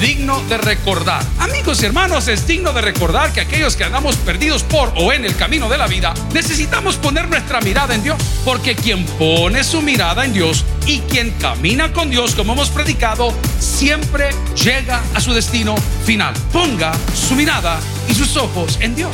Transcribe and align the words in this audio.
digno 0.00 0.40
de 0.48 0.58
recordar. 0.58 1.22
Amigos 1.38 1.82
y 1.82 1.86
hermanos, 1.86 2.28
es 2.28 2.46
digno 2.46 2.72
de 2.72 2.80
recordar 2.80 3.32
que 3.32 3.40
aquellos 3.40 3.76
que 3.76 3.84
andamos 3.84 4.16
perdidos 4.16 4.62
por 4.62 4.92
o 4.96 5.12
en 5.12 5.24
el 5.24 5.36
camino 5.36 5.68
de 5.68 5.78
la 5.78 5.86
vida, 5.86 6.14
necesitamos 6.32 6.96
poner 6.96 7.28
nuestra 7.28 7.60
mirada 7.60 7.94
en 7.94 8.02
Dios, 8.02 8.18
porque 8.44 8.74
quien 8.74 9.04
pone 9.04 9.64
su 9.64 9.82
mirada 9.82 10.24
en 10.24 10.32
Dios 10.32 10.64
y 10.86 11.00
quien 11.00 11.30
camina 11.32 11.92
con 11.92 12.10
Dios, 12.10 12.34
como 12.34 12.52
hemos 12.52 12.70
predicado, 12.70 13.32
siempre 13.58 14.30
llega 14.62 15.02
a 15.14 15.20
su 15.20 15.32
destino 15.32 15.74
final. 16.04 16.34
Ponga 16.52 16.92
su 17.14 17.34
mirada 17.34 17.78
y 18.08 18.14
sus 18.14 18.36
ojos 18.36 18.78
en 18.80 18.94
Dios. 18.94 19.10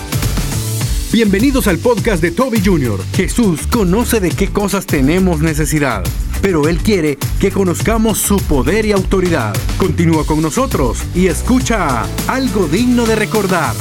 Bienvenidos 1.15 1.69
al 1.69 1.79
podcast 1.79 2.21
de 2.21 2.33
Toby 2.33 2.61
Jr. 2.61 2.99
Jesús 3.15 3.69
conoce 3.69 4.19
de 4.19 4.33
qué 4.33 4.49
cosas 4.49 4.85
tenemos 4.85 5.39
necesidad, 5.39 6.03
pero 6.43 6.67
Él 6.69 6.79
quiere 6.79 7.19
que 7.39 7.53
conozcamos 7.53 8.19
su 8.19 8.39
poder 8.39 8.85
y 8.85 8.91
autoridad. 8.91 9.55
Continúa 9.77 10.27
con 10.27 10.43
nosotros 10.43 10.99
y 11.15 11.29
escucha 11.29 12.03
algo 12.27 12.67
digno 12.67 13.07
de 13.07 13.15
recordar. 13.15 13.77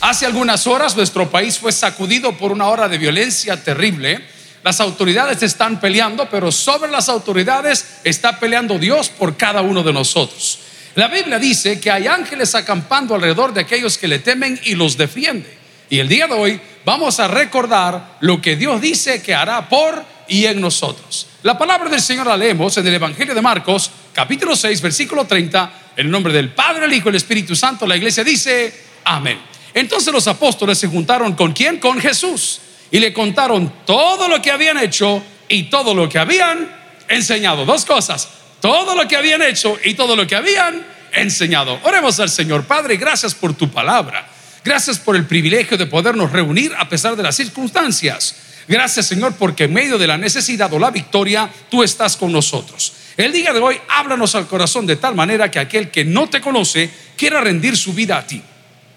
Hace 0.00 0.26
algunas 0.26 0.68
horas 0.68 0.96
nuestro 0.96 1.28
país 1.28 1.58
fue 1.58 1.72
sacudido 1.72 2.38
por 2.38 2.52
una 2.52 2.68
hora 2.68 2.88
de 2.88 2.98
violencia 2.98 3.60
terrible. 3.60 4.24
Las 4.62 4.80
autoridades 4.80 5.42
están 5.42 5.80
peleando, 5.80 6.28
pero 6.30 6.52
sobre 6.52 6.88
las 6.88 7.08
autoridades 7.08 7.96
está 8.04 8.38
peleando 8.38 8.78
Dios 8.78 9.08
por 9.08 9.36
cada 9.36 9.60
uno 9.60 9.82
de 9.82 9.92
nosotros. 9.92 10.60
La 10.94 11.08
Biblia 11.08 11.40
dice 11.40 11.80
que 11.80 11.90
hay 11.90 12.06
ángeles 12.06 12.54
acampando 12.54 13.16
alrededor 13.16 13.52
de 13.52 13.62
aquellos 13.62 13.98
que 13.98 14.06
le 14.06 14.20
temen 14.20 14.60
y 14.62 14.76
los 14.76 14.96
defiende. 14.96 15.63
Y 15.90 15.98
el 15.98 16.08
día 16.08 16.26
de 16.26 16.34
hoy 16.34 16.60
vamos 16.84 17.20
a 17.20 17.28
recordar 17.28 18.16
lo 18.20 18.40
que 18.40 18.56
Dios 18.56 18.80
dice 18.80 19.22
que 19.22 19.34
hará 19.34 19.68
por 19.68 20.04
y 20.28 20.46
en 20.46 20.60
nosotros. 20.60 21.26
La 21.42 21.58
palabra 21.58 21.90
del 21.90 22.00
Señor 22.00 22.26
la 22.26 22.36
leemos 22.36 22.76
en 22.78 22.86
el 22.86 22.94
Evangelio 22.94 23.34
de 23.34 23.42
Marcos, 23.42 23.90
capítulo 24.12 24.56
6, 24.56 24.80
versículo 24.80 25.26
30, 25.26 25.72
en 25.96 26.06
el 26.06 26.10
nombre 26.10 26.32
del 26.32 26.50
Padre, 26.50 26.86
el 26.86 26.92
Hijo 26.92 27.08
y 27.08 27.10
el 27.10 27.16
Espíritu 27.16 27.54
Santo. 27.54 27.86
La 27.86 27.96
iglesia 27.96 28.24
dice, 28.24 28.74
amén. 29.04 29.38
Entonces 29.74 30.12
los 30.12 30.26
apóstoles 30.26 30.78
se 30.78 30.88
juntaron 30.88 31.34
con 31.34 31.52
quién? 31.52 31.78
Con 31.78 32.00
Jesús. 32.00 32.60
Y 32.90 32.98
le 32.98 33.12
contaron 33.12 33.72
todo 33.84 34.28
lo 34.28 34.40
que 34.40 34.50
habían 34.50 34.78
hecho 34.78 35.22
y 35.48 35.64
todo 35.64 35.94
lo 35.94 36.08
que 36.08 36.18
habían 36.18 36.70
enseñado. 37.08 37.64
Dos 37.66 37.84
cosas, 37.84 38.28
todo 38.60 38.94
lo 38.94 39.06
que 39.06 39.16
habían 39.16 39.42
hecho 39.42 39.76
y 39.84 39.94
todo 39.94 40.16
lo 40.16 40.26
que 40.26 40.36
habían 40.36 40.86
enseñado. 41.12 41.78
Oremos 41.82 42.18
al 42.20 42.30
Señor. 42.30 42.64
Padre, 42.64 42.96
gracias 42.96 43.34
por 43.34 43.54
tu 43.54 43.68
palabra. 43.68 44.33
Gracias 44.64 44.98
por 44.98 45.14
el 45.14 45.26
privilegio 45.26 45.76
de 45.76 45.84
podernos 45.84 46.32
reunir 46.32 46.72
a 46.78 46.88
pesar 46.88 47.16
de 47.16 47.22
las 47.22 47.36
circunstancias. 47.36 48.34
Gracias 48.66 49.06
Señor 49.06 49.34
porque 49.34 49.64
en 49.64 49.74
medio 49.74 49.98
de 49.98 50.06
la 50.06 50.16
necesidad 50.16 50.72
o 50.72 50.78
la 50.78 50.90
victoria 50.90 51.50
tú 51.70 51.82
estás 51.82 52.16
con 52.16 52.32
nosotros. 52.32 52.94
El 53.18 53.30
día 53.30 53.52
de 53.52 53.60
hoy 53.60 53.78
háblanos 53.90 54.34
al 54.34 54.46
corazón 54.46 54.86
de 54.86 54.96
tal 54.96 55.14
manera 55.14 55.50
que 55.50 55.58
aquel 55.58 55.90
que 55.90 56.04
no 56.04 56.30
te 56.30 56.40
conoce 56.40 56.90
quiera 57.16 57.42
rendir 57.42 57.76
su 57.76 57.92
vida 57.92 58.16
a 58.16 58.26
ti. 58.26 58.42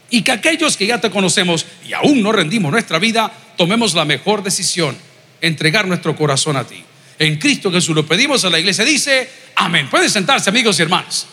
Y 0.09 0.21
que 0.21 0.31
aquellos 0.31 0.77
que 0.77 0.87
ya 0.87 1.01
te 1.01 1.11
conocemos 1.11 1.65
y 1.85 1.91
aún 1.91 2.23
no 2.23 2.31
rendimos 2.31 2.71
nuestra 2.71 2.97
vida, 2.97 3.29
tomemos 3.57 3.93
la 3.93 4.05
mejor 4.05 4.41
decisión, 4.41 4.97
entregar 5.41 5.85
nuestro 5.85 6.15
corazón 6.15 6.55
a 6.55 6.63
ti. 6.63 6.81
En 7.19 7.37
Cristo 7.37 7.69
Jesús 7.69 7.93
lo 7.93 8.07
pedimos 8.07 8.45
a 8.45 8.49
la 8.49 8.57
iglesia, 8.57 8.85
dice, 8.85 9.29
amén. 9.55 9.89
Pueden 9.89 10.09
sentarse 10.09 10.49
amigos 10.49 10.79
y 10.79 10.83
hermanos. 10.83 11.27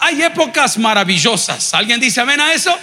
Hay 0.00 0.22
épocas 0.22 0.76
maravillosas. 0.76 1.72
¿Alguien 1.72 2.00
dice 2.00 2.20
amén 2.20 2.40
a 2.40 2.52
eso? 2.52 2.76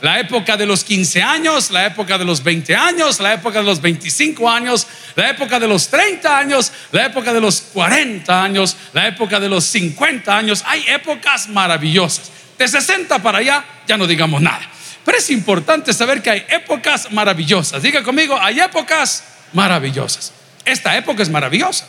La 0.00 0.20
época 0.20 0.56
de 0.56 0.66
los 0.66 0.84
15 0.84 1.22
años, 1.22 1.70
la 1.70 1.86
época 1.86 2.18
de 2.18 2.24
los 2.24 2.42
20 2.42 2.74
años, 2.76 3.20
la 3.20 3.34
época 3.34 3.60
de 3.60 3.64
los 3.64 3.80
25 3.80 4.50
años, 4.50 4.86
la 5.14 5.30
época 5.30 5.58
de 5.58 5.66
los 5.66 5.88
30 5.88 6.38
años, 6.38 6.72
la 6.92 7.06
época 7.06 7.32
de 7.32 7.40
los 7.40 7.60
40 7.60 8.42
años, 8.42 8.76
la 8.92 9.08
época 9.08 9.40
de 9.40 9.48
los 9.48 9.64
50 9.64 10.36
años. 10.36 10.62
Hay 10.66 10.84
épocas 10.88 11.48
maravillosas. 11.48 12.30
De 12.58 12.68
60 12.68 13.20
para 13.20 13.38
allá 13.38 13.64
ya 13.86 13.96
no 13.96 14.06
digamos 14.06 14.42
nada. 14.42 14.68
Pero 15.04 15.18
es 15.18 15.30
importante 15.30 15.92
saber 15.92 16.22
que 16.22 16.30
hay 16.30 16.46
épocas 16.48 17.10
maravillosas. 17.12 17.82
Diga 17.82 18.02
conmigo, 18.02 18.38
hay 18.40 18.60
épocas 18.60 19.24
maravillosas. 19.52 20.32
Esta 20.64 20.96
época 20.96 21.22
es 21.22 21.28
maravillosa. 21.28 21.86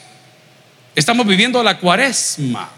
Estamos 0.95 1.25
viviendo 1.25 1.61
la 1.63 1.77
cuaresma. 1.77 2.69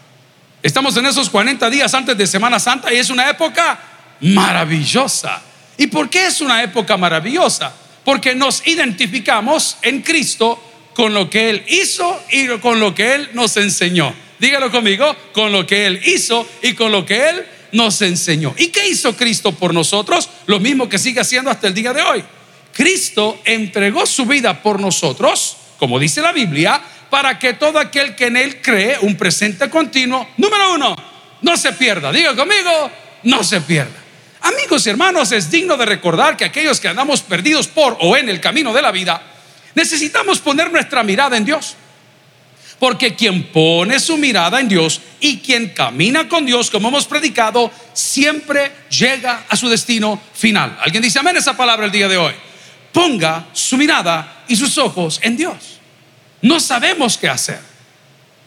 Estamos 0.61 0.97
en 0.97 1.05
esos 1.05 1.29
40 1.29 1.69
días 1.69 1.93
antes 1.93 2.17
de 2.17 2.25
Semana 2.25 2.59
Santa 2.59 2.91
y 2.91 2.97
es 2.97 3.09
una 3.09 3.29
época 3.29 3.79
maravillosa. 4.21 5.41
¿Y 5.77 5.87
por 5.87 6.09
qué 6.09 6.27
es 6.27 6.41
una 6.41 6.63
época 6.63 6.97
maravillosa? 6.97 7.73
Porque 8.03 8.35
nos 8.35 8.65
identificamos 8.65 9.77
en 9.81 10.01
Cristo 10.01 10.61
con 10.93 11.13
lo 11.13 11.29
que 11.29 11.49
Él 11.49 11.63
hizo 11.67 12.19
y 12.31 12.47
con 12.59 12.79
lo 12.79 12.95
que 12.95 13.15
Él 13.15 13.29
nos 13.33 13.55
enseñó. 13.57 14.13
Dígalo 14.39 14.71
conmigo, 14.71 15.15
con 15.33 15.51
lo 15.51 15.65
que 15.65 15.85
Él 15.85 16.01
hizo 16.05 16.47
y 16.61 16.73
con 16.73 16.91
lo 16.91 17.05
que 17.05 17.29
Él 17.29 17.45
nos 17.71 18.01
enseñó. 18.01 18.53
¿Y 18.57 18.67
qué 18.67 18.87
hizo 18.87 19.15
Cristo 19.15 19.51
por 19.51 19.73
nosotros? 19.73 20.29
Lo 20.45 20.59
mismo 20.59 20.89
que 20.89 20.97
sigue 20.97 21.19
haciendo 21.19 21.51
hasta 21.51 21.67
el 21.67 21.73
día 21.73 21.93
de 21.93 22.01
hoy. 22.01 22.23
Cristo 22.73 23.39
entregó 23.45 24.05
su 24.05 24.25
vida 24.25 24.61
por 24.61 24.79
nosotros, 24.79 25.57
como 25.77 25.99
dice 25.99 26.21
la 26.21 26.31
Biblia, 26.31 26.81
para 27.09 27.39
que 27.39 27.53
todo 27.53 27.79
aquel 27.79 28.15
que 28.15 28.27
en 28.27 28.37
Él 28.37 28.61
cree 28.61 28.97
un 29.01 29.15
presente 29.15 29.69
continuo, 29.69 30.27
número 30.37 30.73
uno, 30.73 30.95
no 31.41 31.57
se 31.57 31.73
pierda. 31.73 32.11
Diga 32.11 32.35
conmigo, 32.35 32.91
no 33.23 33.43
se 33.43 33.61
pierda. 33.61 34.06
Amigos 34.41 34.85
y 34.85 34.89
hermanos, 34.89 35.31
es 35.31 35.49
digno 35.49 35.77
de 35.77 35.85
recordar 35.85 36.37
que 36.37 36.45
aquellos 36.45 36.79
que 36.79 36.87
andamos 36.87 37.21
perdidos 37.21 37.67
por 37.67 37.97
o 37.99 38.15
en 38.15 38.29
el 38.29 38.39
camino 38.39 38.73
de 38.73 38.81
la 38.81 38.91
vida, 38.91 39.21
necesitamos 39.75 40.39
poner 40.39 40.71
nuestra 40.71 41.03
mirada 41.03 41.37
en 41.37 41.45
Dios. 41.45 41.75
Porque 42.79 43.15
quien 43.15 43.51
pone 43.51 43.99
su 43.99 44.17
mirada 44.17 44.59
en 44.59 44.67
Dios 44.67 45.01
y 45.19 45.39
quien 45.39 45.69
camina 45.69 46.29
con 46.29 46.45
Dios, 46.45 46.69
como 46.69 46.89
hemos 46.89 47.07
predicado, 47.07 47.71
siempre 47.93 48.71
llega 48.89 49.45
a 49.49 49.55
su 49.55 49.67
destino 49.67 50.21
final. 50.33 50.77
¿Alguien 50.81 51.01
dice 51.01 51.17
amén 51.19 51.37
esa 51.37 51.57
palabra 51.57 51.87
el 51.87 51.91
día 51.91 52.07
de 52.07 52.17
hoy? 52.17 52.33
Ponga 52.93 53.47
su 53.51 53.77
mirada 53.77 54.43
y 54.47 54.55
sus 54.55 54.77
ojos 54.77 55.19
en 55.23 55.37
Dios. 55.37 55.79
No 56.41 56.59
sabemos 56.59 57.17
qué 57.17 57.29
hacer 57.29 57.76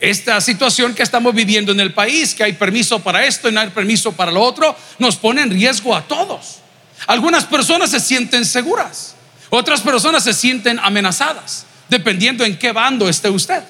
esta 0.00 0.40
situación 0.40 0.94
que 0.94 1.02
estamos 1.02 1.34
viviendo 1.34 1.72
en 1.72 1.80
el 1.80 1.92
país, 1.92 2.34
que 2.34 2.42
hay 2.42 2.54
permiso 2.54 3.00
para 3.00 3.24
esto 3.26 3.48
y 3.48 3.52
no 3.52 3.60
hay 3.60 3.68
permiso 3.68 4.12
para 4.12 4.32
lo 4.32 4.42
otro, 4.42 4.74
nos 4.98 5.16
pone 5.16 5.42
en 5.42 5.50
riesgo 5.50 5.94
a 5.94 6.02
todos. 6.02 6.60
Algunas 7.06 7.44
personas 7.44 7.90
se 7.90 8.00
sienten 8.00 8.44
seguras, 8.44 9.14
otras 9.50 9.80
personas 9.82 10.24
se 10.24 10.32
sienten 10.32 10.78
amenazadas, 10.78 11.66
dependiendo 11.88 12.44
en 12.44 12.58
qué 12.58 12.72
bando 12.72 13.08
esté 13.08 13.28
usted. 13.28 13.62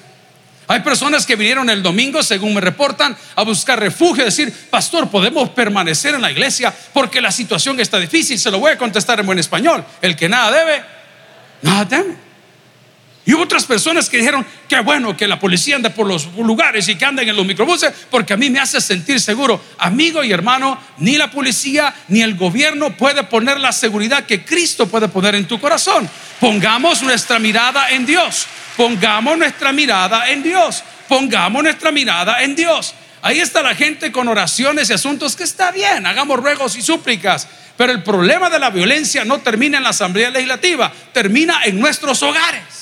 Hay 0.67 0.79
personas 0.79 1.25
que 1.25 1.35
vinieron 1.35 1.69
el 1.69 1.83
domingo, 1.83 2.23
según 2.23 2.53
me 2.53 2.61
reportan, 2.61 3.17
a 3.35 3.43
buscar 3.43 3.77
refugio, 3.77 4.23
decir, 4.23 4.53
pastor, 4.69 5.09
podemos 5.09 5.49
permanecer 5.49 6.15
en 6.15 6.21
la 6.21 6.31
iglesia 6.31 6.73
porque 6.93 7.19
la 7.19 7.31
situación 7.31 7.77
está 7.81 7.99
difícil. 7.99 8.39
Se 8.39 8.49
lo 8.49 8.59
voy 8.59 8.71
a 8.71 8.77
contestar 8.77 9.19
en 9.19 9.25
buen 9.25 9.39
español. 9.39 9.83
El 10.01 10.15
que 10.15 10.29
nada 10.29 10.49
debe, 10.49 10.81
nada 11.61 11.85
teme. 11.85 12.30
Y 13.31 13.33
hubo 13.33 13.43
otras 13.43 13.63
personas 13.63 14.09
que 14.09 14.17
dijeron, 14.17 14.45
qué 14.67 14.81
bueno 14.81 15.15
que 15.15 15.25
la 15.25 15.39
policía 15.39 15.77
ande 15.77 15.89
por 15.89 16.05
los 16.05 16.27
lugares 16.35 16.89
y 16.89 16.95
que 16.95 17.05
anden 17.05 17.29
en 17.29 17.33
los 17.33 17.45
microbuses, 17.45 17.93
porque 18.09 18.33
a 18.33 18.35
mí 18.35 18.49
me 18.49 18.59
hace 18.59 18.81
sentir 18.81 19.21
seguro. 19.21 19.63
Amigo 19.77 20.21
y 20.21 20.33
hermano, 20.33 20.77
ni 20.97 21.15
la 21.15 21.31
policía 21.31 21.95
ni 22.09 22.21
el 22.21 22.35
gobierno 22.35 22.97
puede 22.97 23.23
poner 23.23 23.57
la 23.57 23.71
seguridad 23.71 24.25
que 24.25 24.43
Cristo 24.43 24.85
puede 24.85 25.07
poner 25.07 25.35
en 25.35 25.45
tu 25.45 25.61
corazón. 25.61 26.09
Pongamos 26.41 27.03
nuestra 27.03 27.39
mirada 27.39 27.91
en 27.91 28.05
Dios. 28.05 28.47
Pongamos 28.75 29.37
nuestra 29.37 29.71
mirada 29.71 30.29
en 30.29 30.43
Dios. 30.43 30.83
Pongamos 31.07 31.63
nuestra 31.63 31.89
mirada 31.89 32.43
en 32.43 32.53
Dios. 32.53 32.93
Ahí 33.21 33.39
está 33.39 33.63
la 33.63 33.75
gente 33.75 34.11
con 34.11 34.27
oraciones 34.27 34.89
y 34.89 34.93
asuntos 34.93 35.37
que 35.37 35.45
está 35.45 35.71
bien, 35.71 36.05
hagamos 36.05 36.37
ruegos 36.37 36.75
y 36.75 36.81
súplicas. 36.81 37.47
Pero 37.77 37.93
el 37.93 38.03
problema 38.03 38.49
de 38.49 38.59
la 38.59 38.71
violencia 38.71 39.23
no 39.23 39.37
termina 39.37 39.77
en 39.77 39.85
la 39.85 39.91
Asamblea 39.91 40.31
Legislativa, 40.31 40.91
termina 41.13 41.63
en 41.63 41.79
nuestros 41.79 42.21
hogares 42.23 42.80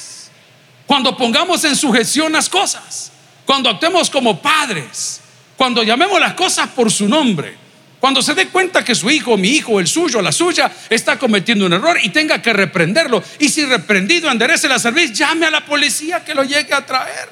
cuando 0.89 1.15
pongamos 1.15 1.63
en 1.65 1.75
sujeción 1.75 2.31
las 2.31 2.49
cosas, 2.49 3.11
cuando 3.45 3.69
actuemos 3.69 4.09
como 4.09 4.41
padres, 4.41 5.21
cuando 5.55 5.83
llamemos 5.83 6.19
las 6.19 6.33
cosas 6.33 6.67
por 6.69 6.91
su 6.91 7.07
nombre, 7.07 7.55
cuando 7.99 8.23
se 8.23 8.33
dé 8.33 8.47
cuenta 8.47 8.83
que 8.83 8.95
su 8.95 9.07
hijo, 9.11 9.37
mi 9.37 9.49
hijo, 9.49 9.79
el 9.79 9.85
suyo, 9.85 10.19
la 10.19 10.31
suya, 10.31 10.71
está 10.89 11.19
cometiendo 11.19 11.67
un 11.67 11.73
error 11.73 11.99
y 12.01 12.09
tenga 12.09 12.41
que 12.41 12.53
reprenderlo. 12.53 13.23
Y 13.37 13.49
si 13.49 13.65
reprendido 13.65 14.31
enderece 14.31 14.67
la 14.67 14.79
servicio, 14.79 15.13
llame 15.13 15.45
a 15.45 15.51
la 15.51 15.63
policía 15.63 16.25
que 16.25 16.33
lo 16.33 16.43
llegue 16.43 16.73
a 16.73 16.83
traer. 16.83 17.29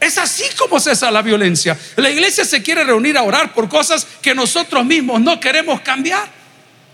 Es 0.00 0.18
así 0.18 0.42
como 0.58 0.80
cesa 0.80 1.12
la 1.12 1.22
violencia. 1.22 1.78
La 1.94 2.10
iglesia 2.10 2.44
se 2.44 2.60
quiere 2.60 2.82
reunir 2.82 3.16
a 3.16 3.22
orar 3.22 3.54
por 3.54 3.68
cosas 3.68 4.04
que 4.20 4.34
nosotros 4.34 4.84
mismos 4.84 5.20
no 5.20 5.38
queremos 5.38 5.80
cambiar. 5.82 6.28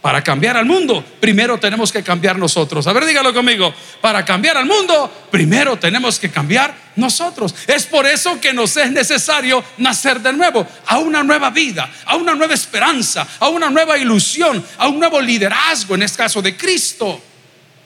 Para 0.00 0.22
cambiar 0.22 0.56
al 0.56 0.64
mundo, 0.64 1.04
primero 1.20 1.58
tenemos 1.58 1.92
que 1.92 2.02
cambiar 2.02 2.38
nosotros. 2.38 2.86
A 2.86 2.92
ver, 2.94 3.04
dígalo 3.04 3.34
conmigo. 3.34 3.74
Para 4.00 4.24
cambiar 4.24 4.56
al 4.56 4.64
mundo, 4.64 5.12
primero 5.30 5.78
tenemos 5.78 6.18
que 6.18 6.30
cambiar 6.30 6.74
nosotros. 6.96 7.54
Es 7.66 7.84
por 7.84 8.06
eso 8.06 8.40
que 8.40 8.54
nos 8.54 8.74
es 8.78 8.90
necesario 8.90 9.62
nacer 9.76 10.20
de 10.20 10.32
nuevo, 10.32 10.66
a 10.86 10.98
una 10.98 11.22
nueva 11.22 11.50
vida, 11.50 11.90
a 12.06 12.16
una 12.16 12.34
nueva 12.34 12.54
esperanza, 12.54 13.26
a 13.38 13.48
una 13.50 13.68
nueva 13.68 13.98
ilusión, 13.98 14.64
a 14.78 14.88
un 14.88 14.98
nuevo 14.98 15.20
liderazgo, 15.20 15.94
en 15.94 16.02
este 16.02 16.16
caso 16.16 16.40
de 16.40 16.56
Cristo. 16.56 17.20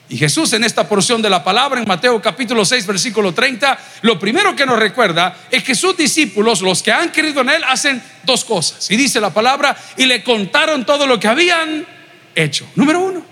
Y 0.07 0.17
Jesús 0.17 0.53
en 0.53 0.63
esta 0.63 0.87
porción 0.87 1.21
de 1.21 1.29
la 1.29 1.43
palabra, 1.43 1.81
en 1.81 1.87
Mateo 1.87 2.21
capítulo 2.21 2.63
6, 2.63 2.85
versículo 2.85 3.33
30, 3.33 3.77
lo 4.03 4.17
primero 4.17 4.55
que 4.55 4.65
nos 4.65 4.79
recuerda 4.79 5.35
es 5.51 5.63
que 5.63 5.75
sus 5.75 5.97
discípulos, 5.97 6.61
los 6.61 6.81
que 6.81 6.93
han 6.93 7.09
creído 7.09 7.41
en 7.41 7.49
Él, 7.49 7.63
hacen 7.67 8.01
dos 8.23 8.45
cosas. 8.45 8.89
Y 8.89 8.95
dice 8.95 9.19
la 9.19 9.33
palabra, 9.33 9.75
y 9.97 10.05
le 10.05 10.23
contaron 10.23 10.85
todo 10.85 11.07
lo 11.07 11.19
que 11.19 11.27
habían 11.27 11.94
hecho. 12.35 12.67
Número 12.75 12.99
uno, 12.99 13.23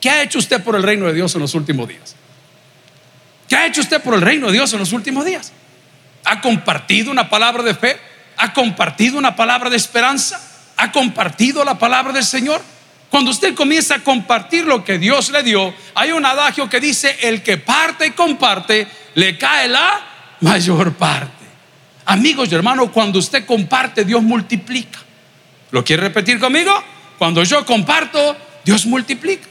¿qué 0.00 0.10
ha 0.10 0.22
hecho 0.22 0.38
usted 0.38 0.62
por 0.62 0.74
el 0.74 0.82
reino 0.82 1.06
de 1.06 1.14
Dios 1.14 1.34
en 1.34 1.40
los 1.40 1.54
últimos 1.54 1.88
días? 1.88 2.16
¿Qué 3.48 3.56
ha 3.56 3.66
hecho 3.66 3.80
usted 3.80 4.02
por 4.02 4.14
el 4.14 4.20
reino 4.20 4.46
de 4.46 4.54
Dios 4.54 4.72
en 4.72 4.78
los 4.78 4.92
últimos 4.92 5.24
días? 5.24 5.52
¿Ha 6.24 6.40
compartido 6.40 7.10
una 7.10 7.30
palabra 7.30 7.62
de 7.62 7.74
fe? 7.74 7.98
¿Ha 8.36 8.52
compartido 8.52 9.18
una 9.18 9.34
palabra 9.34 9.70
de 9.70 9.76
esperanza? 9.76 10.40
¿Ha 10.76 10.92
compartido 10.92 11.64
la 11.64 11.78
palabra 11.78 12.12
del 12.12 12.24
Señor? 12.24 12.62
Cuando 13.10 13.30
usted 13.30 13.54
comienza 13.54 13.96
a 13.96 13.98
compartir 14.00 14.64
lo 14.64 14.84
que 14.84 14.98
Dios 14.98 15.30
le 15.30 15.42
dio, 15.42 15.74
hay 15.94 16.12
un 16.12 16.26
adagio 16.26 16.68
que 16.68 16.78
dice, 16.78 17.16
el 17.22 17.42
que 17.42 17.56
parte 17.56 18.08
y 18.08 18.10
comparte, 18.10 18.86
le 19.14 19.38
cae 19.38 19.68
la 19.68 20.00
mayor 20.40 20.92
parte. 20.94 21.32
Amigos 22.04 22.50
y 22.52 22.54
hermanos, 22.54 22.90
cuando 22.92 23.18
usted 23.18 23.46
comparte, 23.46 24.04
Dios 24.04 24.22
multiplica. 24.22 24.98
¿Lo 25.70 25.84
quiere 25.84 26.02
repetir 26.02 26.38
conmigo? 26.38 26.72
Cuando 27.18 27.42
yo 27.44 27.66
comparto, 27.66 28.36
Dios 28.64 28.86
multiplica. 28.86 29.46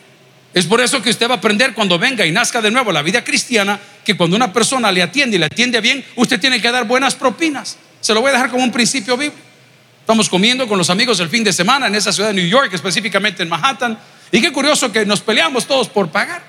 Es 0.53 0.65
por 0.65 0.81
eso 0.81 1.01
que 1.01 1.09
usted 1.09 1.29
va 1.29 1.35
a 1.35 1.37
aprender 1.37 1.73
cuando 1.73 1.99
venga 1.99 2.25
y 2.25 2.31
nazca 2.31 2.61
de 2.61 2.71
nuevo 2.71 2.91
la 2.91 3.01
vida 3.01 3.23
cristiana, 3.23 3.79
que 4.03 4.15
cuando 4.15 4.35
una 4.35 4.51
persona 4.53 4.91
le 4.91 5.03
atiende 5.03 5.35
y 5.35 5.39
le 5.39 5.45
atiende 5.45 5.81
bien, 5.81 6.03
usted 6.15 6.39
tiene 6.39 6.61
que 6.61 6.71
dar 6.71 6.85
buenas 6.87 7.13
propinas. 7.13 7.77
Se 7.99 8.13
lo 8.13 8.21
voy 8.21 8.29
a 8.29 8.33
dejar 8.33 8.49
como 8.49 8.63
un 8.63 8.71
principio 8.71 9.17
bíblico. 9.17 9.37
Estamos 9.99 10.29
comiendo 10.29 10.67
con 10.67 10.77
los 10.77 10.89
amigos 10.89 11.19
el 11.19 11.29
fin 11.29 11.43
de 11.43 11.51
semana 11.51 11.87
en 11.87 11.95
esa 11.95 12.13
ciudad 12.13 12.29
de 12.29 12.35
New 12.35 12.47
York, 12.47 12.73
específicamente 12.73 13.43
en 13.43 13.49
Manhattan. 13.49 13.99
Y 14.31 14.39
qué 14.39 14.51
curioso 14.53 14.91
que 14.91 15.05
nos 15.05 15.19
peleamos 15.19 15.67
todos 15.67 15.89
por 15.89 16.09
pagar. 16.09 16.41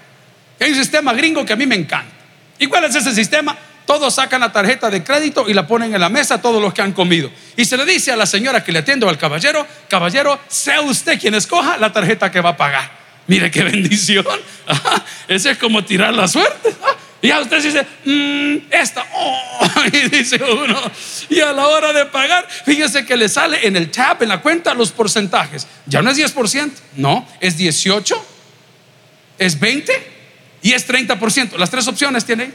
Hay 0.60 0.70
un 0.70 0.76
sistema 0.76 1.12
gringo 1.12 1.44
que 1.44 1.52
a 1.52 1.56
mí 1.56 1.66
me 1.66 1.74
encanta. 1.74 2.12
¿Y 2.58 2.66
cuál 2.66 2.84
es 2.84 2.94
ese 2.94 3.12
sistema? 3.14 3.56
Todos 3.88 4.16
sacan 4.16 4.42
la 4.42 4.52
tarjeta 4.52 4.90
de 4.90 5.02
crédito 5.02 5.48
y 5.48 5.54
la 5.54 5.66
ponen 5.66 5.94
en 5.94 6.00
la 6.02 6.10
mesa 6.10 6.42
todos 6.42 6.60
los 6.60 6.74
que 6.74 6.82
han 6.82 6.92
comido. 6.92 7.30
Y 7.56 7.64
se 7.64 7.74
le 7.74 7.86
dice 7.86 8.12
a 8.12 8.16
la 8.16 8.26
señora 8.26 8.62
que 8.62 8.70
le 8.70 8.80
atiende 8.80 9.08
al 9.08 9.16
caballero, 9.16 9.66
caballero, 9.88 10.38
sea 10.46 10.82
usted 10.82 11.18
quien 11.18 11.34
escoja 11.34 11.78
la 11.78 11.90
tarjeta 11.90 12.30
que 12.30 12.42
va 12.42 12.50
a 12.50 12.56
pagar. 12.58 12.90
Mire 13.28 13.50
qué 13.50 13.62
bendición. 13.64 14.26
Ese 15.28 15.52
es 15.52 15.56
como 15.56 15.82
tirar 15.86 16.12
la 16.12 16.28
suerte. 16.28 16.76
Y 17.22 17.32
a 17.32 17.40
usted 17.40 17.60
dice, 17.60 17.84
mmm, 18.04 18.58
esta, 18.70 19.04
oh, 19.12 19.60
y 19.92 20.08
dice 20.08 20.40
uno, 20.40 20.80
y 21.28 21.40
a 21.40 21.52
la 21.52 21.66
hora 21.66 21.92
de 21.92 22.04
pagar, 22.06 22.46
fíjese 22.48 23.04
que 23.04 23.16
le 23.16 23.28
sale 23.28 23.66
en 23.66 23.74
el 23.74 23.90
tab, 23.90 24.22
en 24.22 24.28
la 24.28 24.40
cuenta, 24.40 24.72
los 24.72 24.92
porcentajes. 24.92 25.66
Ya 25.86 26.00
no 26.00 26.10
es 26.10 26.16
10%, 26.16 26.70
no, 26.94 27.26
es 27.40 27.56
18, 27.56 28.24
es 29.38 29.58
20 29.58 30.10
y 30.62 30.74
es 30.74 30.88
30%. 30.88 31.56
Las 31.56 31.70
tres 31.70 31.88
opciones 31.88 32.24
tienen 32.24 32.54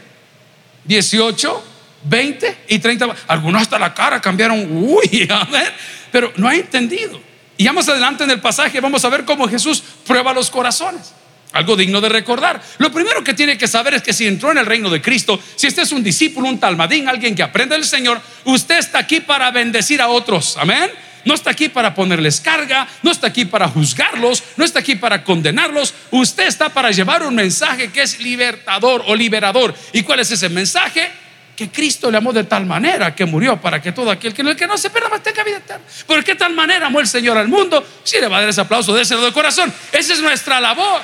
18, 0.86 1.64
20 2.04 2.58
y 2.70 2.80
30. 2.80 3.16
Algunos 3.28 3.62
hasta 3.62 3.80
la 3.80 3.94
cara 3.94 4.22
cambiaron, 4.22 4.68
uy, 4.72 5.28
pero 6.12 6.34
no 6.38 6.48
ha 6.48 6.56
entendido. 6.56 7.20
Y 7.58 7.66
ya 7.66 7.74
más 7.74 7.88
adelante 7.88 8.24
en 8.24 8.32
el 8.32 8.42
pasaje 8.42 8.80
vamos 8.80 9.06
a 9.06 9.10
ver 9.10 9.26
cómo 9.26 9.48
Jesús 9.48 9.84
prueba 10.06 10.34
los 10.34 10.50
corazones. 10.50 11.14
Algo 11.54 11.76
digno 11.76 12.02
de 12.02 12.10
recordar. 12.10 12.60
Lo 12.80 12.92
primero 12.92 13.24
que 13.24 13.36
tiene 13.36 13.60
que 13.60 13.68
saber 13.68 13.94
es 13.94 14.02
que 14.02 14.12
si 14.12 14.26
entró 14.26 14.52
en 14.52 14.58
el 14.58 14.66
reino 14.66 14.90
de 14.90 15.02
Cristo, 15.02 15.40
si 15.56 15.68
este 15.68 15.84
es 15.84 15.92
un 15.92 16.04
discípulo, 16.04 16.50
un 16.50 16.60
talmadín, 16.60 17.08
alguien 17.08 17.36
que 17.36 17.44
aprende 17.44 17.76
del 17.76 17.86
Señor, 17.86 18.20
usted 18.46 18.80
está 18.80 19.00
aquí 19.00 19.20
para 19.20 19.52
bendecir 19.52 20.02
a 20.02 20.08
otros. 20.08 20.58
Amén. 20.58 20.90
No 21.26 21.34
está 21.34 21.52
aquí 21.52 21.70
para 21.70 21.94
ponerles 21.94 22.42
carga, 22.42 22.88
no 23.02 23.12
está 23.12 23.28
aquí 23.28 23.46
para 23.46 23.68
juzgarlos, 23.68 24.44
no 24.58 24.66
está 24.66 24.80
aquí 24.80 24.96
para 24.96 25.24
condenarlos. 25.24 25.94
Usted 26.12 26.48
está 26.48 26.70
para 26.70 26.92
llevar 26.92 27.24
un 27.24 27.36
mensaje 27.36 27.92
que 27.92 28.02
es 28.02 28.20
libertador 28.20 29.04
o 29.08 29.16
liberador. 29.16 29.74
¿Y 29.94 30.04
cuál 30.04 30.20
es 30.20 30.32
ese 30.32 30.50
mensaje? 30.50 31.12
Que 31.56 31.70
Cristo 31.70 32.10
le 32.10 32.18
amó 32.18 32.34
de 32.34 32.44
tal 32.46 32.66
manera 32.66 33.14
que 33.14 33.26
murió 33.26 33.62
para 33.62 33.82
que 33.82 33.92
todo 33.92 34.10
aquel 34.10 34.34
que 34.34 34.42
el 34.42 34.56
que 34.56 34.66
no 34.66 34.78
se 34.78 34.90
pierda 34.90 35.10
más 35.10 35.22
tenga 35.22 35.44
vida 35.44 35.58
eterna. 35.58 35.86
¿Por 36.08 36.24
qué 36.24 36.36
tal 36.36 36.54
manera 36.54 36.88
amó 36.88 37.00
el 37.00 37.08
Señor 37.08 37.38
al 37.38 37.48
mundo? 37.48 37.86
Si 38.04 38.20
le 38.20 38.28
va 38.28 38.38
a 38.38 38.40
dar 38.42 38.50
ese 38.50 38.62
aplauso, 38.62 38.94
déselo 38.94 39.24
de 39.24 39.32
corazón. 39.32 39.72
Esa 39.92 40.14
es 40.14 40.22
nuestra 40.22 40.60
labor 40.60 41.02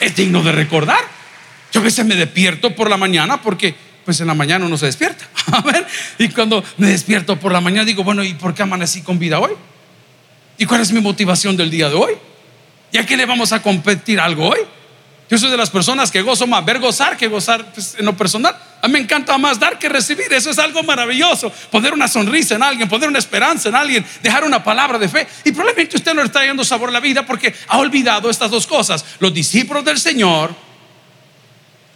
es 0.00 0.16
digno 0.16 0.42
de 0.42 0.50
recordar. 0.50 1.00
Yo 1.72 1.80
a 1.80 1.84
veces 1.84 2.04
me 2.04 2.16
despierto 2.16 2.74
por 2.74 2.90
la 2.90 2.96
mañana 2.96 3.40
porque 3.40 3.74
pues 4.04 4.20
en 4.20 4.26
la 4.26 4.34
mañana 4.34 4.66
uno 4.66 4.76
se 4.76 4.86
despierta. 4.86 5.28
A 5.52 5.60
ver, 5.60 5.86
y 6.18 6.28
cuando 6.28 6.62
me 6.76 6.88
despierto 6.88 7.38
por 7.38 7.52
la 7.52 7.60
mañana 7.60 7.84
digo, 7.84 8.04
bueno, 8.04 8.22
¿y 8.24 8.34
por 8.34 8.54
qué 8.54 8.62
amanecí 8.62 9.02
con 9.02 9.18
vida 9.18 9.38
hoy? 9.38 9.52
¿Y 10.58 10.66
cuál 10.66 10.80
es 10.80 10.92
mi 10.92 11.00
motivación 11.00 11.56
del 11.56 11.70
día 11.70 11.88
de 11.88 11.94
hoy? 11.94 12.12
¿Y 12.92 12.98
a 12.98 13.06
qué 13.06 13.16
le 13.16 13.24
vamos 13.24 13.52
a 13.52 13.62
competir 13.62 14.20
algo 14.20 14.48
hoy? 14.48 14.60
Yo 15.30 15.38
soy 15.38 15.48
de 15.48 15.56
las 15.56 15.70
personas 15.70 16.10
que 16.10 16.22
gozo 16.22 16.44
más 16.48 16.64
ver 16.64 16.80
gozar 16.80 17.16
que 17.16 17.28
gozar 17.28 17.72
pues, 17.72 17.94
en 17.96 18.04
lo 18.04 18.16
personal. 18.16 18.56
A 18.82 18.88
mí 18.88 18.94
me 18.94 18.98
encanta 18.98 19.38
más 19.38 19.60
dar 19.60 19.78
que 19.78 19.88
recibir. 19.88 20.32
Eso 20.32 20.50
es 20.50 20.58
algo 20.58 20.82
maravilloso. 20.82 21.52
Poner 21.70 21.92
una 21.92 22.08
sonrisa 22.08 22.56
en 22.56 22.64
alguien, 22.64 22.88
poner 22.88 23.08
una 23.08 23.20
esperanza 23.20 23.68
en 23.68 23.76
alguien, 23.76 24.04
dejar 24.24 24.42
una 24.42 24.64
palabra 24.64 24.98
de 24.98 25.08
fe. 25.08 25.28
Y 25.44 25.52
probablemente 25.52 25.96
usted 25.96 26.14
no 26.14 26.22
le 26.22 26.26
está 26.26 26.44
dando 26.44 26.64
sabor 26.64 26.88
a 26.88 26.92
la 26.92 26.98
vida 26.98 27.24
porque 27.24 27.54
ha 27.68 27.78
olvidado 27.78 28.28
estas 28.28 28.50
dos 28.50 28.66
cosas. 28.66 29.04
Los 29.20 29.32
discípulos 29.32 29.84
del 29.84 30.00
Señor 30.00 30.52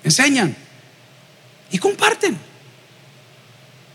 enseñan 0.05 0.57
y 1.71 1.79
comparten. 1.79 2.39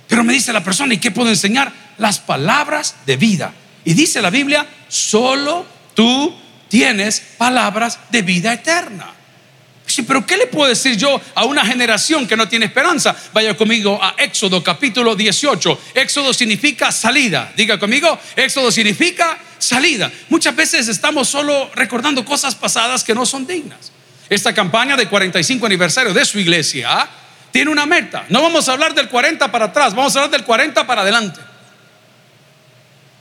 Pero 0.08 0.24
me 0.24 0.34
dice 0.34 0.52
la 0.52 0.64
persona, 0.64 0.94
¿y 0.94 0.98
qué 0.98 1.12
puedo 1.12 1.30
enseñar? 1.30 1.72
Las 1.98 2.20
palabras 2.20 2.96
de 3.06 3.16
vida. 3.16 3.54
Y 3.86 3.94
dice 3.94 4.22
la 4.22 4.30
Biblia, 4.30 4.68
solo 4.88 5.66
tú 5.94 6.36
tienes 6.68 7.22
palabras 7.38 8.00
de 8.10 8.22
vida 8.22 8.54
eterna. 8.54 9.14
Sí, 9.86 10.04
pero 10.04 10.26
¿qué 10.26 10.38
le 10.38 10.46
puedo 10.46 10.70
decir 10.70 10.96
yo 10.98 11.20
a 11.34 11.46
una 11.46 11.66
generación 11.66 12.28
que 12.28 12.38
no 12.38 12.48
tiene 12.48 12.68
esperanza? 12.68 13.16
Vaya 13.34 13.58
conmigo 13.58 14.00
a 14.02 14.14
Éxodo 14.20 14.64
capítulo 14.64 15.16
18. 15.16 15.80
Éxodo 15.96 16.32
significa 16.32 16.92
salida. 16.92 17.52
Diga 17.58 17.80
conmigo, 17.80 18.20
Éxodo 18.36 18.72
significa 18.72 19.40
salida. 19.58 20.12
Muchas 20.30 20.56
veces 20.56 20.88
estamos 20.88 21.28
solo 21.28 21.72
recordando 21.74 22.24
cosas 22.24 22.54
pasadas 22.54 23.04
que 23.04 23.16
no 23.16 23.26
son 23.26 23.48
dignas. 23.48 23.92
Esta 24.30 24.54
campaña 24.54 24.96
de 24.96 25.08
45 25.08 25.66
aniversario 25.66 26.14
de 26.14 26.24
su 26.24 26.40
iglesia 26.40 27.10
tiene 27.52 27.72
una 27.72 27.86
meta. 27.86 28.26
No 28.30 28.42
vamos 28.42 28.68
a 28.70 28.74
hablar 28.74 28.94
del 28.94 29.10
40 29.10 29.52
para 29.52 29.66
atrás, 29.66 29.94
vamos 29.96 30.16
a 30.16 30.20
hablar 30.20 30.32
del 30.32 30.44
40 30.44 30.86
para 30.86 31.02
adelante. 31.02 31.40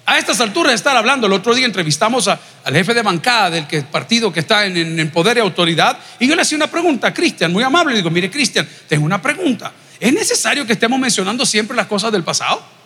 A 0.07 0.17
estas 0.17 0.41
alturas 0.41 0.73
estar 0.73 0.97
hablando, 0.97 1.27
el 1.27 1.35
otro 1.35 1.55
día 1.55 1.67
entrevistamos 1.67 2.29
al 2.29 2.41
jefe 2.73 2.95
de 2.95 3.03
bancada 3.03 3.51
del 3.51 3.67
partido 3.85 4.33
que 4.33 4.41
está 4.41 4.65
en, 4.65 5.11
poder 5.11 5.37
y 5.37 5.41
autoridad 5.41 5.99
y 6.19 6.27
yo 6.27 6.35
le 6.35 6.41
hacía 6.41 6.57
una 6.57 6.71
pregunta 6.71 7.09
a 7.09 7.15
Cristian, 7.15 7.53
muy 7.53 7.63
amable, 7.63 7.93
le 7.93 7.99
digo, 7.99 8.09
mire 8.09 8.31
Cristian, 8.31 8.67
tengo 8.89 9.05
una 9.05 9.21
pregunta. 9.21 9.71
¿Es 10.01 10.13
necesario 10.13 10.65
que 10.65 10.73
estemos 10.73 10.99
mencionando 10.99 11.45
siempre 11.45 11.77
las 11.77 11.87
cosas 11.87 12.11
del 12.11 12.25
pasado? 12.25 12.78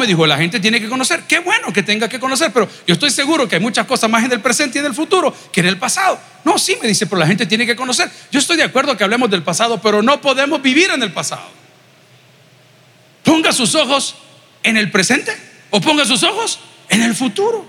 Me 0.00 0.06
dijo, 0.06 0.26
la 0.26 0.38
gente 0.38 0.58
tiene 0.60 0.80
que 0.80 0.88
conocer. 0.88 1.24
Qué 1.28 1.40
bueno 1.40 1.74
que 1.74 1.82
tenga 1.82 2.08
que 2.08 2.18
conocer, 2.18 2.50
pero 2.54 2.66
yo 2.86 2.94
estoy 2.94 3.10
seguro 3.10 3.46
que 3.46 3.56
hay 3.56 3.60
muchas 3.60 3.86
cosas 3.86 4.08
más 4.08 4.24
en 4.24 4.32
el 4.32 4.40
presente 4.40 4.78
y 4.78 4.80
en 4.80 4.86
el 4.86 4.94
futuro 4.94 5.34
que 5.52 5.60
en 5.60 5.66
el 5.66 5.76
pasado. 5.76 6.18
No, 6.42 6.58
sí, 6.58 6.78
me 6.80 6.88
dice, 6.88 7.04
pero 7.04 7.18
la 7.18 7.26
gente 7.26 7.44
tiene 7.44 7.66
que 7.66 7.76
conocer. 7.76 8.10
Yo 8.32 8.38
estoy 8.38 8.56
de 8.56 8.62
acuerdo 8.62 8.96
que 8.96 9.04
hablemos 9.04 9.28
del 9.28 9.42
pasado, 9.42 9.78
pero 9.78 10.00
no 10.00 10.18
podemos 10.22 10.62
vivir 10.62 10.90
en 10.90 11.02
el 11.02 11.12
pasado. 11.12 11.46
Ponga 13.22 13.52
sus 13.52 13.74
ojos 13.74 14.14
en 14.62 14.78
el 14.78 14.90
presente 14.90 15.36
o 15.68 15.82
ponga 15.82 16.06
sus 16.06 16.22
ojos 16.22 16.60
en 16.88 17.02
el 17.02 17.14
futuro. 17.14 17.66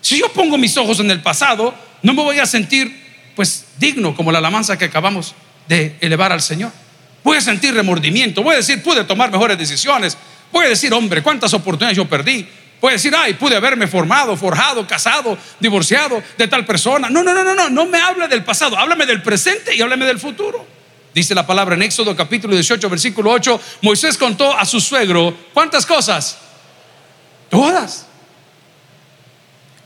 Si 0.00 0.18
yo 0.18 0.32
pongo 0.32 0.58
mis 0.58 0.76
ojos 0.76 0.98
en 0.98 1.12
el 1.12 1.22
pasado, 1.22 1.72
no 2.02 2.14
me 2.14 2.22
voy 2.22 2.40
a 2.40 2.46
sentir 2.46 3.00
pues 3.36 3.66
digno 3.78 4.16
como 4.16 4.32
la 4.32 4.38
alabanza 4.38 4.76
que 4.76 4.86
acabamos 4.86 5.36
de 5.68 5.94
elevar 6.00 6.32
al 6.32 6.42
Señor. 6.42 6.72
Voy 7.22 7.36
a 7.36 7.40
sentir 7.40 7.74
remordimiento, 7.74 8.42
voy 8.42 8.54
a 8.54 8.56
decir, 8.56 8.82
pude 8.82 9.04
tomar 9.04 9.30
mejores 9.30 9.56
decisiones, 9.56 10.18
a 10.62 10.68
decir, 10.68 10.92
hombre, 10.92 11.22
cuántas 11.22 11.52
oportunidades 11.54 11.96
yo 11.96 12.06
perdí. 12.06 12.46
A 12.82 12.90
decir, 12.90 13.14
ay, 13.16 13.34
pude 13.34 13.56
haberme 13.56 13.86
formado, 13.86 14.36
forjado, 14.36 14.86
casado, 14.86 15.38
divorciado 15.58 16.22
de 16.36 16.48
tal 16.48 16.66
persona. 16.66 17.08
No, 17.08 17.22
no, 17.22 17.32
no, 17.32 17.42
no, 17.42 17.54
no, 17.54 17.70
no 17.70 17.86
me 17.86 17.98
hable 17.98 18.28
del 18.28 18.44
pasado, 18.44 18.76
háblame 18.76 19.06
del 19.06 19.22
presente 19.22 19.74
y 19.74 19.80
háblame 19.80 20.04
del 20.04 20.18
futuro. 20.18 20.66
Dice 21.14 21.34
la 21.34 21.46
palabra 21.46 21.76
en 21.76 21.82
Éxodo 21.82 22.14
capítulo 22.14 22.54
18, 22.54 22.90
versículo 22.90 23.30
8, 23.30 23.60
Moisés 23.82 24.18
contó 24.18 24.54
a 24.54 24.66
su 24.66 24.80
suegro, 24.80 25.34
¿cuántas 25.54 25.86
cosas? 25.86 26.36
Todas. 27.48 28.06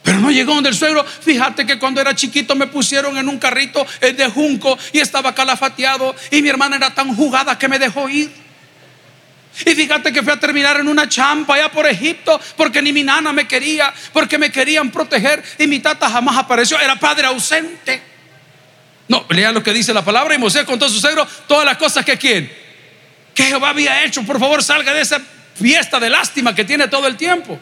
Pero 0.02 0.20
no 0.20 0.30
llegó 0.30 0.54
donde 0.54 0.70
el 0.70 0.74
suegro. 0.74 1.04
Fíjate 1.04 1.66
que 1.66 1.78
cuando 1.78 2.00
era 2.00 2.14
chiquito 2.14 2.56
me 2.56 2.66
pusieron 2.66 3.18
en 3.18 3.28
un 3.28 3.38
carrito 3.38 3.86
de 4.00 4.26
junco 4.28 4.78
y 4.92 5.00
estaba 5.00 5.34
calafateado 5.34 6.16
y 6.30 6.40
mi 6.40 6.48
hermana 6.48 6.76
era 6.76 6.94
tan 6.94 7.14
jugada 7.14 7.58
que 7.58 7.68
me 7.68 7.78
dejó 7.78 8.08
ir. 8.08 8.47
Y 9.66 9.74
fíjate 9.74 10.12
que 10.12 10.22
fui 10.22 10.32
a 10.32 10.38
terminar 10.38 10.78
en 10.78 10.88
una 10.88 11.08
champa 11.08 11.54
allá 11.54 11.70
por 11.70 11.86
Egipto 11.86 12.40
porque 12.56 12.80
ni 12.80 12.92
mi 12.92 13.02
nana 13.02 13.32
me 13.32 13.48
quería, 13.48 13.92
porque 14.12 14.38
me 14.38 14.52
querían 14.52 14.90
proteger 14.90 15.42
y 15.58 15.66
mi 15.66 15.80
tata 15.80 16.08
jamás 16.08 16.36
apareció, 16.36 16.78
era 16.78 16.96
padre 16.96 17.26
ausente. 17.26 18.02
No, 19.08 19.24
lea 19.30 19.50
lo 19.52 19.62
que 19.62 19.72
dice 19.72 19.94
la 19.94 20.04
palabra 20.04 20.34
y 20.34 20.38
Moisés 20.38 20.64
contó 20.64 20.84
a 20.84 20.88
su 20.88 21.00
suegro 21.00 21.26
todas 21.46 21.64
las 21.64 21.78
cosas 21.78 22.04
que 22.04 22.18
quién, 22.18 22.52
que 23.34 23.44
Jehová 23.44 23.70
había 23.70 24.04
hecho. 24.04 24.22
Por 24.22 24.38
favor, 24.38 24.62
salga 24.62 24.92
de 24.92 25.00
esa 25.00 25.20
fiesta 25.54 25.98
de 25.98 26.10
lástima 26.10 26.54
que 26.54 26.64
tiene 26.64 26.88
todo 26.88 27.06
el 27.06 27.16
tiempo. 27.16 27.58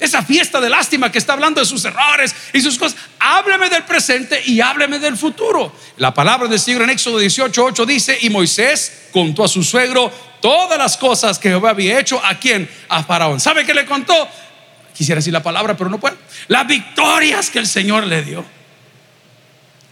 esa 0.00 0.22
fiesta 0.22 0.60
de 0.60 0.68
lástima 0.68 1.10
que 1.10 1.18
está 1.18 1.32
hablando 1.32 1.60
de 1.60 1.66
sus 1.66 1.84
errores 1.84 2.34
y 2.52 2.60
sus 2.60 2.78
cosas. 2.78 2.96
Hábleme 3.18 3.68
del 3.68 3.82
presente 3.84 4.40
y 4.46 4.60
hábleme 4.60 4.98
del 4.98 5.16
futuro. 5.16 5.74
La 5.96 6.14
palabra 6.14 6.48
del 6.48 6.60
Señor 6.60 6.82
en 6.82 6.90
Éxodo 6.90 7.18
18, 7.18 7.64
8 7.64 7.86
dice, 7.86 8.18
y 8.20 8.30
Moisés 8.30 9.08
contó 9.12 9.44
a 9.44 9.48
su 9.48 9.62
suegro 9.62 10.12
todas 10.40 10.78
las 10.78 10.96
cosas 10.96 11.38
que 11.38 11.48
Jehová 11.48 11.70
había 11.70 11.98
hecho 11.98 12.20
a 12.24 12.38
quien? 12.38 12.68
A 12.88 13.02
Faraón. 13.02 13.40
¿Sabe 13.40 13.64
qué 13.64 13.74
le 13.74 13.84
contó? 13.84 14.28
Quisiera 14.94 15.18
decir 15.18 15.32
la 15.32 15.42
palabra, 15.42 15.76
pero 15.76 15.90
no 15.90 15.98
puedo. 15.98 16.16
Las 16.48 16.66
victorias 16.66 17.50
que 17.50 17.58
el 17.58 17.66
Señor 17.66 18.06
le 18.06 18.22
dio. 18.22 18.44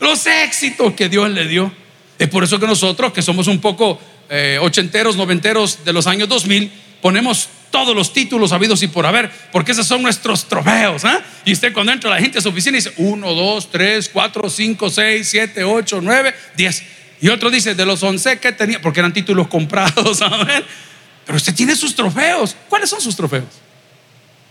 Los 0.00 0.26
éxitos 0.26 0.94
que 0.94 1.08
Dios 1.08 1.30
le 1.30 1.46
dio. 1.46 1.72
Es 2.18 2.28
por 2.28 2.44
eso 2.44 2.58
que 2.58 2.66
nosotros, 2.66 3.12
que 3.12 3.22
somos 3.22 3.46
un 3.46 3.60
poco 3.60 4.00
eh, 4.28 4.58
ochenteros, 4.60 5.16
noventeros 5.16 5.84
de 5.84 5.92
los 5.92 6.06
años 6.06 6.28
2000, 6.28 6.72
ponemos 7.00 7.48
todos 7.70 7.94
los 7.94 8.12
títulos 8.12 8.52
habidos 8.52 8.82
y 8.82 8.88
por 8.88 9.06
haber, 9.06 9.30
porque 9.52 9.72
esos 9.72 9.86
son 9.86 10.02
nuestros 10.02 10.46
trofeos. 10.46 11.04
¿eh? 11.04 11.18
Y 11.44 11.52
usted 11.52 11.72
cuando 11.72 11.92
entra 11.92 12.10
la 12.10 12.18
gente 12.18 12.38
a 12.38 12.40
su 12.40 12.48
oficina 12.48 12.76
dice 12.76 12.92
1, 12.96 13.34
2, 13.34 13.70
3, 13.70 14.10
4, 14.12 14.50
5, 14.50 14.90
6, 14.90 15.28
7, 15.28 15.64
8, 15.64 16.00
9, 16.02 16.34
10. 16.56 16.82
Y 17.20 17.28
otro 17.28 17.50
dice 17.50 17.74
de 17.74 17.86
los 17.86 18.02
11 18.02 18.38
que 18.38 18.52
tenía, 18.52 18.80
porque 18.80 19.00
eran 19.00 19.12
títulos 19.12 19.48
comprados. 19.48 20.20
Pero 21.26 21.36
usted 21.36 21.54
tiene 21.54 21.74
sus 21.74 21.94
trofeos. 21.94 22.56
¿Cuáles 22.68 22.90
son 22.90 23.00
sus 23.00 23.16
trofeos? 23.16 23.44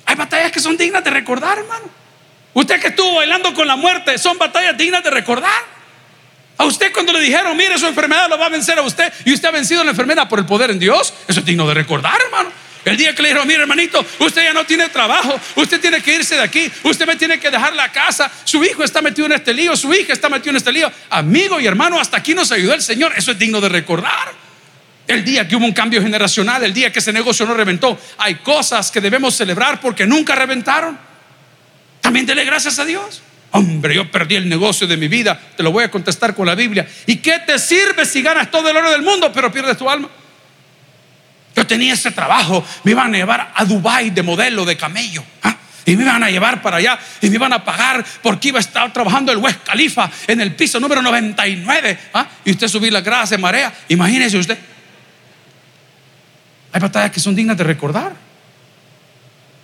Hay 0.06 0.16
batallas 0.16 0.52
que 0.52 0.60
son 0.60 0.78
dignas 0.78 1.04
de 1.04 1.10
recordar, 1.10 1.58
hermano. 1.58 1.86
Usted 2.54 2.80
que 2.80 2.88
estuvo 2.88 3.16
bailando 3.16 3.54
con 3.54 3.68
la 3.68 3.76
muerte, 3.76 4.18
son 4.18 4.38
batallas 4.38 4.78
dignas 4.78 5.04
de 5.04 5.10
recordar. 5.10 5.76
A 6.58 6.66
usted 6.66 6.94
cuando 6.94 7.12
le 7.12 7.20
dijeron, 7.20 7.56
mire, 7.58 7.78
su 7.78 7.86
enfermedad 7.86 8.30
lo 8.30 8.38
va 8.38 8.46
a 8.46 8.50
vencer 8.50 8.80
a 8.80 8.82
usted 8.82 9.12
y 9.26 9.34
usted 9.34 9.50
ha 9.50 9.52
vencido 9.52 9.84
la 9.84 9.92
enfermedad 9.92 10.30
por 10.30 10.40
el 10.40 10.46
poder 10.46 10.72
en 10.72 10.80
Dios, 10.80 11.14
eso 11.28 11.42
es 11.42 11.46
digno 11.46 11.68
de 11.68 11.74
recordar, 11.74 12.18
hermano. 12.26 12.50
El 12.86 12.98
día 12.98 13.16
que 13.16 13.24
le 13.24 13.30
dijeron, 13.30 13.48
mire 13.48 13.64
hermanito, 13.64 14.06
usted 14.20 14.44
ya 14.44 14.54
no 14.54 14.64
tiene 14.64 14.90
trabajo, 14.90 15.40
usted 15.56 15.82
tiene 15.82 16.04
que 16.04 16.14
irse 16.14 16.36
de 16.36 16.44
aquí, 16.44 16.72
usted 16.84 17.08
me 17.08 17.16
tiene 17.16 17.40
que 17.40 17.50
dejar 17.50 17.74
la 17.74 17.92
casa, 17.92 18.32
su 18.44 18.64
hijo 18.64 18.84
está 18.84 19.02
metido 19.02 19.26
en 19.26 19.32
este 19.32 19.56
lío, 19.56 19.76
su 19.76 19.92
hija 19.92 20.14
está 20.14 20.30
metida 20.30 20.52
en 20.52 20.58
este 20.58 20.72
lío. 20.72 20.92
Amigo 21.10 21.60
y 21.60 21.66
hermano, 21.66 22.00
hasta 22.00 22.18
aquí 22.18 22.36
nos 22.36 22.52
ayudó 22.52 22.76
el 22.76 22.84
Señor, 22.84 23.14
eso 23.18 23.32
es 23.32 23.40
digno 23.40 23.60
de 23.60 23.70
recordar. 23.70 24.34
El 25.08 25.26
día 25.26 25.48
que 25.48 25.56
hubo 25.56 25.66
un 25.66 25.74
cambio 25.74 26.00
generacional, 26.00 26.64
el 26.64 26.76
día 26.76 26.92
que 26.92 27.00
ese 27.00 27.12
negocio 27.12 27.48
no 27.48 27.56
reventó, 27.56 28.00
hay 28.20 28.36
cosas 28.36 28.92
que 28.92 29.02
debemos 29.02 29.36
celebrar 29.36 29.82
porque 29.82 30.06
nunca 30.06 30.36
reventaron. 30.36 30.96
También 32.02 32.28
dele 32.28 32.46
gracias 32.46 32.78
a 32.78 32.86
Dios. 32.86 33.24
Hombre, 33.50 33.96
yo 33.96 34.12
perdí 34.12 34.36
el 34.36 34.48
negocio 34.48 34.86
de 34.86 34.98
mi 34.98 35.08
vida, 35.08 35.40
te 35.58 35.64
lo 35.64 35.72
voy 35.72 35.86
a 35.86 35.90
contestar 35.90 36.36
con 36.36 36.46
la 36.46 36.54
Biblia. 36.54 36.88
¿Y 37.08 37.18
qué 37.18 37.40
te 37.48 37.58
sirve 37.58 38.06
si 38.06 38.22
ganas 38.22 38.52
todo 38.52 38.70
el 38.70 38.78
oro 38.78 38.92
del 38.92 39.02
mundo 39.02 39.32
pero 39.34 39.52
pierdes 39.52 39.76
tu 39.76 39.90
alma? 39.90 40.08
Tenía 41.68 41.94
ese 41.94 42.12
trabajo, 42.12 42.66
me 42.84 42.92
iban 42.92 43.14
a 43.14 43.18
llevar 43.18 43.52
a 43.56 43.66
Dubai 43.66 44.10
de 44.10 44.24
modelo 44.24 44.66
de 44.66 44.78
camello. 44.78 45.24
¿ah? 45.44 45.56
Y 45.86 45.96
me 45.96 46.04
iban 46.04 46.24
a 46.24 46.30
llevar 46.30 46.62
para 46.62 46.78
allá 46.78 46.98
y 47.22 47.30
me 47.30 47.36
iban 47.36 47.54
a 47.54 47.64
pagar 47.64 48.04
porque 48.24 48.48
iba 48.48 48.58
a 48.58 48.62
estar 48.62 48.92
trabajando 48.92 49.32
el 49.32 49.38
West 49.38 49.64
Califa 49.64 50.10
en 50.28 50.42
el 50.42 50.56
piso 50.56 50.80
número 50.80 51.02
99. 51.02 52.00
¿ah? 52.14 52.28
Y 52.44 52.52
usted 52.52 52.68
subir 52.68 52.92
las 52.92 53.04
gradas 53.04 53.30
de 53.30 53.38
marea. 53.38 53.74
Imagínese 53.90 54.38
usted. 54.38 54.58
Hay 56.72 56.82
batallas 56.82 57.12
que 57.12 57.20
son 57.20 57.36
dignas 57.36 57.58
de 57.58 57.64
recordar. 57.64 58.14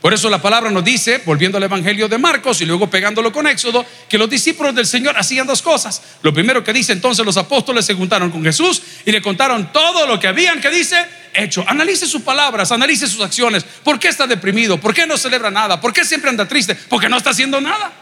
Por 0.01 0.15
eso 0.15 0.31
la 0.31 0.41
palabra 0.41 0.72
nos 0.72 0.84
dice, 0.84 1.22
volviendo 1.25 1.60
al 1.60 1.63
Evangelio 1.63 2.08
de 2.08 2.17
Marcos 2.17 2.60
y 2.62 2.65
luego 2.65 2.89
pegándolo 2.89 3.31
con 3.31 3.46
Éxodo, 3.46 3.86
que 4.10 4.17
los 4.17 4.27
discípulos 4.27 4.74
del 4.74 4.88
Señor 4.88 5.15
hacían 5.15 5.46
dos 5.46 5.62
cosas. 5.62 6.01
Lo 6.24 6.34
primero 6.34 6.63
que 6.63 6.74
dice 6.74 6.91
entonces 6.91 7.24
los 7.24 7.38
apóstoles 7.38 7.86
se 7.86 7.93
juntaron 7.93 8.31
con 8.31 8.43
Jesús 8.43 8.81
y 9.05 9.12
le 9.12 9.22
contaron 9.22 9.72
todo 9.72 10.08
lo 10.08 10.20
que 10.20 10.27
habían, 10.27 10.60
que 10.60 10.72
dice, 10.72 11.05
hecho. 11.36 11.63
Analice 11.67 12.08
sus 12.08 12.24
palabras, 12.24 12.72
analice 12.72 13.05
sus 13.05 13.22
acciones. 13.22 13.63
¿Por 13.84 14.00
qué 14.00 14.08
está 14.08 14.25
deprimido? 14.25 14.79
¿Por 14.79 14.91
qué 14.91 15.05
no 15.05 15.17
celebra 15.17 15.51
nada? 15.51 15.79
¿Por 15.79 15.93
qué 15.93 16.03
siempre 16.03 16.31
anda 16.31 16.48
triste? 16.48 16.74
Porque 16.74 17.08
no 17.08 17.17
está 17.17 17.29
haciendo 17.29 17.62
nada. 17.62 17.93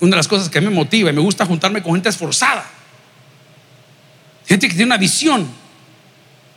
Una 0.00 0.10
de 0.10 0.16
las 0.16 0.26
cosas 0.26 0.48
que 0.48 0.60
me 0.60 0.70
motiva 0.70 1.10
y 1.10 1.12
me 1.12 1.20
gusta 1.20 1.46
juntarme 1.46 1.80
con 1.80 1.92
gente 1.92 2.08
esforzada. 2.08 2.68
Gente 4.48 4.66
que 4.66 4.74
tiene 4.74 4.86
una 4.86 4.98
visión. 4.98 5.48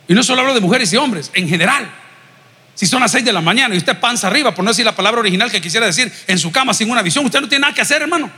Y 0.08 0.14
no 0.14 0.24
solo 0.24 0.40
hablo 0.40 0.54
de 0.54 0.60
mujeres 0.60 0.92
y 0.92 0.96
hombres, 0.96 1.30
en 1.34 1.48
general. 1.48 1.88
Si 2.78 2.86
son 2.86 3.00
las 3.00 3.10
6 3.10 3.24
de 3.24 3.32
la 3.32 3.40
mañana 3.40 3.74
y 3.74 3.78
usted 3.78 3.98
panza 3.98 4.28
arriba, 4.28 4.54
por 4.54 4.64
no 4.64 4.70
decir 4.70 4.84
la 4.84 4.94
palabra 4.94 5.18
original 5.18 5.50
que 5.50 5.60
quisiera 5.60 5.84
decir, 5.84 6.12
en 6.28 6.38
su 6.38 6.52
cama 6.52 6.72
sin 6.72 6.88
una 6.88 7.02
visión, 7.02 7.24
usted 7.24 7.40
no 7.40 7.48
tiene 7.48 7.62
nada 7.62 7.74
que 7.74 7.80
hacer, 7.80 8.02
hermano. 8.02 8.30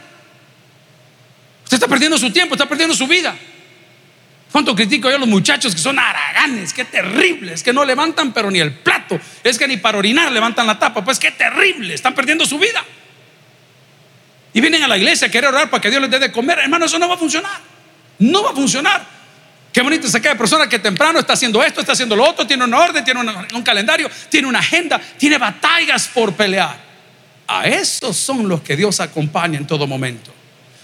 Usted 1.65 1.75
está 1.75 1.87
perdiendo 1.87 2.17
su 2.17 2.33
tiempo, 2.33 2.55
está 2.55 2.67
perdiendo 2.67 2.95
su 2.95 3.07
vida. 3.07 3.37
¿Cuánto 4.51 4.75
critico 4.75 5.11
yo 5.11 5.17
a 5.17 5.19
los 5.19 5.29
muchachos 5.29 5.75
que 5.75 5.81
son 5.83 5.99
haraganes? 5.99 6.73
Qué 6.73 6.87
terribles, 6.87 7.63
que 7.63 7.75
no 7.75 7.85
levantan 7.85 8.33
pero 8.33 8.51
ni 8.51 8.61
el 8.61 8.73
plato. 8.73 9.21
Es 9.45 9.59
que 9.59 9.69
ni 9.69 9.77
para 9.77 9.99
orinar 9.99 10.33
levantan 10.33 10.67
la 10.67 10.79
tapa. 10.79 11.05
Pues 11.05 11.19
qué 11.19 11.33
terrible, 11.33 11.93
están 11.93 12.15
perdiendo 12.15 12.47
su 12.47 12.59
vida. 12.59 12.83
Y 14.55 14.63
vienen 14.63 14.83
a 14.83 14.89
la 14.89 14.97
iglesia 14.97 15.29
a 15.29 15.31
querer 15.31 15.51
orar 15.51 15.69
para 15.69 15.83
que 15.83 15.91
Dios 15.91 16.01
les 16.01 16.11
dé 16.11 16.19
de 16.19 16.33
comer. 16.33 16.61
Hermano, 16.61 16.87
eso 16.87 16.99
no 16.99 17.07
va 17.11 17.17
a 17.17 17.19
funcionar. 17.19 17.61
No 18.19 18.43
va 18.43 18.53
a 18.53 18.55
funcionar. 18.55 19.20
Qué 19.73 19.83
bonito 19.83 20.07
es 20.07 20.15
aquella 20.15 20.37
persona 20.37 20.69
que 20.69 20.79
temprano 20.79 21.21
está 21.21 21.35
haciendo 21.35 21.63
esto, 21.63 21.81
está 21.81 21.93
haciendo 21.93 22.17
lo 22.17 22.29
otro, 22.29 22.47
tiene 22.47 22.65
una 22.65 22.81
orden, 22.81 23.05
tiene 23.05 23.21
un 23.55 23.63
calendario, 23.63 24.11
tiene 24.29 24.49
una 24.49 24.59
agenda, 24.59 25.01
tiene 25.17 25.39
batallas 25.39 26.09
por 26.13 26.33
pelear. 26.33 26.77
A 27.47 27.67
esos 27.69 28.17
son 28.17 28.49
los 28.49 28.63
que 28.63 28.77
Dios 28.77 29.01
acompaña 29.01 29.59
en 29.59 29.67
todo 29.67 29.87
momento. 29.87 30.33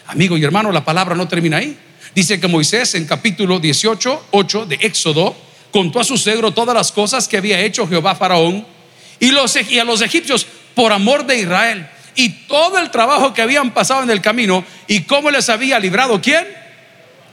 Amigo 0.06 0.36
y 0.36 0.44
hermano, 0.44 0.70
la 0.70 0.84
palabra 0.84 1.16
no 1.16 1.26
termina 1.26 1.56
ahí. 1.56 1.76
Dice 2.14 2.38
que 2.40 2.46
Moisés 2.46 2.94
en 2.94 3.06
capítulo 3.06 3.58
18, 3.58 4.26
8 4.30 4.66
de 4.66 4.76
Éxodo, 4.80 5.36
contó 5.72 6.00
a 6.00 6.04
su 6.04 6.16
cegro 6.16 6.52
todas 6.52 6.74
las 6.74 6.92
cosas 6.92 7.26
que 7.28 7.36
había 7.36 7.60
hecho 7.60 7.88
Jehová 7.88 8.14
Faraón 8.14 8.66
y, 9.18 9.30
y 9.68 9.78
a 9.78 9.84
los 9.84 10.00
egipcios 10.00 10.46
por 10.74 10.92
amor 10.92 11.26
de 11.26 11.38
Israel 11.38 11.88
y 12.14 12.30
todo 12.46 12.78
el 12.78 12.90
trabajo 12.90 13.34
que 13.34 13.42
habían 13.42 13.74
pasado 13.74 14.02
en 14.02 14.10
el 14.10 14.20
camino 14.20 14.64
y 14.86 15.02
cómo 15.02 15.30
les 15.30 15.48
había 15.48 15.78
librado 15.78 16.20
quién 16.22 16.46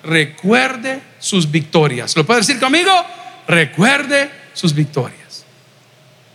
recuerde 0.04 1.02
sus 1.20 1.50
victorias. 1.50 2.16
¿Lo 2.16 2.26
puede 2.26 2.42
decir 2.42 2.60
conmigo? 2.60 2.92
Recuerde 3.48 4.30
sus 4.54 4.74
victorias. 4.74 5.46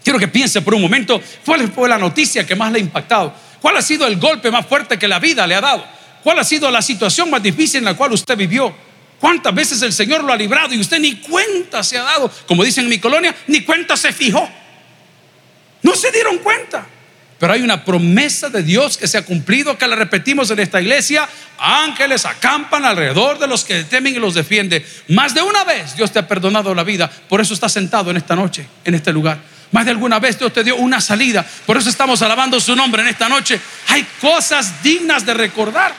Quiero 0.03 0.19
que 0.19 0.29
piense 0.29 0.63
por 0.63 0.75
un 0.75 0.83
momento 0.83 1.21
cuál 1.45 1.71
fue 1.71 1.89
la 1.89 1.99
noticia 1.99 2.47
que 2.47 2.57
más 2.57 2.73
le 2.73 2.79
ha 2.79 2.83
impactado. 2.83 3.35
¿Cuál 3.61 3.77
ha 3.77 3.83
sido 3.83 4.07
el 4.07 4.19
golpe 4.19 4.51
más 4.51 4.67
fuerte 4.67 4.99
que 4.99 5.09
la 5.09 5.19
vida 5.19 5.47
le 5.47 5.55
ha 5.55 5.61
dado? 5.61 5.85
¿Cuál 6.23 6.39
ha 6.39 6.45
sido 6.45 6.71
la 6.71 6.83
situación 6.83 7.31
más 7.31 7.43
difícil 7.43 7.79
en 7.79 7.85
la 7.85 7.95
cual 7.95 8.13
usted 8.13 8.37
vivió? 8.37 8.75
¿Cuántas 9.21 9.55
veces 9.55 9.83
el 9.83 9.93
Señor 9.93 10.23
lo 10.25 10.33
ha 10.33 10.37
librado 10.37 10.73
y 10.73 10.81
usted 10.81 10.99
ni 11.01 11.17
cuenta 11.17 11.83
se 11.83 11.99
ha 11.99 12.05
dado? 12.05 12.31
Como 12.47 12.65
dicen 12.65 12.85
en 12.85 12.91
mi 12.91 12.99
colonia, 12.99 13.35
ni 13.49 13.63
cuenta 13.63 13.97
se 13.97 14.13
fijó. 14.13 14.49
No 15.83 15.95
se 15.95 16.11
dieron 16.11 16.39
cuenta. 16.39 16.87
Pero 17.39 17.53
hay 17.53 17.63
una 17.63 17.85
promesa 17.85 18.49
de 18.49 18.63
Dios 18.63 18.97
que 18.97 19.07
se 19.07 19.17
ha 19.17 19.25
cumplido, 19.25 19.79
que 19.79 19.87
la 19.87 19.95
repetimos 19.95 20.51
en 20.51 20.59
esta 20.59 20.81
iglesia. 20.81 21.29
Ángeles 21.59 22.25
acampan 22.25 22.85
alrededor 22.85 23.39
de 23.39 23.47
los 23.47 23.65
que 23.65 23.85
temen 23.85 24.15
y 24.15 24.19
los 24.19 24.35
defiende. 24.35 24.85
Más 25.09 25.35
de 25.35 25.43
una 25.43 25.63
vez 25.63 25.95
Dios 25.95 26.11
te 26.11 26.19
ha 26.19 26.27
perdonado 26.27 26.75
la 26.75 26.83
vida. 26.83 27.09
Por 27.29 27.41
eso 27.41 27.55
estás 27.55 27.73
sentado 27.73 28.11
en 28.11 28.17
esta 28.17 28.35
noche, 28.35 28.67
en 28.85 28.95
este 28.95 29.13
lugar. 29.13 29.39
Más 29.71 29.85
de 29.85 29.93
alguna 29.93 30.19
vez 30.19 30.37
Dios 30.39 30.53
te 30.53 30.65
dio 30.65 30.77
una 30.77 31.01
salida. 31.01 31.47
Por 31.65 31.77
eso 31.77 31.89
estamos 31.89 32.23
alabando 32.23 32.59
su 32.59 32.75
nombre 32.75 33.03
en 33.03 33.09
esta 33.09 33.29
noche. 33.29 33.61
Hay 33.89 34.05
cosas 34.21 34.83
dignas 34.83 35.25
de 35.25 35.35
recordar. 35.35 35.95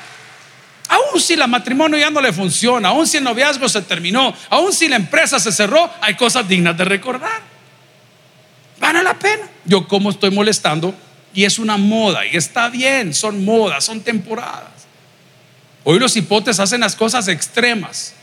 Aún 0.89 1.22
si 1.22 1.38
la 1.38 1.48
matrimonio 1.48 1.98
ya 1.98 2.10
no 2.10 2.19
le 2.19 2.34
funciona, 2.34 2.89
aún 2.89 3.08
si 3.08 3.17
el 3.17 3.24
noviazgo 3.24 3.69
se 3.69 3.84
terminó, 3.84 4.34
aún 4.50 4.74
si 4.74 4.88
la 4.88 4.96
empresa 4.96 5.39
se 5.39 5.51
cerró, 5.51 5.89
hay 6.01 6.15
cosas 6.15 6.48
dignas 6.48 6.75
de 6.75 6.84
recordar. 6.84 7.41
Vale 8.79 9.03
la 9.03 9.13
pena. 9.13 9.48
Yo 9.65 9.88
como 9.88 10.10
estoy 10.10 10.31
molestando 10.31 10.96
y 11.34 11.46
es 11.46 11.60
una 11.60 11.78
moda 11.78 12.26
y 12.26 12.36
está 12.36 12.70
bien, 12.70 13.14
son 13.14 13.46
modas, 13.46 13.86
son 13.86 14.02
temporadas. 14.02 14.88
Hoy 15.84 16.00
los 16.00 16.16
hipotes 16.16 16.60
hacen 16.60 16.82
las 16.82 16.96
cosas 16.96 17.28
extremas. 17.28 18.14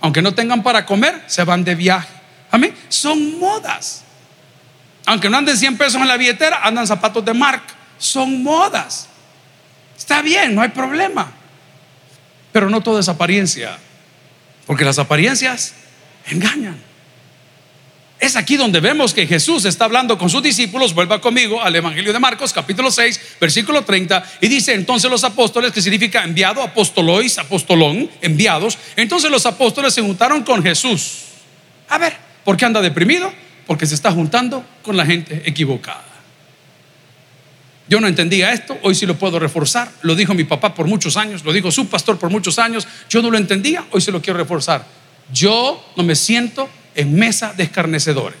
Aunque 0.00 0.22
no 0.22 0.34
tengan 0.34 0.62
para 0.62 0.86
comer, 0.86 1.22
se 1.26 1.44
van 1.44 1.64
de 1.64 1.74
viaje. 1.74 2.08
Amén. 2.50 2.74
Son 2.88 3.38
modas. 3.38 4.02
Aunque 5.06 5.28
no 5.28 5.38
anden 5.38 5.56
100 5.56 5.78
pesos 5.78 6.00
en 6.00 6.08
la 6.08 6.16
billetera, 6.16 6.60
andan 6.62 6.86
zapatos 6.86 7.24
de 7.24 7.34
marca. 7.34 7.74
Son 7.98 8.42
modas. 8.42 9.08
Está 9.96 10.22
bien, 10.22 10.54
no 10.54 10.62
hay 10.62 10.68
problema. 10.68 11.32
Pero 12.52 12.70
no 12.70 12.80
todo 12.80 13.00
es 13.00 13.08
apariencia. 13.08 13.78
Porque 14.66 14.84
las 14.84 14.98
apariencias 14.98 15.74
engañan. 16.26 16.87
Es 18.20 18.34
aquí 18.34 18.56
donde 18.56 18.80
vemos 18.80 19.14
que 19.14 19.26
Jesús 19.28 19.64
está 19.64 19.84
hablando 19.84 20.18
con 20.18 20.28
sus 20.28 20.42
discípulos. 20.42 20.92
Vuelva 20.92 21.20
conmigo 21.20 21.62
al 21.62 21.76
Evangelio 21.76 22.12
de 22.12 22.18
Marcos, 22.18 22.52
capítulo 22.52 22.90
6, 22.90 23.36
versículo 23.40 23.82
30. 23.84 24.24
Y 24.40 24.48
dice 24.48 24.74
entonces 24.74 25.08
los 25.08 25.22
apóstoles, 25.22 25.70
que 25.70 25.80
significa 25.80 26.24
enviado, 26.24 26.60
apostolois, 26.62 27.38
apostolón, 27.38 28.10
enviados. 28.20 28.76
Entonces 28.96 29.30
los 29.30 29.46
apóstoles 29.46 29.94
se 29.94 30.02
juntaron 30.02 30.42
con 30.42 30.64
Jesús. 30.64 31.26
A 31.88 31.98
ver, 31.98 32.16
¿por 32.44 32.56
qué 32.56 32.64
anda 32.64 32.80
deprimido? 32.80 33.32
Porque 33.68 33.86
se 33.86 33.94
está 33.94 34.10
juntando 34.10 34.64
con 34.82 34.96
la 34.96 35.06
gente 35.06 35.42
equivocada. 35.46 36.04
Yo 37.88 38.00
no 38.00 38.08
entendía 38.08 38.52
esto, 38.52 38.76
hoy 38.82 38.96
sí 38.96 39.06
lo 39.06 39.16
puedo 39.16 39.38
reforzar. 39.38 39.90
Lo 40.02 40.16
dijo 40.16 40.34
mi 40.34 40.44
papá 40.44 40.74
por 40.74 40.88
muchos 40.88 41.16
años, 41.16 41.44
lo 41.44 41.52
dijo 41.52 41.70
su 41.70 41.88
pastor 41.88 42.18
por 42.18 42.30
muchos 42.30 42.58
años. 42.58 42.86
Yo 43.08 43.22
no 43.22 43.30
lo 43.30 43.38
entendía, 43.38 43.86
hoy 43.92 44.00
se 44.00 44.10
lo 44.10 44.20
quiero 44.20 44.38
reforzar. 44.38 44.84
Yo 45.32 45.84
no 45.96 46.02
me 46.02 46.16
siento 46.16 46.68
en 46.94 47.14
mesa 47.14 47.52
de 47.56 47.64
escarnecedores. 47.64 48.38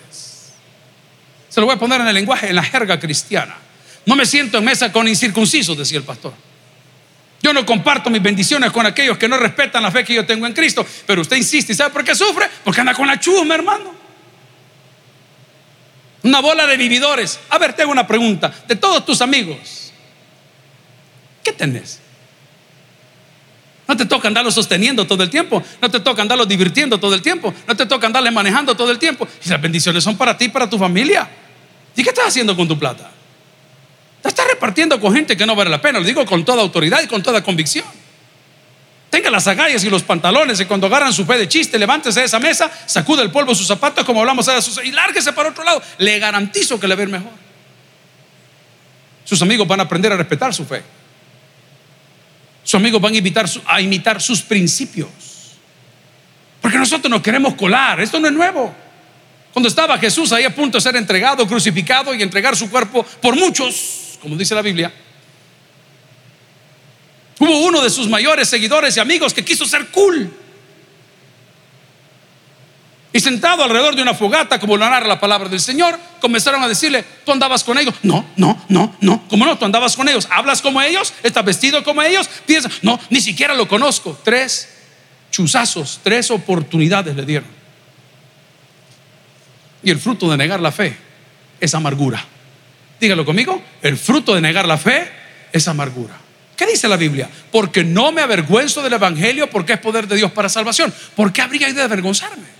Se 1.48 1.60
lo 1.60 1.66
voy 1.66 1.76
a 1.76 1.78
poner 1.78 2.00
en 2.00 2.08
el 2.08 2.14
lenguaje, 2.14 2.48
en 2.48 2.56
la 2.56 2.62
jerga 2.62 2.98
cristiana. 3.00 3.56
No 4.06 4.16
me 4.16 4.26
siento 4.26 4.58
en 4.58 4.64
mesa 4.64 4.92
con 4.92 5.08
incircuncisos, 5.08 5.76
decía 5.76 5.98
el 5.98 6.04
pastor. 6.04 6.32
Yo 7.40 7.52
no 7.52 7.64
comparto 7.64 8.10
mis 8.10 8.22
bendiciones 8.22 8.72
con 8.72 8.84
aquellos 8.84 9.16
que 9.16 9.28
no 9.28 9.36
respetan 9.36 9.82
la 9.82 9.90
fe 9.90 10.04
que 10.04 10.14
yo 10.14 10.26
tengo 10.26 10.46
en 10.46 10.52
Cristo. 10.52 10.84
Pero 11.06 11.22
usted 11.22 11.36
insiste, 11.36 11.72
¿y 11.72 11.76
sabe 11.76 11.90
por 11.90 12.04
qué 12.04 12.14
sufre? 12.14 12.46
Porque 12.64 12.80
anda 12.80 12.94
con 12.94 13.06
la 13.06 13.20
chusma, 13.20 13.54
hermano. 13.54 13.94
Una 16.22 16.40
bola 16.40 16.66
de 16.66 16.76
vividores. 16.76 17.38
A 17.50 17.58
ver, 17.58 17.74
tengo 17.74 17.92
una 17.92 18.06
pregunta. 18.06 18.52
De 18.66 18.74
todos 18.74 19.04
tus 19.04 19.20
amigos, 19.20 19.92
¿qué 21.44 21.52
tenés? 21.52 22.00
No 23.88 23.96
te 23.96 24.04
toca 24.04 24.28
andarlos 24.28 24.54
sosteniendo 24.54 25.06
todo 25.06 25.22
el 25.22 25.30
tiempo. 25.30 25.62
No 25.80 25.90
te 25.90 25.98
toca 26.00 26.20
andarlos 26.20 26.46
divirtiendo 26.46 27.00
todo 27.00 27.14
el 27.14 27.22
tiempo. 27.22 27.54
No 27.66 27.74
te 27.74 27.86
toca 27.86 28.06
andarles 28.06 28.32
manejando 28.34 28.76
todo 28.76 28.90
el 28.90 28.98
tiempo. 28.98 29.26
Y 29.44 29.48
las 29.48 29.60
bendiciones 29.60 30.04
son 30.04 30.14
para 30.16 30.36
ti 30.36 30.44
y 30.44 30.48
para 30.50 30.68
tu 30.68 30.78
familia. 30.78 31.26
¿Y 31.96 32.02
qué 32.02 32.10
estás 32.10 32.26
haciendo 32.26 32.54
con 32.54 32.68
tu 32.68 32.78
plata? 32.78 33.10
Te 34.22 34.28
estás 34.28 34.46
repartiendo 34.46 35.00
con 35.00 35.14
gente 35.14 35.38
que 35.38 35.46
no 35.46 35.56
vale 35.56 35.70
la 35.70 35.80
pena. 35.80 35.98
Lo 36.00 36.04
digo 36.04 36.26
con 36.26 36.44
toda 36.44 36.60
autoridad 36.60 37.00
y 37.02 37.06
con 37.06 37.22
toda 37.22 37.42
convicción. 37.42 37.86
Tenga 39.08 39.30
las 39.30 39.46
agallas 39.46 39.82
y 39.82 39.88
los 39.88 40.02
pantalones 40.02 40.60
y 40.60 40.66
cuando 40.66 40.86
agarran 40.86 41.14
su 41.14 41.24
fe 41.24 41.38
de 41.38 41.48
chiste, 41.48 41.78
levántese 41.78 42.20
de 42.20 42.26
esa 42.26 42.38
mesa, 42.38 42.70
sacude 42.84 43.22
el 43.22 43.30
polvo 43.30 43.52
de 43.52 43.56
sus 43.56 43.66
zapatos 43.66 44.04
como 44.04 44.20
hablamos 44.20 44.46
ahora 44.48 44.60
y 44.84 44.90
lárguese 44.90 45.32
para 45.32 45.48
otro 45.48 45.64
lado. 45.64 45.80
Le 45.96 46.18
garantizo 46.18 46.78
que 46.78 46.86
le 46.86 46.94
va 46.94 47.00
a 47.00 47.04
ir 47.04 47.08
mejor. 47.08 47.32
Sus 49.24 49.40
amigos 49.40 49.66
van 49.66 49.80
a 49.80 49.84
aprender 49.84 50.12
a 50.12 50.16
respetar 50.18 50.52
su 50.52 50.66
fe. 50.66 50.82
Sus 52.68 52.74
amigos 52.74 53.00
van 53.00 53.14
a, 53.14 53.16
imitar, 53.16 53.48
a 53.64 53.80
imitar 53.80 54.20
sus 54.20 54.42
principios. 54.42 55.08
Porque 56.60 56.76
nosotros 56.76 57.10
nos 57.10 57.22
queremos 57.22 57.54
colar. 57.54 57.98
Esto 57.98 58.20
no 58.20 58.26
es 58.26 58.34
nuevo. 58.34 58.74
Cuando 59.54 59.70
estaba 59.70 59.96
Jesús 59.96 60.32
ahí 60.32 60.44
a 60.44 60.54
punto 60.54 60.76
de 60.76 60.82
ser 60.82 60.94
entregado, 60.96 61.46
crucificado 61.46 62.14
y 62.14 62.22
entregar 62.22 62.54
su 62.54 62.68
cuerpo 62.68 63.02
por 63.22 63.34
muchos, 63.36 64.18
como 64.20 64.36
dice 64.36 64.54
la 64.54 64.60
Biblia, 64.60 64.92
Hubo 67.38 67.58
uno 67.60 67.80
de 67.80 67.88
sus 67.88 68.06
mayores 68.06 68.50
seguidores 68.50 68.98
y 68.98 69.00
amigos 69.00 69.32
que 69.32 69.42
quiso 69.42 69.64
ser 69.64 69.86
cool. 69.86 70.30
Y 73.12 73.20
sentado 73.20 73.64
alrededor 73.64 73.96
de 73.96 74.02
una 74.02 74.12
fogata, 74.12 74.60
como 74.60 74.76
lo 74.76 74.88
narra 74.88 75.06
la 75.06 75.18
palabra 75.18 75.48
del 75.48 75.60
Señor, 75.60 75.98
comenzaron 76.20 76.62
a 76.62 76.68
decirle, 76.68 77.04
tú 77.24 77.32
andabas 77.32 77.64
con 77.64 77.78
ellos. 77.78 77.94
No, 78.02 78.26
no, 78.36 78.62
no, 78.68 78.94
no. 79.00 79.24
¿Cómo 79.28 79.46
no? 79.46 79.56
Tú 79.56 79.64
andabas 79.64 79.96
con 79.96 80.08
ellos. 80.08 80.28
¿Hablas 80.30 80.60
como 80.60 80.82
ellos? 80.82 81.14
¿Estás 81.22 81.44
vestido 81.44 81.82
como 81.82 82.02
ellos? 82.02 82.28
Piensa, 82.44 82.70
no, 82.82 83.00
ni 83.08 83.20
siquiera 83.20 83.54
lo 83.54 83.66
conozco. 83.66 84.18
Tres 84.22 84.68
chuzazos, 85.30 86.00
tres 86.02 86.30
oportunidades 86.30 87.16
le 87.16 87.24
dieron. 87.24 87.48
Y 89.82 89.90
el 89.90 89.98
fruto 89.98 90.30
de 90.30 90.36
negar 90.36 90.60
la 90.60 90.72
fe 90.72 90.96
es 91.60 91.74
amargura. 91.74 92.22
Dígalo 93.00 93.24
conmigo, 93.24 93.62
el 93.80 93.96
fruto 93.96 94.34
de 94.34 94.40
negar 94.42 94.66
la 94.66 94.76
fe 94.76 95.10
es 95.52 95.66
amargura. 95.66 96.14
¿Qué 96.56 96.66
dice 96.66 96.88
la 96.88 96.96
Biblia? 96.96 97.30
Porque 97.52 97.84
no 97.84 98.10
me 98.10 98.20
avergüenzo 98.20 98.82
del 98.82 98.92
Evangelio 98.92 99.48
porque 99.48 99.74
es 99.74 99.78
poder 99.78 100.08
de 100.08 100.16
Dios 100.16 100.32
para 100.32 100.48
salvación. 100.48 100.92
¿Por 101.14 101.32
qué 101.32 101.40
habría 101.40 101.72
de 101.72 101.80
avergonzarme? 101.80 102.57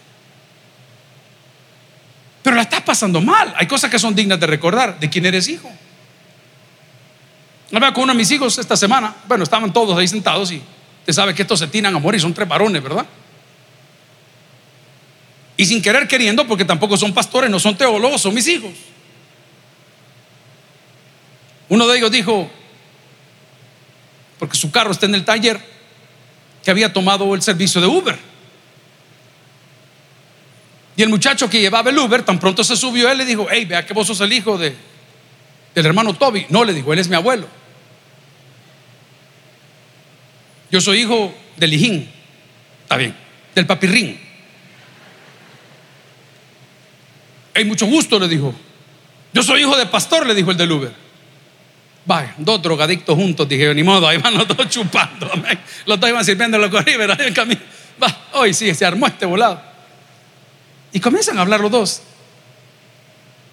Pero 2.43 2.57
la 2.57 2.63
estás 2.63 2.83
pasando 2.83 3.21
mal. 3.21 3.53
Hay 3.57 3.67
cosas 3.67 3.91
que 3.91 3.99
son 3.99 4.15
dignas 4.15 4.39
de 4.41 4.47
recordar 4.47 4.99
de 4.99 5.11
quién 5.11 5.27
eres 5.27 5.49
hijo. 5.49 5.71
Hablaba 7.73 7.93
con 7.93 8.05
uno 8.05 8.13
de 8.13 8.19
mis 8.19 8.31
hijos 8.31 8.57
esta 8.59 8.77
semana. 8.77 9.15
Bueno, 9.27 9.45
estaban 9.45 9.73
todos 9.73 9.97
ahí 9.99 10.09
sentados 10.09 10.51
y 10.53 10.63
usted 11.01 11.13
sabe 11.13 11.35
que 11.35 11.43
estos 11.43 11.59
se 11.59 11.67
tiran 11.67 11.95
a 11.95 11.99
morir. 11.99 12.21
Son 12.21 12.33
tres 12.33 12.49
varones, 12.49 12.83
¿verdad? 12.83 13.07
Y 15.57 15.67
sin 15.67 15.83
querer 15.83 16.07
queriendo, 16.07 16.47
porque 16.47 16.65
tampoco 16.65 16.97
son 16.97 17.13
pastores, 17.13 17.51
no 17.51 17.59
son 17.59 17.77
teólogos, 17.77 18.23
son 18.23 18.33
mis 18.33 18.47
hijos. 18.47 18.71
Uno 21.69 21.87
de 21.87 21.99
ellos 21.99 22.11
dijo, 22.11 22.49
porque 24.39 24.57
su 24.57 24.71
carro 24.71 24.93
está 24.93 25.07
en 25.07 25.17
el 25.17 25.25
taller, 25.25 25.61
que 26.65 26.71
había 26.71 26.93
tomado 26.93 27.35
el 27.35 27.43
servicio 27.43 27.81
de 27.81 27.87
Uber. 27.89 28.28
Y 30.99 31.03
el 31.05 31.11
muchacho 31.11 31.49
que 31.49 31.61
llevaba 31.61 31.91
el 31.91 31.99
Uber, 31.99 32.25
tan 32.25 32.41
pronto 32.41 32.65
se 32.65 32.77
subió, 32.77 33.09
él 33.09 33.19
le 33.19 33.25
dijo, 33.25 33.47
hey, 33.49 33.65
vea 33.65 33.87
que 33.87 33.95
vos 33.95 34.05
sos 34.05 34.21
el 34.21 34.33
hijo 34.33 34.59
de, 34.59 34.75
del 35.73 35.87
hermano 35.87 36.13
Toby. 36.13 36.47
No, 36.49 36.65
le 36.65 36.75
dijo, 36.75 36.93
él 36.93 36.99
es 36.99 37.09
mi 37.09 37.15
abuelo. 37.15 37.47
Yo 40.73 40.81
soy 40.81 41.03
hijo 41.03 41.33
del 41.57 41.73
hijín, 41.73 42.11
está 42.83 42.97
bien, 42.97 43.15
del 43.55 43.65
papirrín. 43.65 44.19
Hay 47.55 47.65
mucho 47.65 47.87
gusto, 47.87 48.19
le 48.19 48.27
dijo. 48.27 48.53
Yo 49.33 49.45
soy 49.45 49.61
hijo 49.61 49.77
de 49.77 49.87
pastor, 49.87 50.27
le 50.27 50.35
dijo 50.35 50.51
el 50.51 50.57
del 50.57 50.73
Uber. 50.73 50.93
Vaya, 52.07 52.35
dos 52.39 52.61
drogadictos 52.61 53.15
juntos, 53.15 53.49
dije, 53.49 53.73
ni 53.73 53.85
modo, 53.85 54.09
ahí 54.09 54.19
van 54.19 54.37
los 54.37 54.49
dos 54.49 54.69
chupando. 54.69 55.31
Los 55.87 56.01
dos 56.01 56.11
iban 56.11 56.25
sirviendo 56.25 56.59
los 56.59 56.71
corriberos 56.71 57.17
en 57.21 57.27
el 57.27 57.35
camino. 57.35 57.61
Va, 58.03 58.31
hoy 58.33 58.53
sí, 58.53 58.75
se 58.75 58.85
armó 58.85 59.07
este 59.07 59.27
volado. 59.27 59.78
Y 60.93 61.01
comienzan 61.01 61.39
a 61.39 61.43
hablar 61.43 61.61
los 61.61 61.71
dos. 61.71 62.03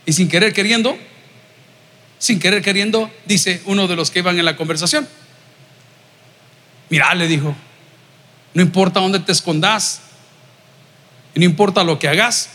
Y 0.06 0.14
sin 0.14 0.28
querer 0.30 0.54
queriendo, 0.54 0.98
sin 2.20 2.40
querer 2.40 2.62
queriendo, 2.62 3.12
dice 3.26 3.62
uno 3.66 3.88
de 3.88 3.96
los 3.96 4.12
que 4.12 4.20
iban 4.20 4.38
en 4.38 4.46
la 4.46 4.56
conversación. 4.56 5.08
Mira, 6.90 7.14
le 7.16 7.28
dijo, 7.28 7.56
no 8.54 8.62
importa 8.62 9.00
dónde 9.00 9.20
te 9.20 9.32
escondas, 9.32 10.02
no 11.34 11.44
importa 11.44 11.84
lo 11.84 12.00
que 12.00 12.08
hagas, 12.08 12.50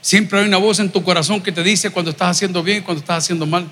siempre 0.00 0.38
hay 0.38 0.46
una 0.46 0.56
voz 0.56 0.78
en 0.78 0.90
tu 0.90 1.02
corazón 1.02 1.42
que 1.42 1.52
te 1.52 1.62
dice 1.62 1.90
cuando 1.90 2.10
estás 2.10 2.30
haciendo 2.36 2.62
bien 2.62 2.78
y 2.78 2.80
cuando 2.82 3.00
estás 3.00 3.24
haciendo 3.24 3.46
mal. 3.46 3.68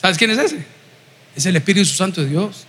¿Sabes 0.00 0.18
quién 0.18 0.30
es 0.30 0.38
ese? 0.38 0.66
Es 1.36 1.46
el 1.46 1.54
Espíritu 1.54 1.86
Santo 1.86 2.22
de 2.22 2.28
Dios. 2.28 2.66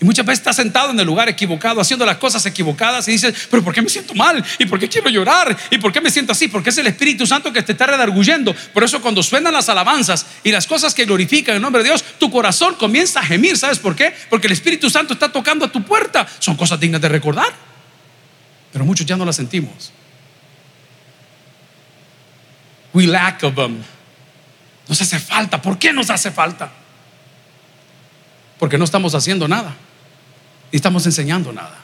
Y 0.00 0.04
muchas 0.04 0.24
veces 0.24 0.38
estás 0.38 0.54
sentado 0.54 0.90
en 0.92 1.00
el 1.00 1.06
lugar 1.06 1.28
equivocado, 1.28 1.80
haciendo 1.80 2.06
las 2.06 2.18
cosas 2.18 2.46
equivocadas 2.46 3.08
y 3.08 3.12
dices, 3.12 3.48
pero 3.50 3.64
¿por 3.64 3.74
qué 3.74 3.82
me 3.82 3.88
siento 3.88 4.14
mal? 4.14 4.44
¿Y 4.56 4.66
por 4.66 4.78
qué 4.78 4.88
quiero 4.88 5.10
llorar? 5.10 5.56
¿Y 5.70 5.78
por 5.78 5.92
qué 5.92 6.00
me 6.00 6.08
siento 6.08 6.30
así? 6.30 6.46
Porque 6.46 6.70
es 6.70 6.78
el 6.78 6.86
Espíritu 6.86 7.26
Santo 7.26 7.52
que 7.52 7.62
te 7.62 7.72
está 7.72 7.86
redarguyendo. 7.86 8.54
Por 8.72 8.84
eso 8.84 9.02
cuando 9.02 9.24
suenan 9.24 9.52
las 9.52 9.68
alabanzas 9.68 10.24
y 10.44 10.52
las 10.52 10.68
cosas 10.68 10.94
que 10.94 11.04
glorifican 11.04 11.56
el 11.56 11.62
nombre 11.62 11.82
de 11.82 11.88
Dios, 11.88 12.04
tu 12.18 12.30
corazón 12.30 12.76
comienza 12.76 13.18
a 13.18 13.24
gemir. 13.24 13.58
¿Sabes 13.58 13.80
por 13.80 13.96
qué? 13.96 14.14
Porque 14.30 14.46
el 14.46 14.52
Espíritu 14.52 14.88
Santo 14.88 15.14
está 15.14 15.32
tocando 15.32 15.64
a 15.64 15.72
tu 15.72 15.82
puerta. 15.82 16.28
Son 16.38 16.54
cosas 16.54 16.78
dignas 16.78 17.00
de 17.00 17.08
recordar. 17.08 17.52
Pero 18.72 18.84
muchos 18.84 19.04
ya 19.04 19.16
no 19.16 19.24
las 19.24 19.34
sentimos. 19.34 19.90
We 22.92 23.08
lack 23.08 23.42
of 23.42 23.56
them. 23.56 23.82
Nos 24.86 25.00
hace 25.00 25.18
falta. 25.18 25.60
¿Por 25.60 25.76
qué 25.76 25.92
nos 25.92 26.08
hace 26.08 26.30
falta? 26.30 26.70
Porque 28.60 28.78
no 28.78 28.84
estamos 28.84 29.16
haciendo 29.16 29.48
nada. 29.48 29.74
Estamos 30.70 31.06
enseñando 31.06 31.52
nada. 31.52 31.78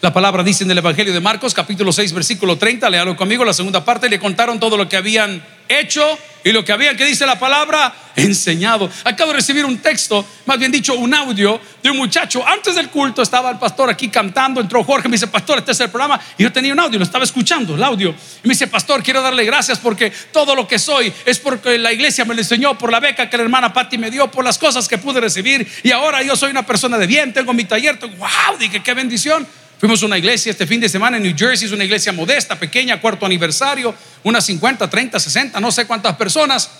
La 0.00 0.12
palabra 0.12 0.42
dice 0.42 0.64
en 0.64 0.70
el 0.70 0.78
Evangelio 0.78 1.12
de 1.12 1.20
Marcos, 1.20 1.52
capítulo 1.52 1.92
6, 1.92 2.12
versículo 2.12 2.56
30, 2.56 2.88
léalo 2.90 3.16
conmigo, 3.16 3.44
la 3.44 3.52
segunda 3.52 3.84
parte, 3.84 4.08
le 4.08 4.20
contaron 4.20 4.60
todo 4.60 4.76
lo 4.76 4.88
que 4.88 4.96
habían 4.96 5.44
hecho 5.68 6.02
y 6.44 6.52
lo 6.52 6.64
que 6.64 6.72
habían, 6.72 6.96
que 6.96 7.04
dice 7.04 7.26
la 7.26 7.38
palabra, 7.38 7.92
enseñado. 8.16 8.90
Acabo 9.04 9.30
de 9.30 9.36
recibir 9.36 9.64
un 9.64 9.78
texto, 9.78 10.24
más 10.46 10.58
bien 10.58 10.72
dicho, 10.72 10.94
un 10.94 11.12
audio 11.14 11.60
de 11.82 11.90
un 11.90 11.96
muchacho. 11.96 12.46
Antes 12.46 12.74
del 12.74 12.88
culto 12.88 13.22
estaba 13.22 13.50
el 13.50 13.58
pastor 13.58 13.90
aquí 13.90 14.08
cantando, 14.08 14.60
entró 14.60 14.82
Jorge, 14.84 15.08
me 15.08 15.14
dice, 15.14 15.26
pastor, 15.26 15.58
este 15.58 15.72
es 15.72 15.80
el 15.80 15.90
programa. 15.90 16.20
Y 16.38 16.42
yo 16.42 16.52
tenía 16.52 16.72
un 16.72 16.80
audio, 16.80 16.98
lo 16.98 17.04
estaba 17.04 17.24
escuchando, 17.24 17.74
el 17.74 17.82
audio. 17.82 18.14
Y 18.42 18.48
me 18.48 18.54
dice, 18.54 18.66
pastor, 18.66 19.02
quiero 19.02 19.22
darle 19.22 19.44
gracias 19.44 19.78
porque 19.78 20.12
todo 20.32 20.54
lo 20.54 20.66
que 20.66 20.78
soy 20.78 21.12
es 21.24 21.38
porque 21.38 21.78
la 21.78 21.92
iglesia 21.92 22.24
me 22.24 22.34
lo 22.34 22.40
enseñó, 22.40 22.76
por 22.76 22.90
la 22.90 23.00
beca 23.00 23.28
que 23.28 23.36
la 23.36 23.42
hermana 23.42 23.72
Patti 23.72 23.98
me 23.98 24.10
dio, 24.10 24.30
por 24.30 24.44
las 24.44 24.58
cosas 24.58 24.88
que 24.88 24.98
pude 24.98 25.20
recibir. 25.20 25.66
Y 25.82 25.92
ahora 25.92 26.22
yo 26.22 26.36
soy 26.36 26.50
una 26.50 26.64
persona 26.64 26.98
de 26.98 27.06
bien, 27.06 27.32
tengo 27.32 27.52
mi 27.52 27.64
taller. 27.64 27.98
Wow, 27.98 28.58
dije, 28.58 28.82
qué 28.82 28.94
bendición. 28.94 29.46
Fuimos 29.80 30.02
a 30.02 30.06
una 30.06 30.18
iglesia 30.18 30.50
este 30.50 30.66
fin 30.66 30.78
de 30.78 30.90
semana 30.90 31.16
en 31.16 31.22
New 31.22 31.34
Jersey, 31.34 31.66
es 31.66 31.72
una 31.72 31.84
iglesia 31.84 32.12
modesta, 32.12 32.54
pequeña, 32.58 33.00
cuarto 33.00 33.24
aniversario, 33.24 33.94
unas 34.22 34.44
50, 34.44 34.90
30, 34.90 35.18
60, 35.18 35.58
no 35.58 35.72
sé 35.72 35.86
cuántas 35.86 36.16
personas. 36.16 36.70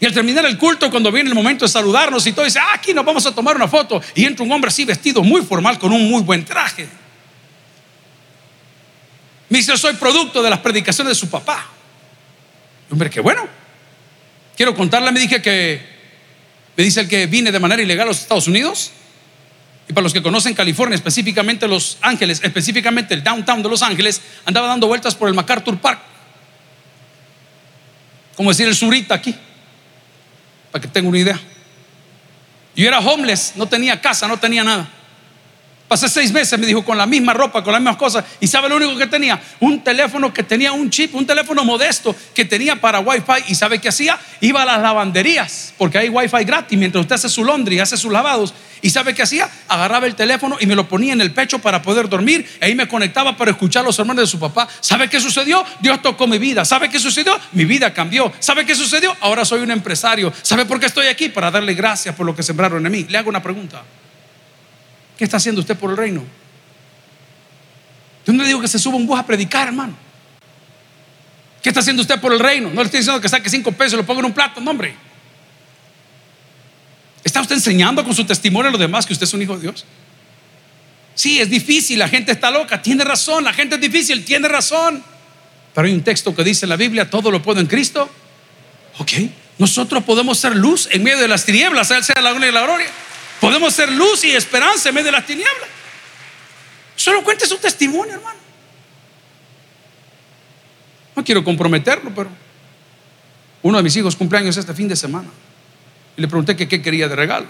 Y 0.00 0.06
al 0.06 0.14
terminar 0.14 0.46
el 0.46 0.56
culto, 0.56 0.90
cuando 0.90 1.12
viene 1.12 1.28
el 1.28 1.34
momento 1.34 1.66
de 1.66 1.68
saludarnos 1.68 2.26
y 2.26 2.32
todo, 2.32 2.46
dice, 2.46 2.58
ah, 2.58 2.72
aquí 2.72 2.94
nos 2.94 3.04
vamos 3.04 3.26
a 3.26 3.34
tomar 3.34 3.54
una 3.54 3.68
foto. 3.68 4.00
Y 4.14 4.24
entra 4.24 4.46
un 4.46 4.52
hombre 4.52 4.68
así 4.68 4.86
vestido 4.86 5.22
muy 5.22 5.42
formal 5.42 5.78
con 5.78 5.92
un 5.92 6.08
muy 6.08 6.22
buen 6.22 6.42
traje. 6.42 6.88
Me 9.50 9.58
dice, 9.58 9.76
soy 9.76 9.92
producto 9.92 10.42
de 10.42 10.48
las 10.48 10.60
predicaciones 10.60 11.10
de 11.10 11.20
su 11.20 11.28
papá. 11.28 11.66
Hombre, 12.90 13.10
qué 13.10 13.20
bueno. 13.20 13.46
Quiero 14.56 14.74
contarle, 14.74 15.12
me 15.12 15.20
dije 15.20 15.42
que, 15.42 15.82
me 16.78 16.82
dice 16.82 17.00
el 17.00 17.08
que 17.08 17.26
vine 17.26 17.52
de 17.52 17.60
manera 17.60 17.82
ilegal 17.82 18.06
a 18.06 18.08
los 18.08 18.20
Estados 18.20 18.48
Unidos. 18.48 18.92
Y 19.88 19.92
para 19.92 20.02
los 20.02 20.12
que 20.12 20.22
conocen 20.22 20.54
California, 20.54 20.96
específicamente 20.96 21.68
Los 21.68 21.98
Ángeles, 22.00 22.40
específicamente 22.42 23.14
el 23.14 23.22
downtown 23.22 23.62
de 23.62 23.68
Los 23.68 23.82
Ángeles, 23.82 24.20
andaba 24.44 24.66
dando 24.66 24.88
vueltas 24.88 25.14
por 25.14 25.28
el 25.28 25.34
MacArthur 25.34 25.78
Park. 25.78 26.00
Como 28.36 28.50
decir 28.50 28.66
el 28.66 28.74
surita 28.74 29.14
aquí, 29.14 29.34
para 30.72 30.82
que 30.82 30.88
tengan 30.88 31.08
una 31.08 31.18
idea. 31.18 31.40
Yo 32.74 32.86
era 32.86 32.98
homeless, 32.98 33.54
no 33.56 33.66
tenía 33.66 34.00
casa, 34.00 34.28
no 34.28 34.38
tenía 34.38 34.62
nada. 34.62 34.88
Pasé 35.88 36.08
seis 36.08 36.32
meses, 36.32 36.58
me 36.58 36.66
dijo, 36.66 36.84
con 36.84 36.98
la 36.98 37.06
misma 37.06 37.32
ropa, 37.32 37.62
con 37.62 37.72
las 37.72 37.80
mismas 37.80 37.96
cosas. 37.96 38.24
¿Y 38.40 38.48
sabe 38.48 38.68
lo 38.68 38.76
único 38.76 38.96
que 38.96 39.06
tenía? 39.06 39.40
Un 39.60 39.84
teléfono 39.84 40.32
que 40.32 40.42
tenía 40.42 40.72
un 40.72 40.90
chip, 40.90 41.14
un 41.14 41.24
teléfono 41.24 41.64
modesto 41.64 42.14
que 42.34 42.44
tenía 42.44 42.80
para 42.80 42.98
Wi-Fi. 42.98 43.44
¿Y 43.48 43.54
sabe 43.54 43.78
qué 43.78 43.88
hacía? 43.88 44.18
Iba 44.40 44.62
a 44.62 44.64
las 44.64 44.82
lavanderías, 44.82 45.74
porque 45.78 45.98
hay 45.98 46.08
Wi-Fi 46.08 46.44
gratis 46.44 46.76
mientras 46.76 47.02
usted 47.02 47.14
hace 47.14 47.28
su 47.28 47.44
laundry, 47.44 47.78
hace 47.78 47.96
sus 47.96 48.10
lavados. 48.10 48.52
¿Y 48.82 48.90
sabe 48.90 49.14
qué 49.14 49.22
hacía? 49.22 49.48
Agarraba 49.68 50.06
el 50.06 50.16
teléfono 50.16 50.56
y 50.60 50.66
me 50.66 50.74
lo 50.74 50.88
ponía 50.88 51.12
en 51.12 51.20
el 51.20 51.32
pecho 51.32 51.60
para 51.60 51.82
poder 51.82 52.08
dormir. 52.08 52.46
Ahí 52.60 52.74
me 52.74 52.88
conectaba 52.88 53.36
para 53.36 53.52
escuchar 53.52 53.84
los 53.84 53.98
hermanos 53.98 54.24
de 54.24 54.26
su 54.26 54.40
papá. 54.40 54.68
¿Sabe 54.80 55.08
qué 55.08 55.20
sucedió? 55.20 55.64
Dios 55.80 56.02
tocó 56.02 56.26
mi 56.26 56.38
vida. 56.38 56.64
¿Sabe 56.64 56.88
qué 56.90 56.98
sucedió? 56.98 57.38
Mi 57.52 57.64
vida 57.64 57.94
cambió. 57.94 58.32
¿Sabe 58.40 58.66
qué 58.66 58.74
sucedió? 58.74 59.16
Ahora 59.20 59.44
soy 59.44 59.60
un 59.60 59.70
empresario. 59.70 60.32
¿Sabe 60.42 60.66
por 60.66 60.80
qué 60.80 60.86
estoy 60.86 61.06
aquí? 61.06 61.28
Para 61.28 61.50
darle 61.50 61.74
gracias 61.74 62.14
por 62.14 62.26
lo 62.26 62.34
que 62.34 62.42
sembraron 62.42 62.84
en 62.84 62.92
mí. 62.92 63.06
Le 63.08 63.18
hago 63.18 63.28
una 63.28 63.42
pregunta. 63.42 63.82
¿Qué 65.16 65.24
está 65.24 65.38
haciendo 65.38 65.60
usted 65.60 65.76
por 65.76 65.90
el 65.90 65.96
reino? 65.96 66.24
Yo 68.26 68.32
no 68.32 68.42
le 68.42 68.48
digo 68.48 68.60
que 68.60 68.68
se 68.68 68.78
suba 68.78 68.96
un 68.96 69.06
bus 69.06 69.18
a 69.18 69.24
predicar, 69.24 69.68
hermano. 69.68 69.94
¿Qué 71.62 71.70
está 71.70 71.80
haciendo 71.80 72.02
usted 72.02 72.20
por 72.20 72.32
el 72.32 72.38
reino? 72.38 72.68
No 72.68 72.76
le 72.76 72.84
estoy 72.84 73.00
diciendo 73.00 73.20
que 73.20 73.28
saque 73.28 73.48
cinco 73.48 73.72
pesos 73.72 73.94
y 73.94 73.96
lo 73.96 74.06
ponga 74.06 74.20
en 74.20 74.26
un 74.26 74.32
plato, 74.32 74.60
no, 74.60 74.70
hombre. 74.70 74.94
¿Está 77.24 77.40
usted 77.40 77.56
enseñando 77.56 78.04
con 78.04 78.14
su 78.14 78.24
testimonio 78.24 78.68
a 78.68 78.72
los 78.72 78.80
demás 78.80 79.06
que 79.06 79.12
usted 79.12 79.24
es 79.24 79.34
un 79.34 79.42
hijo 79.42 79.56
de 79.56 79.62
Dios? 79.62 79.84
Sí, 81.14 81.40
es 81.40 81.48
difícil, 81.48 81.98
la 81.98 82.08
gente 82.08 82.30
está 82.32 82.50
loca, 82.50 82.82
tiene 82.82 83.02
razón, 83.02 83.42
la 83.42 83.52
gente 83.52 83.76
es 83.76 83.80
difícil, 83.80 84.24
tiene 84.24 84.48
razón. 84.48 85.02
Pero 85.74 85.88
hay 85.88 85.94
un 85.94 86.02
texto 86.02 86.34
que 86.34 86.44
dice 86.44 86.66
en 86.66 86.70
la 86.70 86.76
Biblia, 86.76 87.08
todo 87.08 87.30
lo 87.30 87.42
puedo 87.42 87.60
en 87.60 87.66
Cristo. 87.66 88.08
Ok, 88.98 89.12
nosotros 89.58 90.04
podemos 90.04 90.38
ser 90.38 90.54
luz 90.54 90.88
en 90.92 91.02
medio 91.02 91.18
de 91.18 91.28
las 91.28 91.44
tinieblas, 91.44 91.88
sea 91.88 92.20
la 92.20 92.30
gloria 92.30 92.50
y 92.50 92.52
la 92.52 92.62
gloria. 92.62 92.86
Podemos 93.40 93.74
ser 93.74 93.90
luz 93.92 94.24
y 94.24 94.34
esperanza 94.34 94.88
en 94.88 94.94
medio 94.94 95.06
de 95.06 95.12
las 95.12 95.26
tinieblas. 95.26 95.68
Solo 96.96 97.22
cuente 97.22 97.46
su 97.46 97.58
testimonio, 97.58 98.14
hermano. 98.14 98.38
No 101.14 101.24
quiero 101.24 101.44
comprometerlo, 101.44 102.12
pero 102.14 102.30
uno 103.62 103.78
de 103.78 103.82
mis 103.82 103.96
hijos 103.96 104.16
cumpleaños 104.16 104.56
este 104.56 104.74
fin 104.74 104.88
de 104.88 104.96
semana. 104.96 105.28
Y 106.16 106.20
le 106.20 106.28
pregunté 106.28 106.56
que 106.56 106.68
qué 106.68 106.80
quería 106.80 107.08
de 107.08 107.16
regalo. 107.16 107.46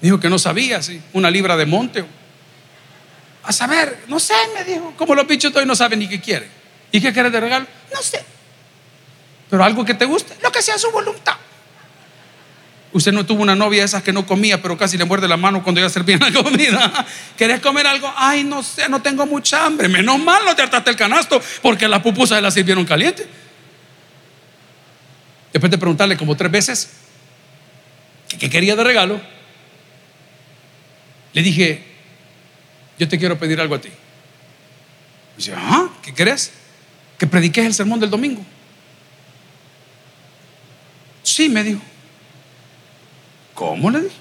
Dijo 0.00 0.18
que 0.18 0.30
no 0.30 0.38
sabía, 0.38 0.82
si 0.82 1.00
una 1.12 1.30
libra 1.30 1.56
de 1.56 1.66
monte. 1.66 2.04
A 3.42 3.52
saber, 3.52 4.04
no 4.08 4.18
sé, 4.20 4.34
me 4.54 4.64
dijo. 4.64 4.94
Como 4.96 5.14
los 5.14 5.26
bichos 5.26 5.52
todavía 5.52 5.68
no 5.68 5.76
saben 5.76 5.98
ni 5.98 6.08
qué 6.08 6.20
quiere. 6.20 6.48
¿Y 6.92 7.00
qué 7.00 7.12
quiere 7.12 7.30
de 7.30 7.40
regalo? 7.40 7.66
No 7.92 8.02
sé. 8.02 8.24
Pero 9.48 9.64
algo 9.64 9.84
que 9.84 9.94
te 9.94 10.04
guste, 10.04 10.36
lo 10.42 10.50
que 10.52 10.62
sea 10.62 10.78
su 10.78 10.90
voluntad. 10.90 11.36
Usted 12.92 13.12
no 13.12 13.24
tuvo 13.24 13.42
una 13.42 13.54
novia 13.54 13.84
esas 13.84 14.02
que 14.02 14.12
no 14.12 14.26
comía, 14.26 14.60
pero 14.60 14.76
casi 14.76 14.98
le 14.98 15.04
muerde 15.04 15.28
la 15.28 15.36
mano 15.36 15.62
cuando 15.62 15.80
iba 15.80 15.86
a 15.86 15.90
servir 15.90 16.20
la 16.20 16.32
comida. 16.42 17.06
¿Querés 17.36 17.60
comer 17.60 17.86
algo? 17.86 18.12
Ay, 18.16 18.42
no 18.42 18.62
sé, 18.62 18.88
no 18.88 19.00
tengo 19.00 19.26
mucha 19.26 19.64
hambre. 19.64 19.88
Menos 19.88 20.18
mal 20.18 20.44
no 20.44 20.56
te 20.56 20.62
hartaste 20.62 20.90
el 20.90 20.96
canasto 20.96 21.40
porque 21.62 21.86
las 21.86 22.02
pupusas 22.02 22.42
las 22.42 22.54
sirvieron 22.54 22.84
caliente. 22.84 23.26
Después 25.52 25.70
de 25.70 25.78
preguntarle 25.78 26.16
como 26.16 26.36
tres 26.36 26.50
veces 26.50 26.90
qué 28.38 28.50
quería 28.50 28.74
de 28.74 28.84
regalo, 28.84 29.20
le 31.32 31.42
dije, 31.42 31.84
yo 32.98 33.08
te 33.08 33.18
quiero 33.18 33.38
pedir 33.38 33.60
algo 33.60 33.76
a 33.76 33.80
ti. 33.80 33.90
dice, 35.36 35.54
ah, 35.56 35.88
¿qué 36.02 36.12
querés? 36.12 36.52
Que 37.18 37.26
prediques 37.26 37.64
el 37.64 37.74
sermón 37.74 38.00
del 38.00 38.10
domingo. 38.10 38.44
Sí, 41.22 41.48
me 41.48 41.62
dijo. 41.62 41.80
¿Cómo 43.60 43.90
le 43.90 44.00
dije? 44.00 44.16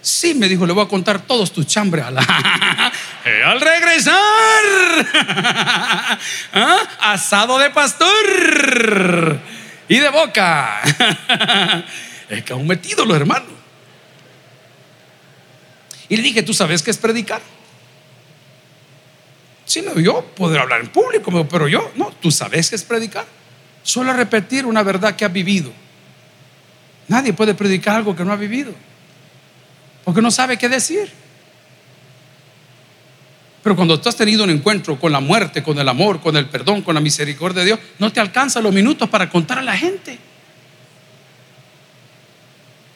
Sí, 0.00 0.32
me 0.32 0.48
dijo, 0.48 0.64
le 0.64 0.72
voy 0.72 0.84
a 0.84 0.88
contar 0.88 1.22
todos 1.22 1.52
tus 1.52 1.66
chambres 1.66 2.04
al, 2.04 2.16
al 3.44 3.60
regresar. 3.60 4.14
¿Ah? 6.52 6.78
Asado 7.00 7.58
de 7.58 7.70
pastor 7.70 9.40
y 9.88 9.98
de 9.98 10.08
boca. 10.10 10.80
es 12.28 12.44
que 12.44 12.52
aún 12.52 12.68
metido 12.68 13.04
los 13.04 13.16
hermanos. 13.16 13.50
Y 16.08 16.18
le 16.18 16.22
dije, 16.22 16.44
¿tú 16.44 16.54
sabes 16.54 16.84
qué 16.84 16.92
es 16.92 16.98
predicar? 16.98 17.42
Sí, 19.64 19.82
no, 19.82 19.98
yo 19.98 20.24
podré 20.36 20.60
hablar 20.60 20.82
en 20.82 20.88
público, 20.90 21.48
pero 21.48 21.66
yo, 21.66 21.90
no, 21.96 22.12
¿tú 22.22 22.30
sabes 22.30 22.70
qué 22.70 22.76
es 22.76 22.84
predicar? 22.84 23.26
Solo 23.82 24.12
repetir 24.12 24.66
una 24.66 24.84
verdad 24.84 25.16
que 25.16 25.24
has 25.24 25.32
vivido. 25.32 25.72
Nadie 27.08 27.32
puede 27.32 27.54
predicar 27.54 27.96
algo 27.96 28.14
que 28.14 28.24
no 28.24 28.32
ha 28.32 28.36
vivido, 28.36 28.72
porque 30.04 30.22
no 30.22 30.30
sabe 30.30 30.58
qué 30.58 30.68
decir. 30.68 31.10
Pero 33.62 33.74
cuando 33.74 34.00
tú 34.00 34.08
has 34.08 34.16
tenido 34.16 34.44
un 34.44 34.50
encuentro 34.50 34.98
con 34.98 35.10
la 35.10 35.20
muerte, 35.20 35.62
con 35.62 35.78
el 35.78 35.88
amor, 35.88 36.20
con 36.20 36.36
el 36.36 36.46
perdón, 36.46 36.82
con 36.82 36.94
la 36.94 37.00
misericordia 37.00 37.60
de 37.60 37.66
Dios, 37.66 37.80
no 37.98 38.12
te 38.12 38.20
alcanzan 38.20 38.62
los 38.62 38.72
minutos 38.72 39.08
para 39.08 39.28
contar 39.28 39.58
a 39.58 39.62
la 39.62 39.76
gente. 39.76 40.18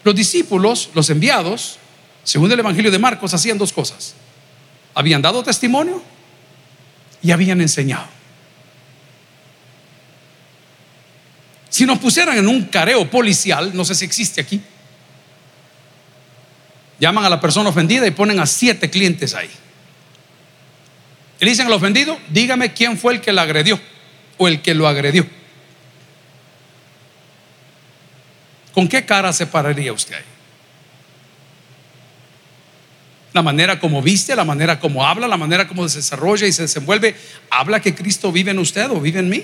Los 0.04 0.14
discípulos, 0.14 0.90
los 0.94 1.10
enviados, 1.10 1.78
según 2.24 2.50
el 2.52 2.58
Evangelio 2.58 2.90
de 2.90 2.98
Marcos, 2.98 3.34
hacían 3.34 3.58
dos 3.58 3.72
cosas. 3.72 4.14
Habían 4.94 5.22
dado 5.22 5.42
testimonio 5.42 6.02
y 7.22 7.30
habían 7.30 7.60
enseñado. 7.60 8.21
Si 11.72 11.86
nos 11.86 11.98
pusieran 11.98 12.36
en 12.36 12.46
un 12.48 12.66
careo 12.66 13.10
policial, 13.10 13.70
no 13.72 13.82
sé 13.86 13.94
si 13.94 14.04
existe 14.04 14.42
aquí, 14.42 14.60
llaman 17.00 17.24
a 17.24 17.30
la 17.30 17.40
persona 17.40 17.70
ofendida 17.70 18.06
y 18.06 18.10
ponen 18.10 18.38
a 18.40 18.46
siete 18.46 18.90
clientes 18.90 19.34
ahí. 19.34 19.48
Y 21.40 21.44
le 21.46 21.50
dicen 21.50 21.66
al 21.66 21.72
ofendido, 21.72 22.18
dígame 22.28 22.74
quién 22.74 22.98
fue 22.98 23.14
el 23.14 23.22
que 23.22 23.32
la 23.32 23.40
agredió 23.40 23.80
o 24.36 24.48
el 24.48 24.60
que 24.60 24.74
lo 24.74 24.86
agredió. 24.86 25.26
¿Con 28.74 28.86
qué 28.86 29.06
cara 29.06 29.32
se 29.32 29.46
pararía 29.46 29.94
usted 29.94 30.16
ahí? 30.16 30.24
La 33.32 33.40
manera 33.40 33.80
como 33.80 34.02
viste, 34.02 34.36
la 34.36 34.44
manera 34.44 34.78
como 34.78 35.06
habla, 35.06 35.26
la 35.26 35.38
manera 35.38 35.66
como 35.66 35.88
se 35.88 36.00
desarrolla 36.00 36.46
y 36.46 36.52
se 36.52 36.60
desenvuelve, 36.60 37.16
habla 37.48 37.80
que 37.80 37.94
Cristo 37.94 38.30
vive 38.30 38.50
en 38.50 38.58
usted 38.58 38.90
o 38.90 39.00
vive 39.00 39.20
en 39.20 39.30
mí. 39.30 39.42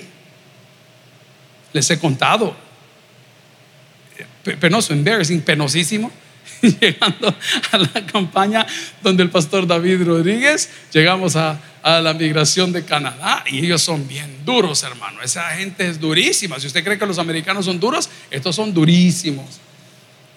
Les 1.73 1.89
he 1.89 1.99
contado. 1.99 2.55
Penoso, 4.59 4.93
embarrassing, 4.93 5.41
penosísimo. 5.41 6.11
Llegando 6.61 7.33
a 7.71 7.77
la 7.77 8.05
campaña 8.05 8.65
donde 9.01 9.23
el 9.23 9.29
pastor 9.29 9.65
David 9.65 10.03
Rodríguez, 10.03 10.69
llegamos 10.91 11.35
a, 11.35 11.59
a 11.83 12.01
la 12.01 12.13
migración 12.13 12.71
de 12.71 12.83
Canadá 12.83 13.43
y 13.47 13.59
ellos 13.59 13.81
son 13.81 14.07
bien 14.07 14.43
duros, 14.45 14.83
hermano. 14.83 15.21
Esa 15.21 15.49
gente 15.51 15.87
es 15.87 15.99
durísima. 15.99 16.59
Si 16.59 16.67
usted 16.67 16.83
cree 16.83 16.97
que 16.97 17.05
los 17.05 17.19
americanos 17.19 17.65
son 17.65 17.79
duros, 17.79 18.09
estos 18.29 18.55
son 18.55 18.73
durísimos. 18.73 19.59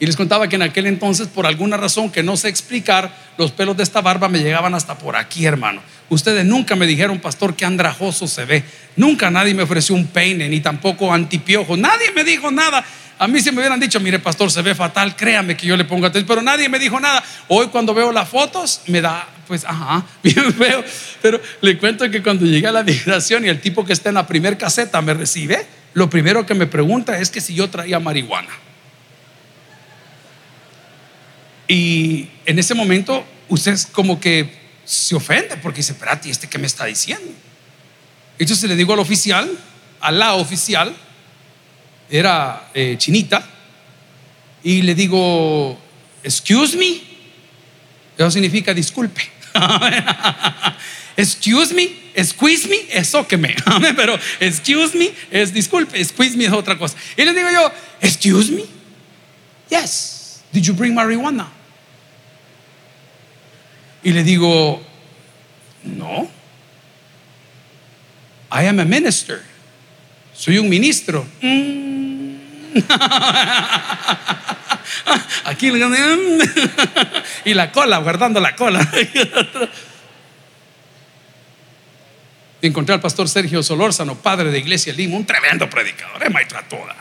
Y 0.02 0.06
les 0.06 0.16
contaba 0.16 0.48
que 0.48 0.56
en 0.56 0.62
aquel 0.62 0.88
entonces, 0.88 1.28
por 1.28 1.46
alguna 1.46 1.76
razón 1.76 2.10
que 2.10 2.24
no 2.24 2.36
sé 2.36 2.48
explicar, 2.48 3.14
los 3.38 3.52
pelos 3.52 3.76
de 3.76 3.84
esta 3.84 4.00
barba 4.00 4.28
me 4.28 4.40
llegaban 4.40 4.74
hasta 4.74 4.98
por 4.98 5.14
aquí, 5.14 5.46
hermano. 5.46 5.80
Ustedes 6.08 6.44
nunca 6.44 6.74
me 6.74 6.88
dijeron, 6.88 7.20
pastor, 7.20 7.54
que 7.54 7.64
andrajoso 7.64 8.26
se 8.26 8.44
ve. 8.44 8.64
Nunca 8.96 9.30
nadie 9.30 9.54
me 9.54 9.62
ofreció 9.62 9.94
un 9.94 10.08
peine, 10.08 10.48
ni 10.48 10.58
tampoco 10.58 11.12
antipiojo. 11.12 11.76
Nadie 11.76 12.10
me 12.16 12.24
dijo 12.24 12.50
nada. 12.50 12.84
A 13.16 13.28
mí 13.28 13.40
si 13.40 13.52
me 13.52 13.58
hubieran 13.58 13.78
dicho, 13.78 14.00
mire, 14.00 14.18
pastor, 14.18 14.50
se 14.50 14.60
ve 14.60 14.74
fatal, 14.74 15.14
créame 15.14 15.56
que 15.56 15.68
yo 15.68 15.76
le 15.76 15.84
pongo 15.84 16.06
atención, 16.06 16.26
pero 16.26 16.42
nadie 16.42 16.68
me 16.68 16.80
dijo 16.80 16.98
nada. 16.98 17.22
Hoy 17.46 17.68
cuando 17.68 17.94
veo 17.94 18.10
las 18.10 18.28
fotos, 18.28 18.80
me 18.88 19.00
da, 19.00 19.28
pues, 19.46 19.64
ajá, 19.64 20.04
bien 20.24 20.52
feo. 20.52 20.82
Pero 21.20 21.40
le 21.60 21.78
cuento 21.78 22.10
que 22.10 22.20
cuando 22.20 22.44
llegué 22.44 22.66
a 22.66 22.72
la 22.72 22.82
migración 22.82 23.44
y 23.44 23.48
el 23.50 23.60
tipo 23.60 23.84
que 23.84 23.92
está 23.92 24.08
en 24.08 24.16
la 24.16 24.26
primer 24.26 24.58
caseta 24.58 25.00
me 25.00 25.14
recibe, 25.14 25.64
lo 25.94 26.10
primero 26.10 26.44
que 26.44 26.54
me 26.54 26.66
pregunta 26.66 27.20
es 27.20 27.30
que 27.30 27.40
si 27.40 27.54
yo 27.54 27.70
traía 27.70 28.00
marihuana. 28.00 28.50
Y 31.72 32.28
en 32.44 32.58
ese 32.58 32.74
momento 32.74 33.24
usted 33.48 33.80
como 33.92 34.20
que 34.20 34.46
se 34.84 35.14
ofende 35.14 35.56
porque 35.56 35.78
dice, 35.78 35.92
espérate, 35.92 36.28
¿este 36.28 36.46
qué 36.46 36.58
me 36.58 36.66
está 36.66 36.84
diciendo? 36.84 37.32
Entonces 38.38 38.68
le 38.68 38.76
digo 38.76 38.92
al 38.92 38.98
oficial, 38.98 39.50
a 39.98 40.12
la 40.12 40.34
oficial, 40.34 40.94
era 42.10 42.68
eh, 42.74 42.96
chinita, 42.98 43.48
y 44.62 44.82
le 44.82 44.94
digo, 44.94 45.80
excuse 46.22 46.76
me, 46.76 47.00
eso 48.18 48.30
significa 48.30 48.74
disculpe. 48.74 49.22
excuse 51.16 51.72
me, 51.72 51.88
squeeze 52.22 52.68
me, 52.68 53.26
que 53.26 53.38
me, 53.38 53.56
pero 53.96 54.18
excuse 54.40 54.94
me 54.94 55.10
es 55.30 55.54
disculpe, 55.54 56.04
squeeze 56.04 56.36
me 56.36 56.44
es 56.44 56.52
otra 56.52 56.76
cosa. 56.76 56.98
Y 57.16 57.24
le 57.24 57.32
digo 57.32 57.48
yo, 57.50 57.72
excuse 58.02 58.52
me, 58.52 58.64
yes. 59.70 60.42
Did 60.52 60.64
you 60.64 60.74
bring 60.74 60.94
marijuana? 60.94 61.61
Y 64.02 64.12
le 64.12 64.24
digo, 64.24 64.82
no. 65.84 66.28
I 68.50 68.66
am 68.66 68.80
a 68.80 68.84
minister. 68.84 69.42
Soy 70.34 70.58
un 70.58 70.68
ministro. 70.68 71.26
Mm. 71.40 72.36
Aquí 75.44 75.70
y 77.44 77.54
la 77.54 77.72
cola, 77.72 77.98
guardando 77.98 78.40
la 78.40 78.56
cola. 78.56 78.80
encontré 82.62 82.94
al 82.94 83.00
pastor 83.00 83.28
Sergio 83.28 83.62
Solórzano, 83.62 84.14
padre 84.16 84.50
de 84.50 84.58
Iglesia 84.58 84.92
Lima, 84.92 85.16
un 85.16 85.26
tremendo 85.26 85.68
predicador, 85.68 86.22
es 86.22 86.30
maestro 86.30 86.58
a 86.58 86.62
toda. 86.62 86.96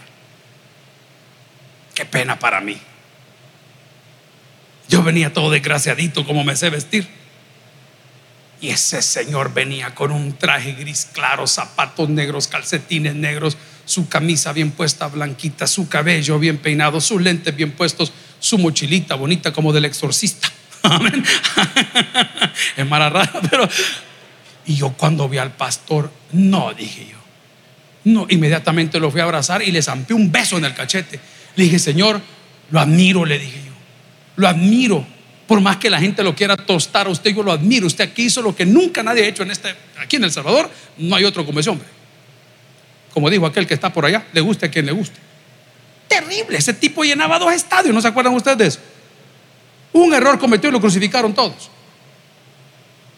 Qué 1.93 2.05
pena 2.05 2.39
para 2.39 2.59
mí. 2.61 2.81
Yo 4.91 5.01
venía 5.01 5.32
todo 5.32 5.49
desgraciadito 5.49 6.25
como 6.25 6.43
me 6.43 6.54
sé 6.58 6.69
vestir. 6.69 7.08
Y 8.60 8.69
ese 8.69 9.01
señor 9.01 9.54
venía 9.54 9.95
con 9.95 10.12
un 10.12 10.34
traje 10.34 10.73
gris 10.73 11.08
claro, 11.13 11.47
zapatos 11.47 12.10
negros, 12.10 12.47
calcetines 12.47 13.15
negros, 13.15 13.58
su 13.86 14.10
camisa 14.10 14.51
bien 14.51 14.71
puesta, 14.71 15.08
blanquita, 15.08 15.65
su 15.65 15.88
cabello 15.88 16.38
bien 16.39 16.58
peinado, 16.58 16.99
sus 16.99 17.21
lentes 17.21 17.56
bien 17.56 17.71
puestos, 17.71 18.12
su 18.41 18.58
mochilita 18.58 19.15
bonita 19.15 19.54
como 19.54 19.71
del 19.71 19.86
exorcista. 19.86 20.51
Amén. 20.84 21.23
Es 22.75 22.89
rara, 22.89 23.32
pero. 23.49 23.67
Y 24.65 24.75
yo 24.75 24.91
cuando 24.91 25.30
vi 25.30 25.38
al 25.38 25.54
pastor, 25.54 26.12
no, 26.34 26.73
dije 26.73 27.08
yo. 27.10 27.17
No, 28.04 28.27
inmediatamente 28.30 28.99
lo 28.99 29.10
fui 29.10 29.21
a 29.21 29.23
abrazar 29.23 29.63
y 29.63 29.71
le 29.71 29.82
zampé 29.82 30.13
un 30.13 30.32
beso 30.32 30.58
en 30.58 30.65
el 30.65 30.73
cachete. 30.73 31.17
Le 31.56 31.63
dije, 31.63 31.80
Señor, 31.80 32.21
lo 32.71 32.80
admiro, 32.82 33.23
le 33.23 33.39
dije 33.39 33.62
yo. 33.65 33.70
Lo 34.35 34.47
admiro. 34.47 35.05
Por 35.47 35.59
más 35.59 35.77
que 35.77 35.89
la 35.89 35.99
gente 35.99 36.23
lo 36.23 36.33
quiera 36.33 36.55
tostar 36.55 37.07
a 37.07 37.09
usted, 37.09 37.35
yo 37.35 37.43
lo 37.43 37.51
admiro. 37.51 37.87
Usted 37.87 38.05
aquí 38.05 38.23
hizo 38.23 38.41
lo 38.41 38.55
que 38.55 38.65
nunca 38.65 39.03
nadie 39.03 39.23
ha 39.23 39.27
hecho 39.27 39.43
en 39.43 39.51
este, 39.51 39.75
aquí 39.99 40.15
en 40.15 40.23
El 40.23 40.31
Salvador. 40.31 40.69
No 40.97 41.15
hay 41.15 41.25
otro 41.25 41.45
como 41.45 41.59
ese 41.59 41.69
hombre. 41.69 41.87
Como 43.13 43.29
dijo 43.29 43.45
aquel 43.45 43.67
que 43.67 43.73
está 43.73 43.91
por 43.91 44.05
allá, 44.05 44.25
le 44.31 44.41
guste 44.41 44.67
a 44.67 44.71
quien 44.71 44.85
le 44.85 44.93
guste. 44.93 45.19
Terrible, 46.07 46.57
ese 46.57 46.73
tipo 46.73 47.03
llenaba 47.03 47.39
dos 47.39 47.53
estadios, 47.53 47.93
¿no 47.93 48.01
se 48.01 48.07
acuerdan 48.07 48.33
ustedes 48.33 48.57
de 48.57 48.67
eso? 48.67 48.79
Un 49.93 50.13
error 50.13 50.39
cometió 50.39 50.69
y 50.69 50.73
lo 50.73 50.79
crucificaron 50.79 51.33
todos. 51.33 51.69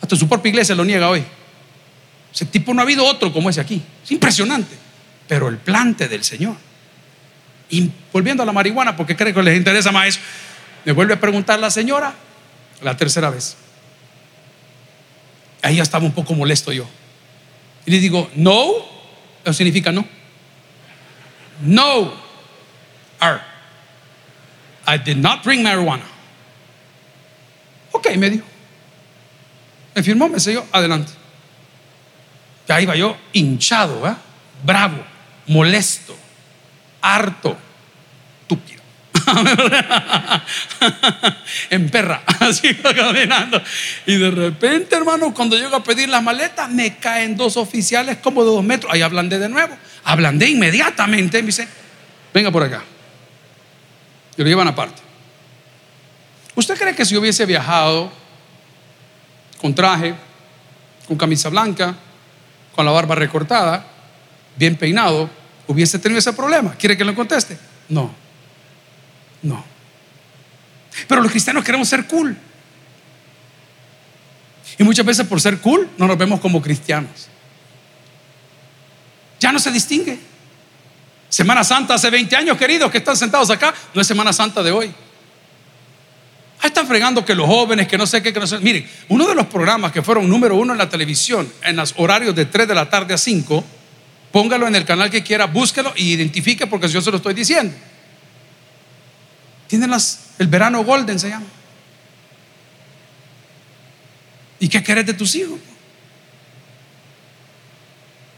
Hasta 0.02 0.16
su 0.16 0.28
propia 0.28 0.50
iglesia 0.50 0.76
lo 0.76 0.84
niega 0.84 1.10
hoy. 1.10 1.24
Ese 2.34 2.46
tipo 2.46 2.74
no 2.74 2.82
ha 2.82 2.84
habido 2.84 3.06
otro 3.06 3.32
como 3.32 3.50
ese 3.50 3.62
aquí. 3.62 3.82
Es 4.04 4.12
impresionante. 4.12 4.76
Pero 5.28 5.48
el 5.48 5.58
plante 5.58 6.08
del 6.08 6.24
Señor. 6.24 6.56
Y 7.70 7.90
volviendo 8.12 8.44
a 8.44 8.46
la 8.46 8.52
marihuana, 8.52 8.96
porque 8.96 9.16
creo 9.16 9.34
que 9.34 9.44
les 9.44 9.58
interesa 9.58 9.92
más 9.92 10.08
eso, 10.08 10.20
me 10.86 10.92
vuelve 10.92 11.14
a 11.14 11.20
preguntar 11.20 11.60
la 11.60 11.70
señora 11.70 12.14
la 12.82 12.98
tercera 12.98 13.30
vez. 13.30 13.56
Ahí 15.62 15.78
ya 15.78 15.84
estaba 15.84 16.06
un 16.06 16.12
poco 16.12 16.34
molesto 16.34 16.72
yo. 16.72 16.86
Y 17.86 17.92
le 17.92 18.00
digo, 18.00 18.30
no, 18.36 18.74
eso 19.44 19.54
significa 19.54 19.92
no. 19.92 20.06
No. 21.62 22.24
I 24.86 24.98
did 24.98 25.18
not 25.18 25.44
bring 25.44 25.64
marijuana. 25.64 26.04
Ok, 27.94 28.16
me 28.18 28.30
dijo. 28.30 28.46
Me 29.96 30.04
firmó, 30.04 30.28
me 30.28 30.40
selló, 30.40 30.66
adelante. 30.72 31.14
Ya 32.68 32.82
iba 32.82 32.96
yo 32.96 33.16
hinchado, 33.32 34.02
bravo, 34.64 35.04
molesto, 35.48 36.16
harto, 37.02 37.58
túpido. 38.48 38.83
en 41.70 41.90
perra, 41.90 42.24
así 42.40 42.76
caminando. 42.76 43.62
Y 44.06 44.18
de 44.18 44.32
repente, 44.32 44.96
hermano, 44.96 45.34
cuando 45.34 45.56
llego 45.56 45.76
a 45.76 45.84
pedir 45.84 46.10
las 46.10 46.24
maletas, 46.24 46.70
me 46.70 46.98
caen 46.98 47.38
dos 47.38 47.58
oficiales 47.58 48.18
como 48.18 48.44
de 48.44 48.52
dos 48.52 48.64
metros. 48.64 48.94
Ahí 48.94 49.02
ablandé 49.02 49.40
de 49.40 49.50
nuevo. 49.50 49.76
Ablandé 50.04 50.50
inmediatamente. 50.50 51.42
Me 51.42 51.48
dice, 51.48 51.68
venga 52.34 52.52
por 52.52 52.64
acá. 52.64 52.84
Y 54.38 54.42
lo 54.42 54.48
llevan 54.48 54.68
aparte. 54.68 55.02
¿Usted 56.56 56.78
cree 56.78 56.96
que 56.96 57.06
si 57.06 57.18
hubiese 57.18 57.46
viajado 57.46 58.12
con 59.60 59.74
traje, 59.74 60.14
con 61.08 61.18
camisa 61.18 61.50
blanca, 61.50 61.96
con 62.76 62.86
la 62.86 62.92
barba 62.92 63.16
recortada, 63.16 63.86
bien 64.56 64.76
peinado, 64.76 65.30
hubiese 65.68 66.00
tenido 66.00 66.20
ese 66.20 66.34
problema? 66.34 66.76
¿Quiere 66.76 66.98
que 66.98 67.04
lo 67.04 67.16
conteste? 67.16 67.58
No. 67.90 68.23
No. 69.44 69.64
Pero 71.08 71.22
los 71.22 71.32
cristianos 71.32 71.64
queremos 71.64 71.88
ser 71.88 72.08
cool. 72.08 72.36
Y 74.78 74.84
muchas 74.84 75.06
veces 75.06 75.28
por 75.28 75.40
ser 75.40 75.60
cool 75.60 75.90
no 75.98 76.08
nos 76.08 76.18
vemos 76.18 76.40
como 76.40 76.62
cristianos. 76.62 77.28
Ya 79.40 79.52
no 79.52 79.60
se 79.60 79.72
distingue. 79.72 80.18
Semana 81.30 81.64
Santa 81.64 81.96
hace 81.96 82.10
20 82.10 82.36
años, 82.36 82.58
queridos, 82.58 82.92
que 82.92 83.00
están 83.00 83.18
sentados 83.18 83.50
acá, 83.50 83.74
no 83.94 84.02
es 84.02 84.08
Semana 84.08 84.32
Santa 84.32 84.64
de 84.64 84.72
hoy. 84.72 84.94
Ahí 86.60 86.68
están 86.68 86.88
fregando 86.88 87.26
que 87.26 87.36
los 87.36 87.46
jóvenes, 87.48 87.88
que 87.88 87.98
no 87.98 88.08
sé 88.08 88.22
qué, 88.24 88.32
que 88.32 88.40
no 88.40 88.48
sé. 88.48 88.60
Miren, 88.60 88.88
uno 89.10 89.28
de 89.28 89.36
los 89.36 89.48
programas 89.48 89.92
que 89.92 90.02
fueron 90.02 90.30
número 90.30 90.56
uno 90.56 90.72
en 90.72 90.78
la 90.78 90.88
televisión, 90.88 91.52
en 91.64 91.76
los 91.76 91.94
horarios 91.98 92.34
de 92.36 92.46
3 92.46 92.68
de 92.68 92.76
la 92.76 92.90
tarde 92.90 93.14
a 93.14 93.18
5, 93.18 93.64
póngalo 94.32 94.68
en 94.68 94.76
el 94.76 94.86
canal 94.86 95.10
que 95.10 95.24
quiera, 95.24 95.48
búsquelo 95.48 95.92
y 95.98 96.14
identifique 96.14 96.68
porque 96.68 96.88
yo 96.88 97.02
se 97.02 97.12
lo 97.12 97.18
estoy 97.18 97.34
diciendo. 97.34 97.76
Tienen 99.74 99.90
las, 99.90 100.36
el 100.38 100.46
verano 100.46 100.84
golden, 100.84 101.18
se 101.18 101.30
llama. 101.30 101.48
¿Y 104.60 104.70
qué 104.70 104.84
querés 104.84 105.04
de 105.08 105.16
tus 105.16 105.34
hijos? 105.34 105.60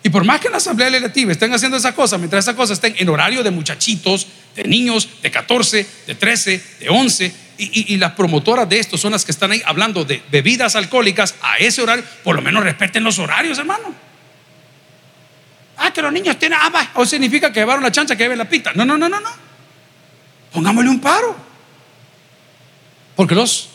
Y 0.02 0.08
por 0.08 0.24
más 0.24 0.39
que 0.39 0.48
en 0.48 0.52
la 0.54 0.60
asamblea 0.60 0.89
legislativa 0.89 1.34
estén 1.34 1.54
haciendo 1.54 1.76
esa 1.76 1.93
cosa, 1.93 2.17
mientras 2.17 2.45
esa 2.45 2.56
cosa 2.56 2.71
estén 2.71 2.95
en 2.98 3.10
horario 3.10 3.43
de 3.43 3.52
muchachitos, 3.52 4.28
de 4.56 4.63
niños 4.63 5.10
de 5.21 5.30
14, 5.30 5.86
de 6.08 6.15
13, 6.15 6.63
de 6.80 6.89
11, 6.89 7.36
y, 7.58 7.98
las 7.98 8.13
promotoras 8.13 8.69
de 8.69 8.80
esto 8.80 8.98
son 8.98 9.12
las 9.12 9.26
que 9.26 9.34
están 9.34 9.52
ahí 9.52 9.62
hablando 9.65 10.06
de 10.06 10.24
bebidas 10.32 10.78
alcohólicas 10.78 11.36
a 11.41 11.58
ese 11.58 11.82
horario, 11.82 12.06
por 12.24 12.38
lo 12.38 12.41
menos 12.41 12.63
respeten 12.63 13.04
los 13.04 13.19
horarios, 13.19 13.60
hermano. 13.60 13.93
Ah, 15.76 15.91
que 15.91 16.02
los 16.02 16.13
niños 16.13 16.39
tienen, 16.39 16.60
ah, 16.62 16.91
o 16.93 17.06
significa 17.06 17.52
que 17.52 17.60
llevaron 17.60 17.84
la 17.84 17.91
chancha 17.91 18.15
que 18.15 18.24
lleven 18.24 18.38
la 18.38 18.48
pita. 18.48 18.71
No, 18.74 18.86
no, 18.86 18.98
no, 18.98 19.10
no, 19.10 19.19
no. 19.19 19.44
Pongámosle 20.56 20.89
un 20.89 21.02
paro. 21.02 21.36
Porque 23.15 23.36
los 23.36 23.68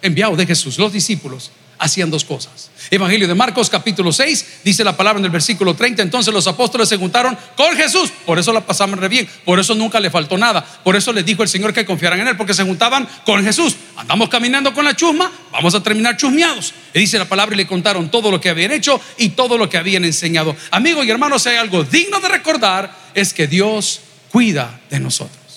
enviados 0.00 0.38
de 0.38 0.46
Jesús, 0.46 0.78
los 0.78 0.92
discípulos, 0.92 1.50
hacían 1.78 2.10
dos 2.10 2.24
cosas. 2.24 2.70
Evangelio 2.90 3.26
de 3.26 3.34
Marcos 3.34 3.68
capítulo 3.68 4.12
6, 4.12 4.60
dice 4.64 4.84
la 4.84 4.96
palabra 4.96 5.18
en 5.18 5.24
el 5.24 5.30
versículo 5.32 5.74
30, 5.74 6.02
entonces 6.02 6.32
los 6.32 6.46
apóstoles 6.46 6.88
se 6.88 6.96
juntaron 6.96 7.36
con 7.56 7.76
Jesús, 7.76 8.10
por 8.24 8.38
eso 8.38 8.52
la 8.52 8.60
pasaban 8.60 8.98
re 8.98 9.08
bien, 9.08 9.28
por 9.44 9.58
eso 9.58 9.74
nunca 9.74 10.00
le 10.00 10.10
faltó 10.10 10.38
nada, 10.38 10.64
por 10.82 10.96
eso 10.96 11.12
les 11.12 11.24
dijo 11.24 11.42
el 11.42 11.48
Señor 11.48 11.72
que 11.72 11.84
confiaran 11.84 12.20
en 12.20 12.28
Él, 12.28 12.36
porque 12.36 12.54
se 12.54 12.64
juntaban 12.64 13.08
con 13.24 13.42
Jesús. 13.44 13.76
Andamos 13.96 14.28
caminando 14.28 14.72
con 14.72 14.84
la 14.84 14.94
chusma, 14.94 15.30
vamos 15.52 15.74
a 15.74 15.82
terminar 15.82 16.16
chusmeados. 16.16 16.72
Y 16.94 17.00
dice 17.00 17.18
la 17.18 17.28
palabra 17.28 17.54
y 17.54 17.58
le 17.58 17.66
contaron 17.66 18.10
todo 18.10 18.30
lo 18.30 18.40
que 18.40 18.48
habían 18.48 18.70
hecho 18.70 19.00
y 19.16 19.30
todo 19.30 19.58
lo 19.58 19.68
que 19.68 19.76
habían 19.76 20.04
enseñado. 20.04 20.54
Amigos 20.70 21.04
y 21.04 21.10
hermanos, 21.10 21.42
si 21.42 21.50
hay 21.50 21.56
algo 21.56 21.82
digno 21.84 22.20
de 22.20 22.28
recordar, 22.28 22.96
es 23.14 23.34
que 23.34 23.48
Dios 23.48 24.00
cuida 24.30 24.80
de 24.88 25.00
nosotros. 25.00 25.47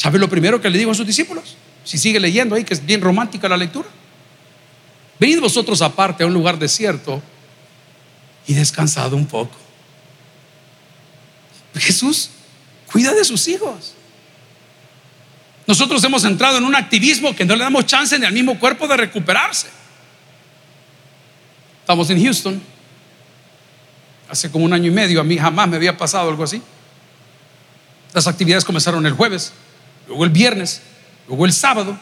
¿Sabe 0.00 0.18
lo 0.18 0.30
primero 0.30 0.62
que 0.62 0.70
le 0.70 0.78
dijo 0.78 0.92
a 0.92 0.94
sus 0.94 1.06
discípulos? 1.06 1.58
Si 1.84 1.98
sigue 1.98 2.18
leyendo 2.18 2.54
ahí, 2.54 2.64
que 2.64 2.72
es 2.72 2.86
bien 2.86 3.02
romántica 3.02 3.50
la 3.50 3.58
lectura. 3.58 3.86
Venid 5.18 5.40
vosotros 5.40 5.82
aparte 5.82 6.24
a 6.24 6.26
un 6.26 6.32
lugar 6.32 6.58
desierto 6.58 7.22
y 8.46 8.54
descansado 8.54 9.14
un 9.14 9.26
poco. 9.26 9.54
Jesús 11.74 12.30
cuida 12.90 13.12
de 13.12 13.26
sus 13.26 13.46
hijos.Nosotros 13.46 16.02
hemos 16.02 16.24
entrado 16.24 16.56
en 16.56 16.64
un 16.64 16.74
activismo 16.74 17.36
que 17.36 17.44
no 17.44 17.54
le 17.54 17.64
damos 17.64 17.84
chance 17.84 18.18
ni 18.18 18.24
al 18.24 18.32
mismo 18.32 18.58
cuerpo 18.58 18.88
de 18.88 18.96
recuperarse. 18.96 19.66
Estamos 21.82 22.08
en 22.08 22.24
Houston. 22.24 22.62
Hace 24.30 24.50
como 24.50 24.64
un 24.64 24.72
año 24.72 24.86
y 24.86 24.92
medio 24.92 25.20
a 25.20 25.24
mí 25.24 25.36
jamás 25.36 25.68
me 25.68 25.76
había 25.76 25.98
pasado 25.98 26.30
algo 26.30 26.42
así. 26.42 26.62
Las 28.14 28.26
actividades 28.26 28.64
comenzaron 28.64 29.04
el 29.04 29.12
jueves 29.12 29.52
luego 30.10 30.24
el 30.24 30.30
viernes, 30.30 30.82
luego 31.28 31.46
el 31.46 31.52
sábado, 31.52 31.96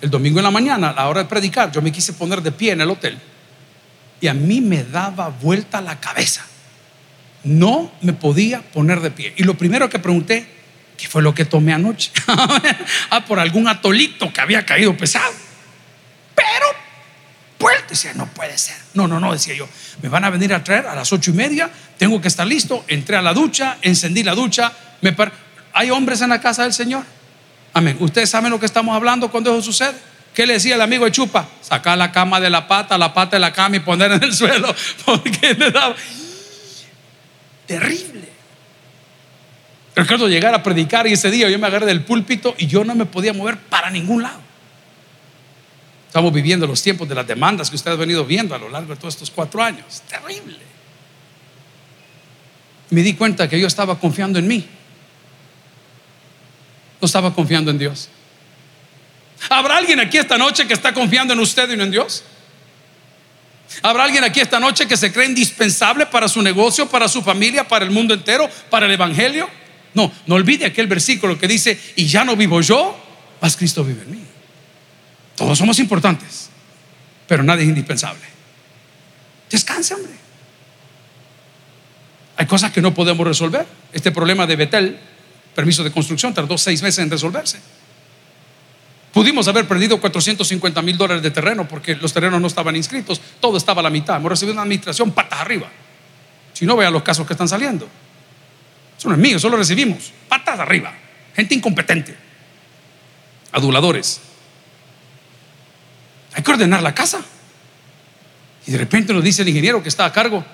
el 0.00 0.10
domingo 0.10 0.40
en 0.40 0.44
la 0.44 0.50
mañana, 0.50 0.90
a 0.90 0.92
la 0.92 1.08
hora 1.08 1.22
de 1.22 1.28
predicar, 1.28 1.70
yo 1.70 1.80
me 1.80 1.92
quise 1.92 2.12
poner 2.12 2.42
de 2.42 2.50
pie 2.50 2.72
en 2.72 2.80
el 2.80 2.90
hotel 2.90 3.16
y 4.20 4.26
a 4.26 4.34
mí 4.34 4.60
me 4.60 4.82
daba 4.82 5.28
vuelta 5.28 5.80
la 5.80 6.00
cabeza. 6.00 6.44
No 7.44 7.92
me 8.00 8.12
podía 8.12 8.60
poner 8.60 9.00
de 9.00 9.12
pie. 9.12 9.34
Y 9.36 9.44
lo 9.44 9.56
primero 9.56 9.88
que 9.88 10.00
pregunté, 10.00 10.48
¿qué 10.96 11.06
fue 11.06 11.22
lo 11.22 11.32
que 11.32 11.44
tomé 11.44 11.72
anoche? 11.72 12.10
ah, 13.10 13.24
por 13.24 13.38
algún 13.38 13.68
atolito 13.68 14.32
que 14.32 14.40
había 14.40 14.66
caído 14.66 14.96
pesado. 14.96 15.32
Pero, 16.34 16.66
vuelta, 17.60 17.86
decía, 17.90 18.14
no 18.14 18.26
puede 18.26 18.58
ser. 18.58 18.76
No, 18.94 19.06
no, 19.06 19.20
no, 19.20 19.32
decía 19.32 19.54
yo, 19.54 19.68
me 20.02 20.08
van 20.08 20.24
a 20.24 20.30
venir 20.30 20.52
a 20.54 20.64
traer 20.64 20.88
a 20.88 20.96
las 20.96 21.12
ocho 21.12 21.30
y 21.30 21.34
media, 21.34 21.70
tengo 21.98 22.20
que 22.20 22.26
estar 22.26 22.46
listo. 22.48 22.84
Entré 22.88 23.16
a 23.16 23.22
la 23.22 23.32
ducha, 23.32 23.78
encendí 23.80 24.24
la 24.24 24.34
ducha, 24.34 24.72
me 25.02 25.14
¿Hay 25.72 25.90
hombres 25.90 26.20
en 26.20 26.30
la 26.30 26.40
casa 26.40 26.64
del 26.64 26.72
Señor? 26.72 27.04
Amén. 27.74 27.96
Ustedes 28.00 28.30
saben 28.30 28.50
lo 28.50 28.60
que 28.60 28.66
estamos 28.66 28.94
hablando 28.94 29.30
cuando 29.30 29.52
eso 29.52 29.62
sucede. 29.62 29.94
¿Qué 30.32 30.46
le 30.46 30.54
decía 30.54 30.76
el 30.76 30.80
amigo 30.80 31.04
de 31.04 31.12
Chupa? 31.12 31.48
Sacar 31.60 31.98
la 31.98 32.10
cama 32.10 32.40
de 32.40 32.50
la 32.50 32.66
pata, 32.66 32.96
la 32.96 33.12
pata 33.12 33.36
de 33.36 33.40
la 33.40 33.52
cama 33.52 33.76
y 33.76 33.80
poner 33.80 34.12
en 34.12 34.22
el 34.22 34.32
suelo. 34.34 34.74
Porque 35.04 35.54
le 35.54 35.70
daba. 35.70 35.94
Terrible. 37.66 38.28
Recuerdo 39.96 40.28
llegar 40.28 40.54
a 40.54 40.62
predicar 40.62 41.06
y 41.06 41.12
ese 41.12 41.30
día 41.30 41.48
yo 41.48 41.58
me 41.58 41.66
agarré 41.66 41.86
del 41.86 42.04
púlpito 42.04 42.54
y 42.58 42.66
yo 42.66 42.84
no 42.84 42.94
me 42.94 43.06
podía 43.06 43.32
mover 43.32 43.58
para 43.58 43.90
ningún 43.90 44.22
lado. 44.22 44.40
Estamos 46.08 46.32
viviendo 46.32 46.66
los 46.66 46.80
tiempos 46.82 47.08
de 47.08 47.14
las 47.14 47.26
demandas 47.26 47.70
que 47.70 47.76
usted 47.76 47.90
ha 47.90 47.96
venido 47.96 48.24
viendo 48.24 48.54
a 48.54 48.58
lo 48.58 48.68
largo 48.68 48.94
de 48.94 49.00
todos 49.00 49.14
estos 49.14 49.30
cuatro 49.30 49.62
años. 49.62 50.02
Terrible. 50.08 50.58
Me 52.90 53.02
di 53.02 53.14
cuenta 53.14 53.48
que 53.48 53.58
yo 53.58 53.66
estaba 53.66 53.98
confiando 53.98 54.38
en 54.38 54.46
mí. 54.46 54.64
No 57.04 57.06
estaba 57.06 57.34
confiando 57.34 57.70
en 57.70 57.76
Dios. 57.76 58.08
¿Habrá 59.50 59.76
alguien 59.76 60.00
aquí 60.00 60.16
esta 60.16 60.38
noche 60.38 60.66
que 60.66 60.72
está 60.72 60.94
confiando 60.94 61.34
en 61.34 61.38
usted 61.38 61.70
y 61.70 61.76
no 61.76 61.84
en 61.84 61.90
Dios? 61.90 62.24
¿Habrá 63.82 64.04
alguien 64.04 64.24
aquí 64.24 64.40
esta 64.40 64.58
noche 64.58 64.88
que 64.88 64.96
se 64.96 65.12
cree 65.12 65.26
indispensable 65.26 66.06
para 66.06 66.28
su 66.28 66.40
negocio, 66.40 66.88
para 66.88 67.06
su 67.06 67.20
familia, 67.20 67.68
para 67.68 67.84
el 67.84 67.90
mundo 67.90 68.14
entero, 68.14 68.48
para 68.70 68.86
el 68.86 68.92
Evangelio? 68.92 69.50
No, 69.92 70.10
no 70.26 70.34
olvide 70.36 70.64
aquel 70.64 70.86
versículo 70.86 71.38
que 71.38 71.46
dice, 71.46 71.78
y 71.94 72.06
ya 72.06 72.24
no 72.24 72.36
vivo 72.36 72.62
yo, 72.62 72.98
más 73.38 73.54
Cristo 73.54 73.84
vive 73.84 74.00
en 74.00 74.10
mí. 74.10 74.24
Todos 75.36 75.58
somos 75.58 75.78
importantes, 75.80 76.48
pero 77.26 77.42
nadie 77.42 77.64
es 77.64 77.68
indispensable. 77.68 78.24
Descanse, 79.50 79.92
hombre. 79.92 80.14
Hay 82.38 82.46
cosas 82.46 82.72
que 82.72 82.80
no 82.80 82.94
podemos 82.94 83.26
resolver. 83.26 83.66
Este 83.92 84.10
problema 84.10 84.46
de 84.46 84.56
Betel, 84.56 84.98
permiso 85.54 85.84
de 85.84 85.92
construcción, 85.92 86.34
tardó 86.34 86.58
seis 86.58 86.82
meses 86.82 86.98
en 86.98 87.10
resolverse. 87.10 87.60
Pudimos 89.12 89.46
haber 89.46 89.68
perdido 89.68 90.00
450 90.00 90.82
mil 90.82 90.98
dólares 90.98 91.22
de 91.22 91.30
terreno 91.30 91.68
porque 91.68 91.94
los 91.94 92.12
terrenos 92.12 92.40
no 92.40 92.48
estaban 92.48 92.74
inscritos, 92.74 93.20
todo 93.40 93.56
estaba 93.56 93.78
a 93.78 93.84
la 93.84 93.90
mitad. 93.90 94.16
Hemos 94.16 94.30
recibido 94.30 94.54
una 94.54 94.62
administración 94.62 95.12
patas 95.12 95.40
arriba. 95.40 95.70
Si 96.52 96.66
no, 96.66 96.76
vean 96.76 96.92
los 96.92 97.04
casos 97.04 97.24
que 97.24 97.34
están 97.34 97.48
saliendo. 97.48 97.88
Eso 98.98 99.08
no 99.08 99.14
es 99.14 99.20
mío, 99.20 99.38
lo 99.48 99.56
recibimos. 99.56 100.12
Patas 100.28 100.58
arriba. 100.58 100.92
Gente 101.34 101.54
incompetente. 101.54 102.16
Aduladores. 103.52 104.20
Hay 106.34 106.42
que 106.42 106.50
ordenar 106.50 106.82
la 106.82 106.92
casa. 106.92 107.20
Y 108.66 108.72
de 108.72 108.78
repente 108.78 109.12
nos 109.12 109.22
dice 109.22 109.42
el 109.42 109.48
ingeniero 109.48 109.80
que 109.80 109.88
está 109.88 110.06
a 110.06 110.12
cargo, 110.12 110.44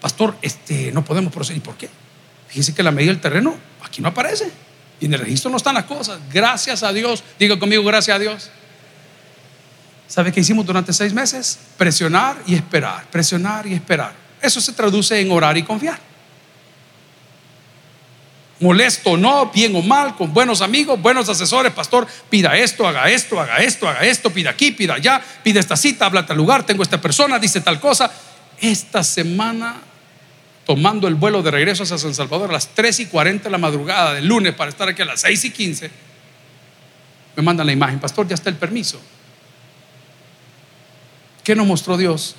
pastor, 0.00 0.36
este, 0.42 0.90
no 0.90 1.04
podemos 1.04 1.32
proceder. 1.32 1.58
¿Y 1.58 1.60
por 1.60 1.76
qué? 1.76 1.88
Fíjese 2.54 2.72
que 2.72 2.84
la 2.84 2.92
medida 2.92 3.10
del 3.10 3.20
terreno 3.20 3.56
aquí 3.82 4.00
no 4.00 4.10
aparece. 4.10 4.48
Y 5.00 5.06
en 5.06 5.14
el 5.14 5.18
registro 5.18 5.50
no 5.50 5.56
están 5.56 5.74
las 5.74 5.86
cosas. 5.86 6.20
Gracias 6.32 6.84
a 6.84 6.92
Dios. 6.92 7.24
Diga 7.36 7.58
conmigo, 7.58 7.82
gracias 7.82 8.14
a 8.14 8.18
Dios. 8.20 8.48
¿Sabe 10.06 10.30
qué 10.30 10.38
hicimos 10.38 10.64
durante 10.64 10.92
seis 10.92 11.12
meses? 11.12 11.58
Presionar 11.76 12.36
y 12.46 12.54
esperar, 12.54 13.06
presionar 13.10 13.66
y 13.66 13.74
esperar. 13.74 14.12
Eso 14.40 14.60
se 14.60 14.72
traduce 14.72 15.18
en 15.20 15.32
orar 15.32 15.58
y 15.58 15.64
confiar. 15.64 15.98
Molesto 18.60 19.10
o 19.10 19.16
no, 19.16 19.46
bien 19.46 19.74
o 19.74 19.82
mal, 19.82 20.14
con 20.14 20.32
buenos 20.32 20.60
amigos, 20.60 21.02
buenos 21.02 21.28
asesores, 21.28 21.72
pastor, 21.72 22.06
pida 22.30 22.56
esto, 22.56 22.86
haga 22.86 23.10
esto, 23.10 23.40
haga 23.40 23.56
esto, 23.56 23.88
haga 23.88 24.04
esto, 24.04 24.30
pida 24.30 24.50
aquí, 24.50 24.70
pida 24.70 24.94
allá, 24.94 25.20
pida 25.42 25.58
esta 25.58 25.76
cita, 25.76 26.06
habla 26.06 26.24
tal 26.24 26.36
lugar, 26.36 26.64
tengo 26.64 26.84
esta 26.84 27.00
persona, 27.00 27.40
dice 27.40 27.60
tal 27.62 27.80
cosa. 27.80 28.08
Esta 28.60 29.02
semana 29.02 29.82
tomando 30.64 31.08
el 31.08 31.14
vuelo 31.14 31.42
de 31.42 31.50
regreso 31.50 31.82
hacia 31.82 31.98
San 31.98 32.14
Salvador 32.14 32.50
a 32.50 32.54
las 32.54 32.68
3 32.68 33.00
y 33.00 33.06
40 33.06 33.44
de 33.44 33.50
la 33.50 33.58
madrugada 33.58 34.14
del 34.14 34.26
lunes 34.26 34.54
para 34.54 34.70
estar 34.70 34.88
aquí 34.88 35.02
a 35.02 35.04
las 35.04 35.20
6 35.20 35.44
y 35.44 35.50
15, 35.50 35.90
me 37.36 37.42
mandan 37.42 37.66
la 37.66 37.72
imagen, 37.72 37.98
pastor, 37.98 38.26
ya 38.26 38.34
está 38.34 38.48
el 38.50 38.56
permiso. 38.56 39.00
¿Qué 41.42 41.54
nos 41.54 41.66
mostró 41.66 41.96
Dios? 41.96 42.36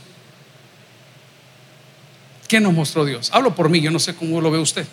¿Qué 2.48 2.60
nos 2.60 2.74
mostró 2.74 3.06
Dios? 3.06 3.30
Hablo 3.34 3.54
por 3.54 3.70
mí, 3.70 3.82
yo 3.82 3.92
no 3.92 4.00
sé 4.00 4.16
cómo 4.16 4.42
lo 4.42 4.50
ve 4.50 4.58
usted. 4.58 4.88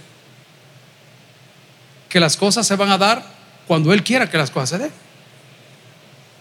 Que 2.08 2.20
las 2.20 2.36
cosas 2.36 2.66
se 2.66 2.76
van 2.76 2.90
a 2.90 2.98
dar 2.98 3.24
cuando 3.66 3.92
Él 3.92 4.02
quiera 4.02 4.28
que 4.28 4.36
las 4.36 4.50
cosas 4.50 4.70
se 4.70 4.78
den. 4.78 4.92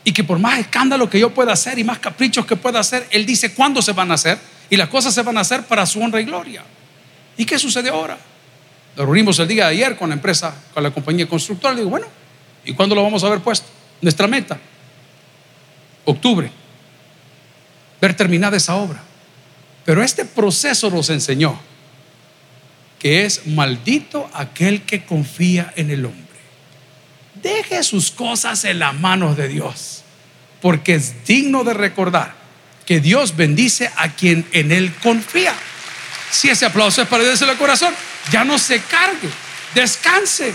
Y 0.04 0.12
que 0.12 0.24
por 0.24 0.40
más 0.40 0.60
escándalo 0.60 1.10
que 1.10 1.20
yo 1.20 1.34
pueda 1.34 1.54
hacer 1.54 1.78
y 1.80 1.84
más 1.84 2.00
caprichos 2.00 2.46
que 2.46 2.56
pueda 2.56 2.80
hacer, 2.80 3.08
Él 3.12 3.26
dice 3.26 3.54
cuándo 3.54 3.82
se 3.82 3.94
van 3.94 4.12
a 4.12 4.16
hacer. 4.16 4.38
Y 4.70 4.78
las 4.78 4.90
cosas 4.90 5.14
se 5.14 5.22
van 5.22 5.38
a 5.38 5.42
hacer 5.42 5.66
para 5.66 5.86
su 5.86 6.02
honra 6.02 6.20
y 6.20 6.26
gloria. 6.26 6.64
¿Y 7.42 7.46
qué 7.48 7.58
sucede 7.58 7.90
ahora? 7.90 8.20
Nos 8.96 9.04
reunimos 9.04 9.40
el 9.40 9.48
día 9.48 9.64
de 9.66 9.72
ayer 9.72 9.98
con 9.98 10.10
la 10.10 10.14
empresa, 10.14 10.54
con 10.76 10.84
la 10.84 10.92
compañía 10.92 11.28
constructora. 11.28 11.74
Le 11.74 11.80
digo, 11.80 11.90
bueno, 11.90 12.06
¿y 12.64 12.72
cuándo 12.74 12.94
lo 12.94 13.02
vamos 13.02 13.24
a 13.24 13.30
ver 13.30 13.40
puesto? 13.40 13.66
Nuestra 14.00 14.28
meta, 14.28 14.60
octubre, 16.06 16.52
ver 18.00 18.14
terminada 18.14 18.58
esa 18.58 18.76
obra. 18.76 19.02
Pero 19.84 20.04
este 20.04 20.24
proceso 20.24 20.92
nos 20.92 21.10
enseñó 21.10 21.60
que 23.00 23.26
es 23.26 23.48
maldito 23.48 24.30
aquel 24.36 24.84
que 24.84 25.04
confía 25.04 25.74
en 25.76 25.90
el 25.90 26.06
hombre. 26.06 26.22
Deje 27.42 27.82
sus 27.82 28.12
cosas 28.12 28.66
en 28.66 28.78
las 28.78 28.94
manos 28.94 29.36
de 29.36 29.48
Dios, 29.48 30.04
porque 30.62 30.94
es 30.94 31.26
digno 31.26 31.64
de 31.64 31.74
recordar 31.74 32.36
que 32.86 33.00
Dios 33.00 33.36
bendice 33.36 33.90
a 33.98 34.10
quien 34.10 34.46
en 34.52 34.72
él 34.72 34.94
confía. 35.02 35.56
Si 36.32 36.50
ese 36.50 36.66
aplauso 36.66 37.02
es 37.02 37.08
para 37.08 37.24
Dios 37.24 37.42
el 37.42 37.58
corazón, 37.58 37.94
ya 38.32 38.44
no 38.44 38.58
se 38.58 38.82
cargue, 38.82 39.30
descanse. 39.76 40.54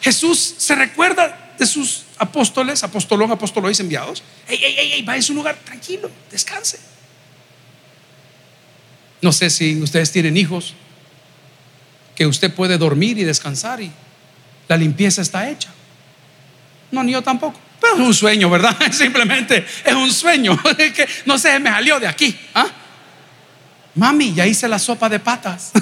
Jesús 0.00 0.54
se 0.58 0.74
recuerda 0.74 1.54
de 1.58 1.66
sus 1.66 2.04
apóstoles, 2.18 2.82
apostolón, 2.82 3.30
apostolois 3.30 3.78
enviados. 3.80 4.22
Ey, 4.48 4.62
ey, 4.62 4.78
ey, 4.78 4.92
ey, 4.92 5.02
va 5.02 5.14
a 5.14 5.22
su 5.22 5.32
lugar, 5.32 5.56
tranquilo, 5.64 6.10
descanse. 6.30 6.78
No 9.22 9.32
sé 9.32 9.48
si 9.50 9.80
ustedes 9.80 10.10
tienen 10.10 10.36
hijos 10.36 10.74
que 12.14 12.26
usted 12.26 12.52
puede 12.52 12.76
dormir 12.76 13.18
y 13.18 13.24
descansar 13.24 13.80
y 13.80 13.90
la 14.68 14.76
limpieza 14.76 15.22
está 15.22 15.48
hecha. 15.48 15.70
No, 16.90 17.02
ni 17.02 17.12
yo 17.12 17.22
tampoco. 17.22 17.58
Pero 17.80 17.94
es 17.94 18.00
un 18.00 18.14
sueño, 18.14 18.50
¿verdad? 18.50 18.76
Simplemente 18.92 19.64
es 19.84 19.94
un 19.94 20.12
sueño. 20.12 20.60
no 21.24 21.38
sé, 21.38 21.58
me 21.58 21.70
salió 21.70 21.98
de 21.98 22.06
aquí. 22.06 22.36
¿ah? 22.54 22.66
Mami, 23.94 24.32
ya 24.32 24.46
hice 24.46 24.68
la 24.68 24.78
sopa 24.78 25.08
de 25.08 25.18
patas. 25.18 25.72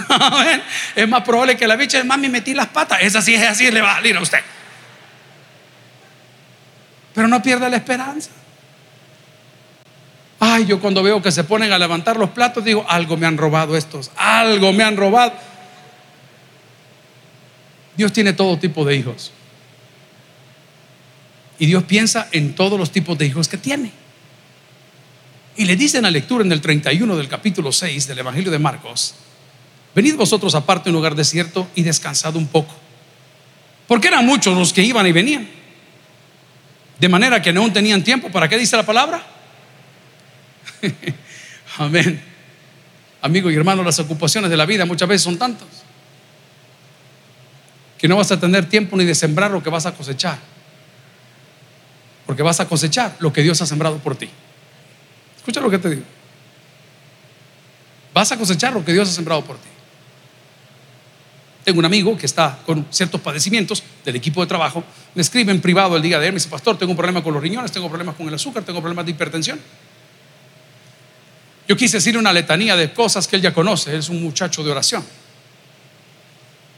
es 0.96 1.08
más 1.08 1.22
probable 1.22 1.56
que 1.56 1.66
la 1.66 1.76
bicha, 1.76 2.02
mami, 2.02 2.28
metí 2.28 2.54
las 2.54 2.66
patas. 2.68 2.98
Esa 3.02 3.22
sí 3.22 3.34
es 3.34 3.46
así, 3.46 3.70
le 3.70 3.80
va 3.80 3.92
a 3.92 3.94
salir 3.96 4.16
a 4.16 4.20
usted. 4.20 4.40
Pero 7.14 7.28
no 7.28 7.40
pierda 7.40 7.68
la 7.68 7.76
esperanza. 7.76 8.30
Ay, 10.40 10.64
yo 10.66 10.80
cuando 10.80 11.02
veo 11.02 11.20
que 11.20 11.30
se 11.30 11.44
ponen 11.44 11.70
a 11.70 11.78
levantar 11.78 12.16
los 12.16 12.30
platos, 12.30 12.64
digo, 12.64 12.84
algo 12.88 13.16
me 13.16 13.26
han 13.26 13.36
robado 13.36 13.76
estos, 13.76 14.10
algo 14.16 14.72
me 14.72 14.82
han 14.82 14.96
robado. 14.96 15.34
Dios 17.96 18.12
tiene 18.12 18.32
todo 18.32 18.58
tipo 18.58 18.84
de 18.84 18.96
hijos. 18.96 19.32
Y 21.58 21.66
Dios 21.66 21.84
piensa 21.84 22.28
en 22.32 22.54
todos 22.54 22.78
los 22.78 22.90
tipos 22.90 23.18
de 23.18 23.26
hijos 23.26 23.46
que 23.46 23.58
tiene. 23.58 23.92
Y 25.56 25.64
le 25.64 25.76
dice 25.76 25.98
en 25.98 26.04
la 26.04 26.10
lectura 26.10 26.44
en 26.44 26.52
el 26.52 26.60
31 26.60 27.16
del 27.16 27.28
capítulo 27.28 27.72
6 27.72 28.06
del 28.06 28.18
Evangelio 28.18 28.50
de 28.50 28.58
Marcos, 28.58 29.14
venid 29.94 30.16
vosotros 30.16 30.54
aparte 30.54 30.88
a 30.88 30.90
un 30.90 30.96
lugar 30.96 31.14
desierto 31.14 31.68
y 31.74 31.82
descansad 31.82 32.36
un 32.36 32.46
poco. 32.46 32.74
Porque 33.86 34.08
eran 34.08 34.24
muchos 34.24 34.56
los 34.56 34.72
que 34.72 34.82
iban 34.82 35.06
y 35.06 35.12
venían. 35.12 35.48
De 36.98 37.08
manera 37.08 37.42
que 37.42 37.52
no 37.52 37.72
tenían 37.72 38.04
tiempo. 38.04 38.30
¿Para 38.30 38.48
qué 38.48 38.56
dice 38.56 38.76
la 38.76 38.86
palabra? 38.86 39.26
Amén. 41.78 42.22
Amigo 43.22 43.50
y 43.50 43.56
hermano, 43.56 43.82
las 43.82 43.98
ocupaciones 43.98 44.50
de 44.50 44.56
la 44.56 44.66
vida 44.66 44.84
muchas 44.86 45.08
veces 45.08 45.22
son 45.22 45.38
tantas 45.38 45.66
que 48.00 48.08
no 48.08 48.16
vas 48.16 48.32
a 48.32 48.40
tener 48.40 48.66
tiempo 48.66 48.96
ni 48.96 49.04
de 49.04 49.14
sembrar 49.14 49.50
lo 49.50 49.62
que 49.62 49.68
vas 49.68 49.84
a 49.84 49.92
cosechar. 49.92 50.38
Porque 52.24 52.42
vas 52.42 52.58
a 52.58 52.66
cosechar 52.66 53.14
lo 53.18 53.30
que 53.30 53.42
Dios 53.42 53.60
ha 53.60 53.66
sembrado 53.66 53.98
por 53.98 54.16
ti. 54.16 54.30
Escucha 55.50 55.64
lo 55.64 55.70
que 55.70 55.78
te 55.78 55.90
digo. 55.90 56.02
Vas 58.14 58.30
a 58.30 58.38
cosechar 58.38 58.72
lo 58.72 58.84
que 58.84 58.92
Dios 58.92 59.08
ha 59.08 59.12
sembrado 59.12 59.44
por 59.44 59.56
ti. 59.56 59.68
Tengo 61.64 61.80
un 61.80 61.84
amigo 61.84 62.16
que 62.16 62.26
está 62.26 62.60
con 62.64 62.86
ciertos 62.90 63.20
padecimientos 63.20 63.82
del 64.04 64.14
equipo 64.14 64.42
de 64.42 64.46
trabajo. 64.46 64.84
Me 65.12 65.22
escribe 65.22 65.50
en 65.50 65.60
privado 65.60 65.96
el 65.96 66.02
día 66.02 66.20
de 66.20 66.26
ayer. 66.26 66.32
Me 66.32 66.36
dice, 66.36 66.48
Pastor, 66.48 66.78
tengo 66.78 66.92
un 66.92 66.96
problema 66.96 67.20
con 67.20 67.34
los 67.34 67.42
riñones, 67.42 67.72
tengo 67.72 67.88
problemas 67.88 68.14
con 68.14 68.28
el 68.28 68.34
azúcar, 68.34 68.62
tengo 68.62 68.78
problemas 68.80 69.04
de 69.04 69.10
hipertensión. 69.10 69.60
Yo 71.66 71.76
quise 71.76 71.96
decirle 71.96 72.20
una 72.20 72.32
letanía 72.32 72.76
de 72.76 72.92
cosas 72.92 73.26
que 73.26 73.34
él 73.34 73.42
ya 73.42 73.52
conoce. 73.52 73.90
Él 73.90 73.98
es 73.98 74.08
un 74.08 74.22
muchacho 74.22 74.62
de 74.62 74.70
oración. 74.70 75.04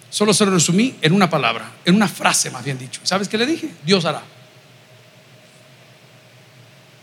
Solo 0.09 0.33
se 0.33 0.47
lo 0.47 0.53
resumí 0.53 0.97
en 1.03 1.13
una 1.13 1.29
palabra, 1.29 1.73
en 1.85 1.95
una 1.95 2.09
frase 2.09 2.51
más 2.51 2.65
bien 2.65 2.79
dicho. 2.79 3.03
¿Sabes 3.05 3.29
qué 3.29 3.37
le 3.37 3.45
dije? 3.45 3.69
Dios 3.85 4.07
hará. 4.07 4.23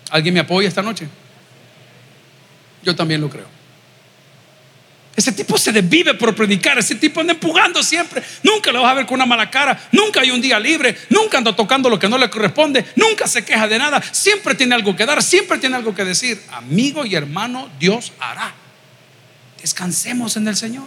¿Alguien 0.10 0.34
me 0.34 0.40
apoya 0.40 0.68
esta 0.68 0.82
noche? 0.82 1.08
Yo 2.84 2.96
también 2.96 3.22
lo 3.22 3.30
creo. 3.30 3.60
Ese 5.16 5.34
tipo 5.34 5.58
se 5.58 5.74
desvive 5.74 6.14
por 6.14 6.34
predicar, 6.34 6.78
ese 6.78 6.96
tipo 6.96 7.20
anda 7.20 7.34
empujando 7.34 7.84
siempre. 7.84 8.24
Nunca 8.42 8.72
lo 8.72 8.84
vas 8.84 8.92
a 8.92 8.94
ver 8.94 9.06
con 9.06 9.16
una 9.16 9.26
mala 9.26 9.52
cara, 9.52 9.78
nunca 9.92 10.22
hay 10.22 10.32
un 10.32 10.40
día 10.40 10.58
libre, 10.58 10.98
nunca 11.10 11.38
anda 11.38 11.54
tocando 11.54 11.90
lo 11.90 12.00
que 12.00 12.08
no 12.08 12.18
le 12.18 12.30
corresponde, 12.30 12.86
nunca 12.96 13.28
se 13.28 13.44
queja 13.44 13.68
de 13.68 13.78
nada, 13.78 14.02
siempre 14.14 14.56
tiene 14.56 14.76
algo 14.76 14.96
que 14.96 15.06
dar, 15.06 15.22
siempre 15.22 15.58
tiene 15.58 15.76
algo 15.76 15.94
que 15.94 16.06
decir. 16.06 16.42
Amigo 16.54 17.06
y 17.06 17.16
hermano, 17.16 17.70
Dios 17.78 18.14
hará. 18.18 18.54
Descansemos 19.62 20.38
en 20.38 20.48
el 20.48 20.56
Señor. 20.56 20.86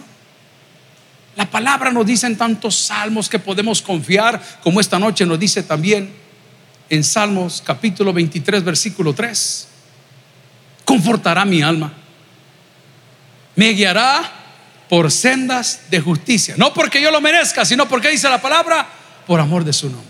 La 1.35 1.49
palabra 1.49 1.91
nos 1.91 2.05
dice 2.05 2.25
en 2.25 2.35
tantos 2.35 2.75
salmos 2.75 3.29
que 3.29 3.37
podemos 3.37 3.83
confiar, 3.83 4.41
como 4.63 4.79
esta 4.79 4.97
noche 4.97 5.27
nos 5.27 5.39
dice 5.39 5.61
también 5.61 6.11
en 6.89 7.03
Salmos 7.03 7.61
capítulo 7.63 8.13
23, 8.13 8.63
versículo 8.63 9.13
3. 9.13 9.67
Confortará 10.85 11.45
mi 11.45 11.61
alma. 11.61 11.91
Me 13.55 13.69
guiará 13.69 14.31
por 14.89 15.11
sendas 15.11 15.81
de 15.89 15.99
justicia. 15.99 16.55
No 16.57 16.73
porque 16.73 17.01
yo 17.01 17.11
lo 17.11 17.21
merezca, 17.21 17.65
sino 17.65 17.87
porque 17.87 18.09
dice 18.09 18.29
la 18.29 18.41
palabra, 18.41 18.87
por 19.25 19.39
amor 19.39 19.63
de 19.63 19.73
su 19.73 19.89
nombre. 19.89 20.09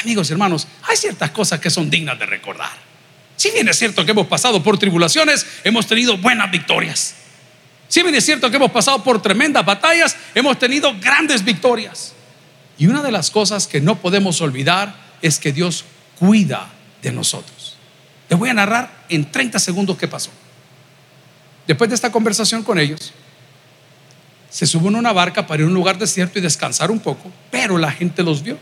Amigos 0.00 0.30
hermanos, 0.30 0.66
hay 0.84 0.96
ciertas 0.96 1.30
cosas 1.30 1.60
que 1.60 1.70
son 1.70 1.90
dignas 1.90 2.18
de 2.18 2.26
recordar. 2.26 2.72
Si 3.36 3.50
bien 3.50 3.68
es 3.68 3.78
cierto 3.78 4.04
que 4.04 4.12
hemos 4.12 4.26
pasado 4.26 4.62
por 4.62 4.78
tribulaciones, 4.78 5.46
hemos 5.64 5.86
tenido 5.86 6.16
buenas 6.16 6.50
victorias. 6.50 7.14
Si 7.88 8.02
bien 8.02 8.14
es 8.14 8.24
cierto 8.24 8.50
que 8.50 8.56
hemos 8.56 8.70
pasado 8.70 9.02
por 9.02 9.20
tremendas 9.20 9.66
batallas, 9.66 10.16
hemos 10.34 10.58
tenido 10.58 10.94
grandes 10.98 11.44
victorias. 11.44 12.14
Y 12.78 12.86
una 12.86 13.02
de 13.02 13.12
las 13.12 13.30
cosas 13.30 13.66
que 13.66 13.80
no 13.80 14.00
podemos 14.00 14.40
olvidar 14.40 14.94
es 15.20 15.38
que 15.38 15.52
Dios 15.52 15.84
cuida 16.18 16.70
de 17.02 17.12
nosotros. 17.12 17.61
Les 18.28 18.38
voy 18.38 18.48
a 18.48 18.54
narrar 18.54 19.04
en 19.08 19.30
30 19.30 19.58
segundos 19.58 19.96
qué 19.98 20.08
pasó. 20.08 20.30
Después 21.66 21.88
de 21.90 21.94
esta 21.94 22.10
conversación 22.10 22.62
con 22.62 22.78
ellos, 22.78 23.12
se 24.50 24.66
subió 24.66 24.88
en 24.88 24.96
una 24.96 25.12
barca 25.12 25.46
para 25.46 25.62
ir 25.62 25.66
a 25.66 25.68
un 25.68 25.74
lugar 25.74 25.98
desierto 25.98 26.38
y 26.38 26.42
descansar 26.42 26.90
un 26.90 27.00
poco, 27.00 27.30
pero 27.50 27.78
la 27.78 27.90
gente 27.90 28.22
los 28.22 28.42
vio. 28.42 28.58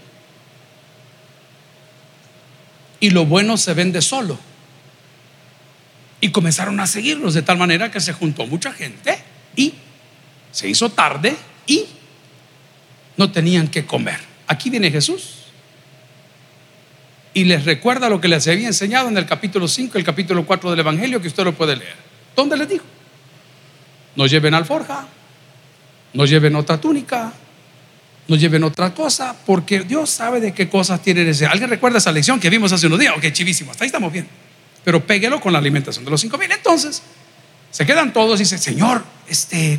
Y 3.01 3.11
lo 3.11 3.25
bueno 3.25 3.57
se 3.57 3.75
vende 3.75 4.03
solo. 4.03 4.39
Y 6.21 6.31
comenzaron 6.31 6.79
a 6.81 6.87
seguirlos 6.87 7.35
de 7.35 7.43
tal 7.43 7.57
manera 7.57 7.91
que 7.91 8.01
se 8.01 8.13
juntó 8.13 8.47
mucha 8.47 8.73
gente 8.73 9.19
y 9.57 9.75
se 10.53 10.69
hizo 10.69 10.91
tarde 10.91 11.35
y 11.67 11.87
no 13.17 13.33
tenían 13.33 13.69
que 13.69 13.87
comer. 13.87 14.21
Aquí 14.47 14.69
viene 14.69 14.91
Jesús 14.91 15.40
y 17.33 17.45
les 17.45 17.65
recuerda 17.65 18.09
lo 18.09 18.21
que 18.21 18.29
les 18.29 18.47
había 18.49 18.67
enseñado 18.67 19.09
en 19.09 19.17
el 19.17 19.27
capítulo 19.27 19.69
5, 19.69 19.99
el 19.99 20.05
capítulo 20.05 20.45
4 20.45 20.71
del 20.71 20.81
Evangelio, 20.81 21.21
que 21.21 21.29
usted 21.29 21.45
lo 21.45 21.55
puede 21.55 21.77
leer. 21.77 21.97
¿Dónde 22.35 22.57
les 22.57 22.69
dijo? 22.69 22.85
No 24.17 24.27
lleven 24.27 24.55
alforja, 24.55 25.07
no 26.13 26.25
lleven 26.25 26.57
otra 26.57 26.81
túnica, 26.81 27.33
no 28.29 28.37
lleven 28.37 28.65
otra 28.65 28.93
cosa, 28.95 29.37
porque 29.47 29.81
Dios 29.81 30.11
sabe 30.11 30.41
de 30.41 30.53
qué 30.53 30.69
cosas 30.69 31.03
tienen 31.03 31.29
ese. 31.29 31.47
¿Alguien 31.47 31.71
recuerda 31.71 31.99
esa 31.99 32.13
lección 32.13 32.41
que 32.41 32.51
vimos 32.51 32.73
hace 32.73 32.87
unos 32.87 32.99
días? 32.99 33.15
Ok, 33.17 33.31
chivísimo, 33.33 33.71
hasta 33.71 33.85
ahí 33.85 33.89
estamos 33.89 34.13
bien 34.13 34.27
pero 34.85 35.05
péguelo 35.05 35.41
con 35.41 35.53
la 35.53 35.59
alimentación 35.59 36.05
de 36.05 36.11
los 36.11 36.21
cinco 36.21 36.39
mil. 36.39 36.51
Entonces, 36.51 37.03
se 37.71 37.87
quedan 37.87 38.13
todos 38.13 38.41
y 38.41 38.45
dicen, 38.45 38.59
Señor, 38.59 39.05
este, 39.29 39.79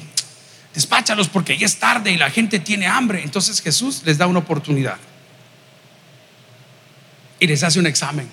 despáchalos 0.74 1.28
porque 1.30 1.58
ya 1.58 1.66
es 1.66 1.78
tarde 1.78 2.12
y 2.12 2.18
la 2.18 2.30
gente 2.30 2.60
tiene 2.60 2.88
hambre. 2.88 3.22
Entonces 3.24 3.62
Jesús 3.62 4.04
les 4.06 4.18
da 4.18 4.28
una 4.28 4.40
oportunidad 4.40 4.98
y 7.42 7.48
les 7.48 7.62
hace 7.64 7.80
un 7.80 7.88
examen. 7.88 8.30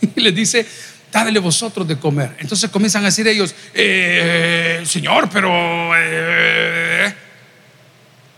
Y 0.16 0.20
les 0.20 0.34
dice, 0.34 0.66
dádele 1.10 1.40
vosotros 1.40 1.88
de 1.88 1.98
comer. 1.98 2.36
Entonces 2.38 2.70
comienzan 2.70 3.02
a 3.02 3.06
decir 3.06 3.26
ellos, 3.26 3.54
eh, 3.74 4.82
Señor, 4.84 5.28
pero... 5.30 5.50
Eh, 5.96 7.14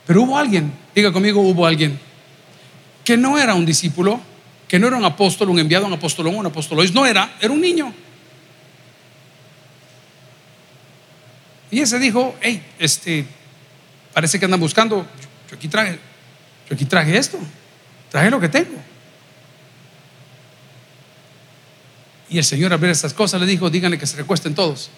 pero 0.07 0.23
hubo 0.23 0.39
alguien, 0.39 0.73
diga 0.95 1.13
conmigo, 1.13 1.41
hubo 1.41 1.67
alguien 1.67 1.99
que 3.05 3.17
no 3.17 3.39
era 3.39 3.55
un 3.55 3.67
discípulo, 3.67 4.21
que 4.69 4.79
no 4.79 4.87
era 4.89 4.97
un 4.97 5.05
apóstol, 5.05 5.51
un 5.51 5.59
enviado, 5.59 5.87
un 5.87 5.93
apóstol, 5.93 6.27
un 6.29 6.47
apóstol, 6.47 6.93
no 6.93 7.07
era, 7.07 7.37
era 7.41 7.53
un 7.53 7.61
niño. 7.61 7.93
Y 11.71 11.81
ese 11.81 11.99
dijo, 11.99 12.37
hey, 12.41 12.63
este, 12.79 13.25
parece 14.13 14.39
que 14.39 14.45
andan 14.45 14.61
buscando, 14.61 15.07
yo 15.49 15.57
aquí 15.57 15.69
traje, 15.69 15.99
yo 16.69 16.75
aquí 16.75 16.85
traje 16.85 17.17
esto, 17.17 17.39
traje 18.13 18.31
lo 18.31 18.39
que 18.39 18.49
tengo. 18.51 18.79
Y 22.29 22.39
el 22.39 22.45
Señor 22.45 22.73
al 22.73 22.79
ver 22.79 22.91
estas 22.91 23.15
cosas 23.15 23.41
le 23.41 23.47
dijo, 23.47 23.71
díganle 23.71 23.99
que 23.99 24.07
se 24.07 24.17
recuesten 24.19 24.55
todos, 24.55 24.91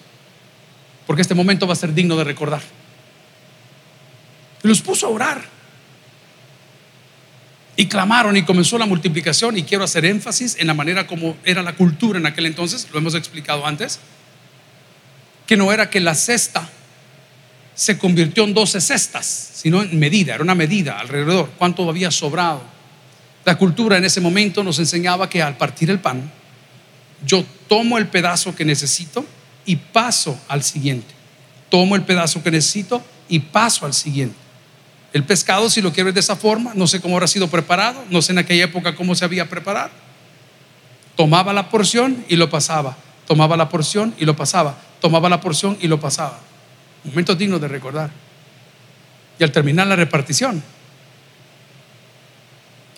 porque 1.07 1.23
este 1.23 1.35
momento 1.35 1.67
va 1.67 1.73
a 1.73 1.77
ser 1.77 1.95
digno 1.95 2.17
de 2.17 2.25
recordar. 2.25 2.61
Y 4.63 4.69
los 4.69 4.83
puso 4.83 5.07
a 5.07 5.11
orar. 5.11 5.45
Y 7.77 7.87
clamaron 7.87 8.37
y 8.37 8.43
comenzó 8.43 8.79
la 8.79 8.87
multiplicación 8.87 9.57
y 9.57 9.63
quiero 9.63 9.85
hacer 9.85 10.05
énfasis 10.05 10.57
en 10.59 10.67
la 10.67 10.75
manera 10.75 11.07
como 11.07 11.37
era 11.45 11.63
la 11.63 11.75
cultura 11.75 12.19
en 12.19 12.27
aquel 12.27 12.47
entonces, 12.47 12.89
lo 12.93 12.99
hemos 12.99 13.15
explicado 13.15 13.65
antes, 13.65 14.01
que 15.47 15.57
no 15.57 15.73
era 15.73 15.89
que 15.89 16.01
la 16.01 16.15
cesta 16.17 16.69
se 17.77 17.97
convirtió 17.97 18.43
en 18.45 18.55
12 18.55 18.81
cestas, 18.81 19.51
sino 19.55 19.83
en 19.83 19.99
medida, 19.99 20.35
era 20.35 20.43
una 20.43 20.55
medida 20.57 20.99
alrededor, 20.99 21.51
cuánto 21.59 21.89
había 21.89 22.11
sobrado. 22.11 22.74
La 23.45 23.57
cultura 23.57 23.99
en 23.99 24.05
ese 24.05 24.21
momento 24.21 24.63
nos 24.63 24.79
enseñaba 24.79 25.29
que 25.29 25.43
al 25.43 25.57
partir 25.57 25.91
el 25.91 25.99
pan, 25.99 26.31
yo 27.27 27.45
tomo 27.69 27.99
el 27.99 28.07
pedazo 28.09 28.55
que 28.55 28.65
necesito 28.65 29.25
y 29.67 29.77
paso 29.77 30.39
al 30.49 30.63
siguiente. 30.63 31.15
Tomo 31.69 31.97
el 31.97 32.03
pedazo 32.03 32.43
que 32.43 32.51
necesito 32.51 33.03
y 33.29 33.41
paso 33.41 33.87
al 33.87 33.95
siguiente. 33.95 34.37
El 35.13 35.25
pescado, 35.25 35.71
si 35.71 35.81
lo 35.81 35.93
quieres 35.93 36.15
de 36.15 36.21
esa 36.21 36.37
forma, 36.37 36.73
no 36.75 36.87
sé 36.87 37.01
cómo 37.01 37.15
habrá 37.17 37.29
sido 37.29 37.49
preparado, 37.49 38.03
no 38.11 38.21
sé 38.21 38.33
en 38.33 38.39
aquella 38.39 38.65
época 38.65 38.97
cómo 38.97 39.15
se 39.15 39.25
había 39.25 39.49
preparado. 39.49 39.91
Tomaba 41.17 41.53
la 41.53 41.69
porción 41.71 42.25
y 42.29 42.37
lo 42.37 42.51
pasaba, 42.51 42.97
tomaba 43.27 43.57
la 43.57 43.69
porción 43.69 44.15
y 44.19 44.25
lo 44.25 44.35
pasaba, 44.35 44.77
tomaba 45.01 45.29
la 45.29 45.41
porción 45.41 45.79
y 45.81 45.87
lo 45.87 46.01
pasaba. 46.01 46.41
Momento 47.05 47.35
digno 47.35 47.59
de 47.59 47.69
recordar. 47.69 48.11
Y 49.39 49.45
al 49.45 49.53
terminar 49.53 49.87
la 49.87 49.97
repartición, 49.97 50.63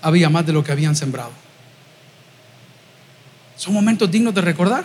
había 0.07 0.31
más 0.31 0.47
de 0.47 0.53
lo 0.53 0.63
que 0.63 0.71
habían 0.71 0.95
sembrado. 0.95 1.33
Son 3.57 3.75
momentos 3.75 4.09
dignos 4.09 4.33
de 4.33 4.41
recordar. 4.41 4.85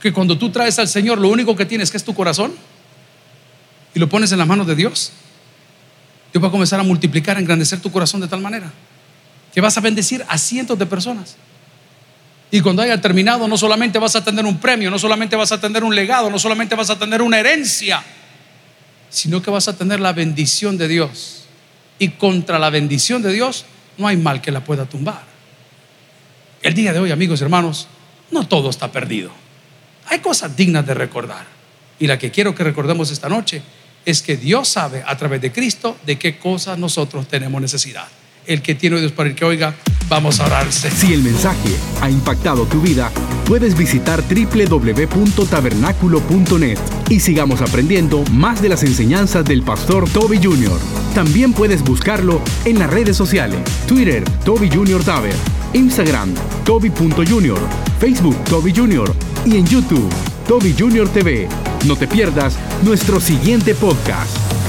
Que 0.00 0.12
cuando 0.12 0.38
tú 0.38 0.50
traes 0.50 0.78
al 0.78 0.86
Señor, 0.86 1.18
lo 1.18 1.28
único 1.28 1.56
que 1.56 1.66
tienes 1.66 1.90
que 1.90 1.96
es 1.96 2.04
tu 2.04 2.14
corazón 2.14 2.54
y 3.92 3.98
lo 3.98 4.08
pones 4.08 4.30
en 4.30 4.38
las 4.38 4.46
manos 4.46 4.68
de 4.68 4.76
Dios. 4.76 5.10
Dios 6.32 6.44
va 6.44 6.46
a 6.46 6.50
comenzar 6.50 6.78
a 6.78 6.84
multiplicar, 6.84 7.36
a 7.36 7.40
engrandecer 7.40 7.80
tu 7.80 7.90
corazón 7.90 8.20
de 8.20 8.28
tal 8.28 8.40
manera 8.40 8.70
que 9.52 9.60
vas 9.60 9.76
a 9.78 9.80
bendecir 9.80 10.24
a 10.28 10.38
cientos 10.38 10.78
de 10.78 10.86
personas. 10.86 11.36
Y 12.52 12.60
cuando 12.60 12.82
haya 12.82 13.00
terminado, 13.00 13.48
no 13.48 13.56
solamente 13.56 13.98
vas 13.98 14.14
a 14.14 14.22
tener 14.22 14.44
un 14.44 14.58
premio, 14.58 14.90
no 14.90 14.98
solamente 14.98 15.34
vas 15.34 15.50
a 15.50 15.60
tener 15.60 15.82
un 15.82 15.94
legado, 15.94 16.30
no 16.30 16.38
solamente 16.38 16.76
vas 16.76 16.90
a 16.90 16.98
tener 16.98 17.20
una 17.22 17.40
herencia, 17.40 18.02
sino 19.10 19.42
que 19.42 19.50
vas 19.50 19.66
a 19.66 19.76
tener 19.76 19.98
la 19.98 20.12
bendición 20.12 20.76
de 20.76 20.86
Dios. 20.86 21.43
Y 21.98 22.08
contra 22.10 22.58
la 22.58 22.70
bendición 22.70 23.22
de 23.22 23.32
Dios 23.32 23.64
no 23.98 24.06
hay 24.06 24.16
mal 24.16 24.40
que 24.40 24.50
la 24.50 24.64
pueda 24.64 24.86
tumbar. 24.86 25.22
El 26.62 26.74
día 26.74 26.92
de 26.92 26.98
hoy, 26.98 27.10
amigos 27.10 27.40
y 27.40 27.44
hermanos, 27.44 27.88
no 28.30 28.48
todo 28.48 28.70
está 28.70 28.90
perdido. 28.90 29.30
Hay 30.06 30.18
cosas 30.20 30.56
dignas 30.56 30.86
de 30.86 30.94
recordar. 30.94 31.46
Y 31.98 32.06
la 32.06 32.18
que 32.18 32.30
quiero 32.30 32.54
que 32.54 32.64
recordemos 32.64 33.10
esta 33.10 33.28
noche 33.28 33.62
es 34.04 34.22
que 34.22 34.36
Dios 34.36 34.68
sabe 34.68 35.02
a 35.06 35.16
través 35.16 35.40
de 35.40 35.52
Cristo 35.52 35.96
de 36.04 36.18
qué 36.18 36.38
cosas 36.38 36.78
nosotros 36.78 37.28
tenemos 37.28 37.60
necesidad. 37.60 38.06
El 38.46 38.62
que 38.62 38.74
tiene 38.74 38.96
oídos 38.96 39.12
para 39.12 39.28
el 39.28 39.34
que 39.34 39.44
oiga, 39.44 39.74
vamos 40.08 40.40
a 40.40 40.46
orarse. 40.46 40.90
Si 40.90 41.12
el 41.12 41.22
mensaje 41.22 41.76
ha 42.00 42.08
impactado 42.10 42.64
tu 42.66 42.80
vida, 42.80 43.10
puedes 43.46 43.76
visitar 43.76 44.22
www.tabernaculo.net 44.22 46.78
y 47.08 47.20
sigamos 47.20 47.62
aprendiendo 47.62 48.24
más 48.32 48.60
de 48.62 48.68
las 48.68 48.82
enseñanzas 48.82 49.44
del 49.44 49.62
pastor 49.62 50.08
Toby 50.10 50.40
Jr. 50.42 50.78
También 51.14 51.52
puedes 51.52 51.82
buscarlo 51.82 52.40
en 52.64 52.78
las 52.78 52.90
redes 52.90 53.16
sociales, 53.16 53.60
Twitter, 53.86 54.24
Toby 54.44 54.68
Jr. 54.68 55.04
Taber, 55.04 55.34
Instagram, 55.72 56.34
Toby.Jr., 56.64 57.58
Facebook, 58.00 58.36
Toby 58.44 58.74
Jr. 58.74 59.14
y 59.46 59.56
en 59.56 59.66
YouTube, 59.66 60.10
Toby 60.48 60.74
Jr. 60.76 61.08
TV. 61.08 61.48
No 61.86 61.96
te 61.96 62.08
pierdas 62.08 62.58
nuestro 62.82 63.20
siguiente 63.20 63.74
podcast. 63.74 64.63